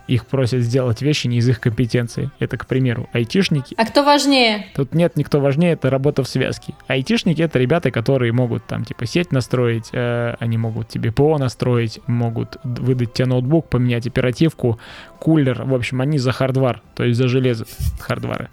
их 0.09 0.27
просят 0.27 0.63
сделать 0.63 1.03
вещи 1.03 1.27
не 1.27 1.39
из 1.39 1.49
их 1.49 1.61
компетенции. 1.61 2.31
Это, 2.39 2.57
к 2.57 2.67
примеру, 2.67 3.09
айтишники. 3.13 3.75
А 3.77 3.87
кто 3.87 4.05
важнее? 4.05 4.67
Тут 4.75 4.95
нет 4.95 5.17
никто 5.17 5.41
важнее, 5.41 5.73
это 5.73 5.91
работа 5.91 6.23
в 6.23 6.29
связке. 6.29 6.75
Айтишники— 6.87 7.41
это 7.43 7.59
ребята, 7.59 7.91
которые 7.91 8.33
могут 8.33 8.65
там 8.67 8.85
типа 8.85 9.07
сеть 9.07 9.33
настроить, 9.33 9.91
э, 9.93 10.35
они 10.39 10.59
могут 10.59 10.89
тебе 10.89 11.13
ПО 11.13 11.39
настроить, 11.39 12.01
могут 12.07 12.59
выдать 12.65 13.15
тебе 13.15 13.27
ноутбук, 13.27 13.69
поменять 13.69 14.07
оперативку, 14.07 14.79
кулер. 15.19 15.63
В 15.65 15.75
общем, 15.75 16.01
они 16.01 16.19
за 16.19 16.33
хардвар, 16.33 16.83
то 16.95 17.05
есть 17.05 17.19
за 17.19 17.29
железо 17.29 17.65
хардвары. 18.01 18.49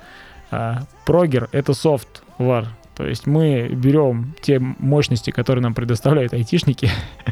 А 0.51 0.83
прогер— 1.05 1.49
это 1.51 1.73
софтвар, 1.73 2.67
то 2.99 3.07
есть 3.07 3.27
мы 3.27 3.69
берем 3.69 4.35
те 4.41 4.59
мощности, 4.59 5.31
которые 5.31 5.63
нам 5.63 5.73
предоставляют 5.73 6.33
айтишники, 6.33 6.89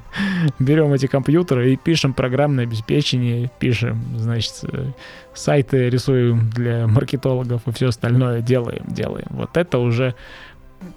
берем 0.60 0.94
эти 0.94 1.08
компьютеры 1.08 1.74
и 1.74 1.76
пишем 1.76 2.14
программное 2.14 2.64
обеспечение, 2.64 3.52
пишем, 3.60 4.02
значит, 4.16 4.64
сайты 5.34 5.90
рисуем 5.90 6.50
для 6.52 6.88
маркетологов 6.88 7.68
и 7.68 7.72
все 7.74 7.90
остальное 7.90 8.42
делаем, 8.42 8.86
делаем. 8.88 9.28
Вот 9.32 9.58
это 9.58 9.80
уже 9.80 10.16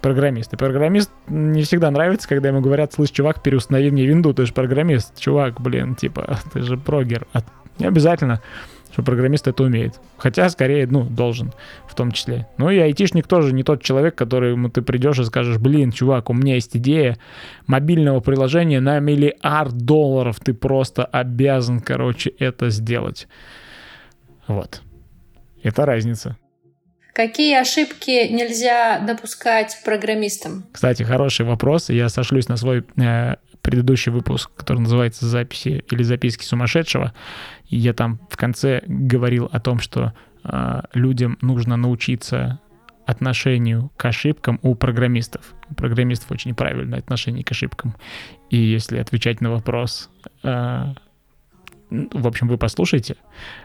программист. 0.03 0.53
И 0.53 0.57
программист 0.57 1.11
не 1.27 1.65
всегда 1.65 1.91
нравится, 1.91 2.29
когда 2.29 2.51
ему 2.51 2.61
говорят, 2.61 2.93
слышь, 2.93 3.11
чувак, 3.11 3.43
переустанови 3.43 3.91
мне 3.91 4.07
винду, 4.07 4.33
ты 4.33 4.47
же 4.47 4.53
программист. 4.53 5.19
Чувак, 5.19 5.61
блин, 5.61 5.97
типа, 5.97 6.39
ты 6.53 6.63
же 6.63 6.77
прогер. 6.77 7.27
А 7.33 7.41
не 7.81 7.87
обязательно 7.87 8.41
что 8.93 9.03
программист 9.03 9.47
это 9.49 9.63
умеет. 9.63 10.01
Хотя, 10.17 10.49
скорее, 10.49 10.87
ну, 10.87 11.05
должен 11.05 11.53
в 11.89 11.95
том 11.95 12.13
числе. 12.13 12.47
Ну 12.59 12.71
и 12.71 12.79
айтишник 12.79 13.27
тоже 13.27 13.53
не 13.53 13.63
тот 13.63 13.83
человек, 13.83 14.15
который 14.15 14.53
ему 14.53 14.69
ты 14.69 14.83
придешь 14.83 15.19
и 15.19 15.25
скажешь, 15.25 15.59
блин, 15.59 15.93
чувак, 15.93 16.31
у 16.31 16.35
меня 16.35 16.55
есть 16.55 16.77
идея 16.77 17.19
мобильного 17.67 18.21
приложения 18.21 18.81
на 18.81 18.99
миллиард 19.01 19.77
долларов, 19.77 20.41
ты 20.41 20.55
просто 20.55 21.05
обязан, 21.05 21.81
короче, 21.81 22.31
это 22.39 22.71
сделать. 22.71 23.29
Вот. 24.47 24.83
Это 25.63 25.87
разница. 25.87 26.37
Какие 27.13 27.61
ошибки 27.61 28.29
нельзя 28.33 29.01
допускать 29.01 29.77
программистам? 29.85 30.65
Кстати, 30.73 31.03
хороший 31.03 31.45
вопрос. 31.45 31.91
Я 31.91 32.09
сошлюсь 32.09 32.49
на 32.49 32.57
свой 32.57 32.85
э, 32.97 33.35
предыдущий 33.63 34.13
выпуск, 34.13 34.51
который 34.57 34.79
называется 34.79 35.27
«Записи 35.27 35.85
или 35.91 36.03
записки 36.03 36.45
сумасшедшего». 36.45 37.13
Я 37.67 37.93
там 37.93 38.21
в 38.31 38.37
конце 38.37 38.83
говорил 38.87 39.49
о 39.51 39.61
том, 39.61 39.79
что 39.79 40.13
э, 40.45 40.83
людям 40.95 41.39
нужно 41.41 41.77
научиться 41.77 42.61
отношению 43.07 43.91
к 43.97 44.05
ошибкам 44.05 44.61
у 44.63 44.75
программистов. 44.75 45.55
У 45.69 45.75
программистов 45.75 46.31
очень 46.31 46.55
правильное 46.55 46.99
отношение 46.99 47.45
к 47.45 47.51
ошибкам. 47.51 47.97
И 48.51 48.57
если 48.57 48.99
отвечать 48.99 49.41
на 49.41 49.51
вопрос, 49.51 50.11
э, 50.43 50.95
в 51.91 52.27
общем, 52.27 52.49
вы 52.49 52.57
послушайте, 52.57 53.17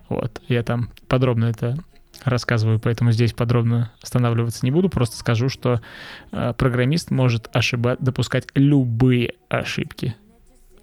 вот, 0.09 0.41
я 0.47 0.63
там 0.63 0.89
подробно 1.07 1.45
это 1.45 1.77
рассказываю, 2.23 2.79
поэтому 2.79 3.11
здесь 3.11 3.33
подробно 3.33 3.91
останавливаться 4.01 4.65
не 4.65 4.71
буду, 4.71 4.89
просто 4.89 5.17
скажу, 5.17 5.49
что 5.49 5.81
э, 6.31 6.53
программист 6.57 7.11
может 7.11 7.49
ошибать, 7.53 7.99
допускать 7.99 8.47
любые 8.55 9.33
ошибки, 9.49 10.15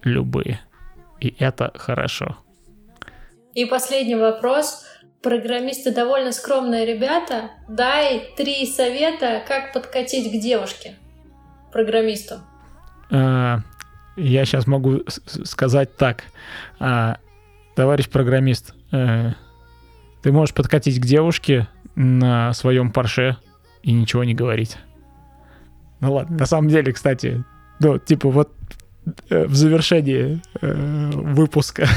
любые, 0.03 0.61
и 1.19 1.35
это 1.39 1.71
хорошо. 1.75 2.37
И 3.53 3.65
последний 3.65 4.15
вопрос. 4.15 4.83
Программисты 5.21 5.93
довольно 5.93 6.31
скромные 6.31 6.85
ребята. 6.85 7.51
Дай 7.69 8.33
три 8.35 8.65
совета, 8.65 9.41
как 9.47 9.71
подкатить 9.71 10.31
к 10.31 10.41
девушке. 10.41 10.95
программисту? 11.71 12.35
А, 13.11 13.59
я 14.17 14.45
сейчас 14.45 14.67
могу 14.67 15.03
сказать 15.15 15.95
так. 15.97 16.23
А, 16.79 17.17
товарищ 17.75 18.09
программист, 18.09 18.73
а, 18.91 19.33
ты 20.23 20.31
можешь 20.31 20.55
подкатить 20.55 20.99
к 20.99 21.05
девушке 21.05 21.67
на 21.95 22.53
своем 22.53 22.91
Порше 22.91 23.37
и 23.83 23.91
ничего 23.91 24.23
не 24.23 24.33
говорить. 24.33 24.77
Ну 25.99 26.13
ладно, 26.13 26.37
на 26.37 26.45
самом 26.45 26.69
деле, 26.69 26.91
кстати, 26.93 27.43
ну, 27.79 27.99
типа 27.99 28.29
вот 28.29 28.51
э, 29.29 29.45
в 29.45 29.53
завершении 29.53 30.41
э, 30.61 31.11
выпуска 31.13 31.87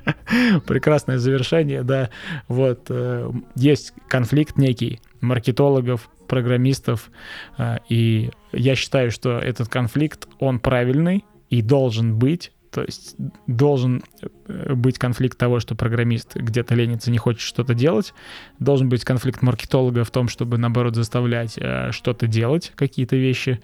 прекрасное 0.66 1.18
завершение, 1.18 1.82
да, 1.82 2.10
вот 2.48 2.86
э, 2.88 3.30
есть 3.54 3.92
конфликт 4.08 4.56
некий 4.56 5.00
маркетологов, 5.20 6.08
программистов, 6.26 7.10
э, 7.58 7.76
и 7.90 8.30
я 8.52 8.74
считаю, 8.74 9.10
что 9.10 9.38
этот 9.38 9.68
конфликт 9.68 10.26
он 10.38 10.60
правильный 10.60 11.24
и 11.50 11.60
должен 11.60 12.18
быть 12.18 12.52
то 12.70 12.82
есть 12.82 13.16
должен 13.46 14.02
э, 14.48 14.74
быть 14.74 14.98
конфликт 14.98 15.38
того, 15.38 15.60
что 15.60 15.74
программист 15.74 16.36
где-то 16.36 16.74
ленится, 16.74 17.10
не 17.10 17.18
хочет 17.18 17.40
что-то 17.40 17.74
делать. 17.74 18.14
Должен 18.58 18.88
быть 18.88 19.04
конфликт 19.04 19.42
маркетолога 19.42 20.04
в 20.04 20.10
том, 20.10 20.28
чтобы, 20.28 20.58
наоборот, 20.58 20.94
заставлять 20.94 21.58
э, 21.58 21.92
что-то 21.92 22.26
делать, 22.26 22.72
какие-то 22.74 23.16
вещи. 23.16 23.60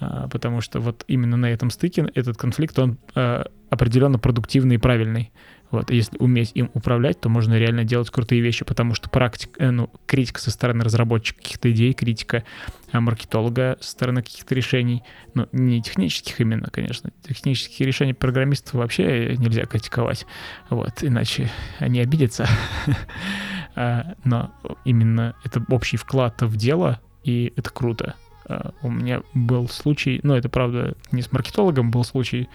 Э, 0.00 0.28
потому 0.30 0.60
что 0.60 0.80
вот 0.80 1.04
именно 1.08 1.36
на 1.36 1.46
этом 1.46 1.70
стыке 1.70 2.10
этот 2.14 2.36
конфликт, 2.36 2.78
он 2.78 2.98
э, 3.14 3.44
определенно 3.70 4.18
продуктивный 4.18 4.76
и 4.76 4.78
правильный. 4.78 5.30
Вот, 5.70 5.90
если 5.90 6.16
уметь 6.18 6.52
им 6.54 6.70
управлять, 6.72 7.20
то 7.20 7.28
можно 7.28 7.58
реально 7.58 7.84
делать 7.84 8.10
крутые 8.10 8.40
вещи, 8.40 8.64
потому 8.64 8.94
что 8.94 9.10
практика, 9.10 9.52
э, 9.62 9.70
ну, 9.70 9.90
критика 10.06 10.40
со 10.40 10.50
стороны 10.50 10.82
разработчика 10.82 11.42
каких-то 11.42 11.70
идей, 11.70 11.92
критика 11.92 12.44
а 12.90 13.00
маркетолога 13.00 13.76
со 13.80 13.90
стороны 13.90 14.22
каких-то 14.22 14.54
решений, 14.54 15.02
ну, 15.34 15.46
не 15.52 15.82
технических 15.82 16.40
именно, 16.40 16.68
конечно, 16.70 17.10
технические 17.22 17.86
решения 17.86 18.14
программистов 18.14 18.74
вообще 18.74 19.36
нельзя 19.36 19.66
критиковать, 19.66 20.26
вот, 20.70 21.02
иначе 21.02 21.50
они 21.78 22.00
обидятся, 22.00 22.48
а, 23.74 24.14
но 24.24 24.54
именно 24.86 25.36
это 25.44 25.62
общий 25.68 25.98
вклад 25.98 26.40
в 26.40 26.56
дело, 26.56 27.00
и 27.24 27.52
это 27.56 27.68
круто. 27.70 28.14
А, 28.46 28.72
у 28.80 28.90
меня 28.90 29.22
был 29.34 29.68
случай, 29.68 30.20
ну, 30.22 30.34
это 30.34 30.48
правда 30.48 30.94
не 31.12 31.20
с 31.20 31.30
маркетологом 31.30 31.90
был 31.90 32.04
случай, 32.04 32.48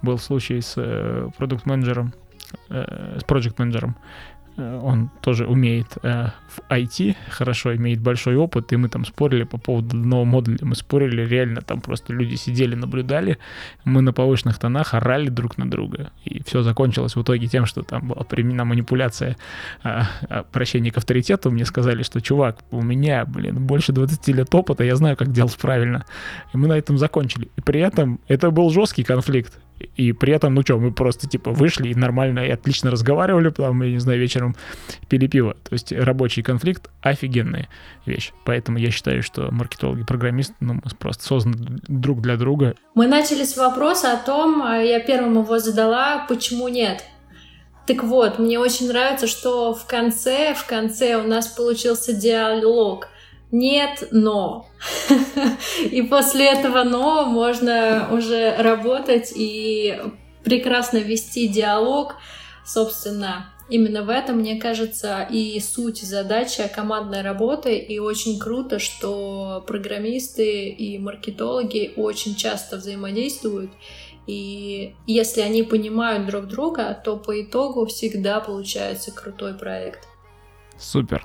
был 0.00 0.18
случай 0.18 0.60
с 0.60 0.74
э, 0.76 1.28
продукт-менеджером, 1.36 2.14
э, 2.68 3.18
с 3.20 3.24
проект-менеджером. 3.24 3.96
Э, 4.56 4.80
он 4.82 5.10
тоже 5.20 5.46
умеет 5.46 5.98
э, 6.02 6.28
в 6.48 6.60
IT, 6.70 7.16
хорошо 7.30 7.74
имеет 7.74 8.00
большой 8.00 8.36
опыт, 8.36 8.72
и 8.72 8.76
мы 8.76 8.88
там 8.88 9.04
спорили 9.04 9.44
по 9.44 9.58
поводу 9.58 9.96
нового 9.96 10.24
модуля. 10.24 10.58
Мы 10.62 10.74
спорили, 10.74 11.22
реально 11.22 11.60
там 11.60 11.80
просто 11.80 12.12
люди 12.12 12.36
сидели, 12.36 12.74
наблюдали, 12.74 13.38
мы 13.84 14.02
на 14.02 14.12
повышенных 14.12 14.58
тонах 14.58 14.94
орали 14.94 15.28
друг 15.28 15.58
на 15.58 15.68
друга. 15.68 16.10
И 16.24 16.42
все 16.44 16.62
закончилось 16.62 17.16
в 17.16 17.22
итоге 17.22 17.46
тем, 17.48 17.66
что 17.66 17.82
там 17.82 18.08
была 18.08 18.24
применена 18.24 18.64
манипуляция 18.64 19.36
э, 19.82 20.02
обращения 20.28 20.90
к 20.90 20.98
авторитету. 20.98 21.50
Мне 21.50 21.64
сказали, 21.64 22.02
что, 22.02 22.20
чувак, 22.20 22.58
у 22.70 22.82
меня, 22.82 23.24
блин, 23.24 23.66
больше 23.66 23.92
20 23.92 24.28
лет 24.28 24.54
опыта, 24.54 24.84
я 24.84 24.96
знаю, 24.96 25.16
как 25.16 25.32
делать 25.32 25.56
правильно. 25.56 26.04
И 26.52 26.56
мы 26.56 26.68
на 26.68 26.74
этом 26.74 26.98
закончили. 26.98 27.48
И 27.56 27.60
при 27.60 27.80
этом 27.80 28.20
это 28.28 28.50
был 28.50 28.70
жесткий 28.70 29.02
конфликт. 29.02 29.58
И 29.96 30.12
при 30.12 30.32
этом, 30.32 30.54
ну 30.54 30.62
что, 30.62 30.78
мы 30.78 30.92
просто 30.92 31.28
типа 31.28 31.50
вышли 31.50 31.88
и 31.88 31.94
нормально 31.94 32.40
и 32.40 32.50
отлично 32.50 32.90
разговаривали, 32.90 33.48
потом, 33.48 33.82
я 33.82 33.90
не 33.90 33.98
знаю, 33.98 34.20
вечером 34.20 34.54
пили 35.08 35.26
пиво. 35.26 35.54
То 35.54 35.72
есть 35.72 35.92
рабочий 35.92 36.42
конфликт— 36.42 36.90
офигенная 37.02 37.68
вещь. 38.06 38.32
Поэтологи 38.44 38.82
я 38.82 38.90
считаю, 38.90 39.22
что 39.22 39.50
маркетологи 39.50 40.02
и 40.02 40.04
программисты, 40.04 40.54
ну, 40.60 40.80
просто 40.98 41.24
созданы 41.24 41.80
друг 41.88 42.20
для 42.20 42.36
друга. 42.36 42.74
Мы 42.94 43.06
начали 43.06 43.44
с 43.44 43.56
вопроса 43.56 44.12
о 44.12 44.16
том, 44.16 44.62
а, 44.62 44.78
я 44.78 45.00
первым 45.00 45.42
его 45.42 45.58
задала, 45.58 46.24
почему 46.28 46.68
нет. 46.68 47.04
Так 47.86 48.02
вот, 48.02 48.38
мне 48.38 48.58
очень 48.58 48.88
нравится, 48.88 49.26
что 49.26 49.74
в 49.74 49.86
конце, 49.86 50.54
в 50.54 50.66
конце 50.66 51.16
у 51.16 51.26
нас 51.26 51.48
получился 51.48 52.14
диалог 52.14 53.08
нет, 53.54 54.08
но. 54.10 54.66
И 55.88 56.02
после 56.02 56.46
этого 56.46 56.82
но 56.82 57.24
можно 57.24 58.08
уже 58.10 58.56
работать 58.56 59.32
и 59.32 59.96
прекрасно 60.42 60.98
вести 60.98 61.46
диалог. 61.46 62.16
Собственно, 62.66 63.54
именно 63.68 64.02
в 64.02 64.08
этом, 64.08 64.38
мне 64.38 64.60
кажется, 64.60 65.22
и 65.30 65.60
суть 65.60 66.02
задачи 66.02 66.68
командной 66.74 67.22
работы. 67.22 67.78
И 67.78 68.00
очень 68.00 68.40
круто, 68.40 68.80
что 68.80 69.62
программисты 69.68 70.70
и 70.70 70.98
маркетологи 70.98 71.92
очень 71.94 72.34
часто 72.34 72.78
взаимодействуют. 72.78 73.70
И 74.26 74.96
если 75.06 75.42
они 75.42 75.62
понимают 75.62 76.26
друг 76.26 76.46
друга, 76.46 77.00
то 77.04 77.16
по 77.16 77.40
итогу 77.40 77.86
всегда 77.86 78.40
получается 78.40 79.12
крутой 79.12 79.54
проект. 79.54 80.08
Супер. 80.76 81.24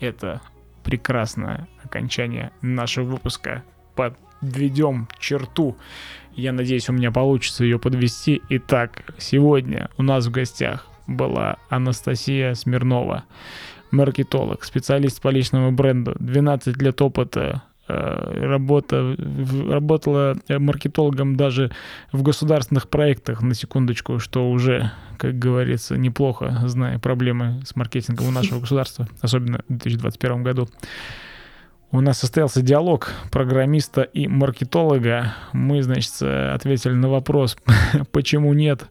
Это 0.00 0.42
прекрасное 0.84 1.68
окончание 1.84 2.52
нашего 2.62 3.04
выпуска. 3.04 3.64
Подведем 3.94 5.08
черту. 5.18 5.76
Я 6.34 6.52
надеюсь, 6.52 6.88
у 6.88 6.92
меня 6.92 7.10
получится 7.10 7.64
ее 7.64 7.78
подвести. 7.78 8.42
Итак, 8.48 9.02
сегодня 9.18 9.90
у 9.98 10.02
нас 10.02 10.26
в 10.26 10.30
гостях 10.30 10.86
была 11.06 11.56
Анастасия 11.68 12.54
Смирнова, 12.54 13.24
маркетолог, 13.90 14.64
специалист 14.64 15.20
по 15.20 15.28
личному 15.28 15.72
бренду, 15.72 16.14
12 16.18 16.80
лет 16.80 17.02
опыта 17.02 17.62
работа, 17.90 19.16
работала 19.68 20.36
маркетологом 20.48 21.36
даже 21.36 21.70
в 22.12 22.22
государственных 22.22 22.88
проектах, 22.88 23.42
на 23.42 23.54
секундочку, 23.54 24.18
что 24.18 24.50
уже, 24.50 24.92
как 25.18 25.38
говорится, 25.38 25.96
неплохо, 25.96 26.62
зная 26.66 26.98
проблемы 26.98 27.62
с 27.64 27.76
маркетингом 27.76 28.28
у 28.28 28.30
нашего 28.30 28.60
государства, 28.60 29.08
особенно 29.20 29.62
в 29.68 29.76
2021 29.76 30.42
году. 30.42 30.68
У 31.92 32.00
нас 32.00 32.18
состоялся 32.18 32.62
диалог 32.62 33.10
программиста 33.32 34.02
и 34.02 34.28
маркетолога. 34.28 35.34
Мы, 35.52 35.82
значит, 35.82 36.22
ответили 36.22 36.92
на 36.92 37.08
вопрос, 37.08 37.56
почему 38.12 38.52
нет. 38.54 38.84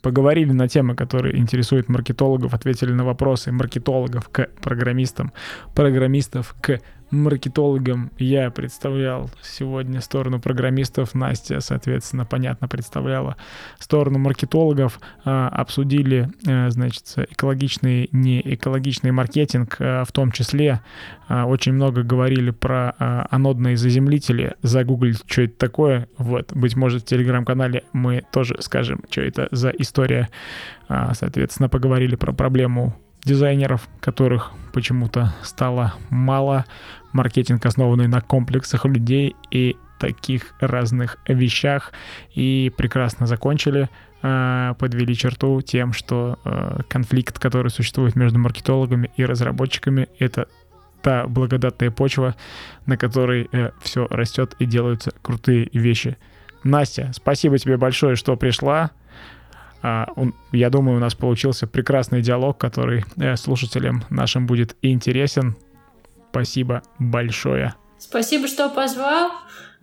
Поговорили 0.00 0.50
на 0.50 0.66
темы, 0.66 0.96
которые 0.96 1.38
интересуют 1.38 1.88
маркетологов, 1.88 2.54
ответили 2.54 2.92
на 2.92 3.04
вопросы 3.04 3.52
маркетологов 3.52 4.28
к 4.30 4.48
программистам, 4.60 5.32
программистов 5.74 6.56
к 6.60 6.80
маркетологом 7.12 8.10
я 8.18 8.50
представлял 8.50 9.30
сегодня 9.42 10.00
сторону 10.00 10.40
программистов, 10.40 11.14
Настя, 11.14 11.60
соответственно, 11.60 12.24
понятно 12.24 12.68
представляла 12.68 13.36
сторону 13.78 14.18
маркетологов, 14.18 14.98
а, 15.24 15.48
обсудили, 15.48 16.30
а, 16.46 16.70
значит, 16.70 17.14
экологичный, 17.30 18.08
не 18.12 18.40
экологичный 18.40 19.12
маркетинг, 19.12 19.76
а, 19.78 20.04
в 20.04 20.12
том 20.12 20.32
числе 20.32 20.80
очень 21.28 21.72
много 21.72 22.02
говорили 22.02 22.50
про 22.50 22.94
анодные 23.30 23.78
заземлители, 23.78 24.54
загуглить, 24.60 25.22
что 25.26 25.42
это 25.42 25.56
такое, 25.56 26.08
вот, 26.18 26.52
быть 26.52 26.76
может, 26.76 27.02
в 27.02 27.06
телеграм-канале 27.06 27.84
мы 27.94 28.22
тоже 28.32 28.56
скажем, 28.60 29.02
что 29.08 29.22
это 29.22 29.48
за 29.50 29.70
история, 29.70 30.28
соответственно, 30.88 31.70
поговорили 31.70 32.16
про 32.16 32.32
проблему 32.32 32.94
дизайнеров, 33.24 33.88
которых 34.00 34.52
почему-то 34.72 35.32
стало 35.42 35.94
мало, 36.10 36.64
маркетинг, 37.12 37.64
основанный 37.66 38.08
на 38.08 38.20
комплексах 38.20 38.84
людей 38.84 39.36
и 39.50 39.76
таких 39.98 40.54
разных 40.60 41.18
вещах, 41.28 41.92
и 42.34 42.72
прекрасно 42.76 43.26
закончили, 43.26 43.88
а, 44.22 44.74
подвели 44.74 45.14
черту 45.14 45.60
тем, 45.62 45.92
что 45.92 46.38
а, 46.44 46.82
конфликт, 46.88 47.38
который 47.38 47.70
существует 47.70 48.16
между 48.16 48.38
маркетологами 48.38 49.10
и 49.16 49.24
разработчиками, 49.24 50.08
это 50.18 50.48
та 51.02 51.26
благодатная 51.26 51.90
почва, 51.90 52.36
на 52.86 52.96
которой 52.96 53.48
э, 53.52 53.70
все 53.80 54.06
растет 54.08 54.54
и 54.60 54.66
делаются 54.66 55.10
крутые 55.20 55.68
вещи. 55.72 56.16
Настя, 56.62 57.10
спасибо 57.12 57.58
тебе 57.58 57.76
большое, 57.76 58.14
что 58.14 58.36
пришла. 58.36 58.92
А, 59.82 60.06
я 60.52 60.70
думаю, 60.70 60.98
у 60.98 61.00
нас 61.00 61.14
получился 61.14 61.66
прекрасный 61.66 62.22
диалог, 62.22 62.56
который 62.58 63.04
э, 63.16 63.36
слушателям 63.36 64.04
нашим 64.10 64.46
будет 64.46 64.76
интересен. 64.80 65.56
Спасибо 66.32 66.82
большое. 66.98 67.74
Спасибо, 67.98 68.48
что 68.48 68.70
позвал. 68.70 69.32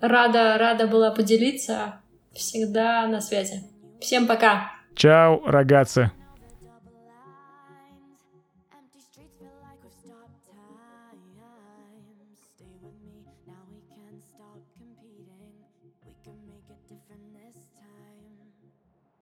Рада, 0.02 0.58
рада 0.58 0.88
была 0.88 1.12
поделиться. 1.12 2.02
Всегда 2.34 3.06
на 3.06 3.22
связи. 3.22 3.62
Всем 4.02 4.26
пока. 4.26 4.72
Чао, 4.96 5.42
рогатцы. 5.46 6.12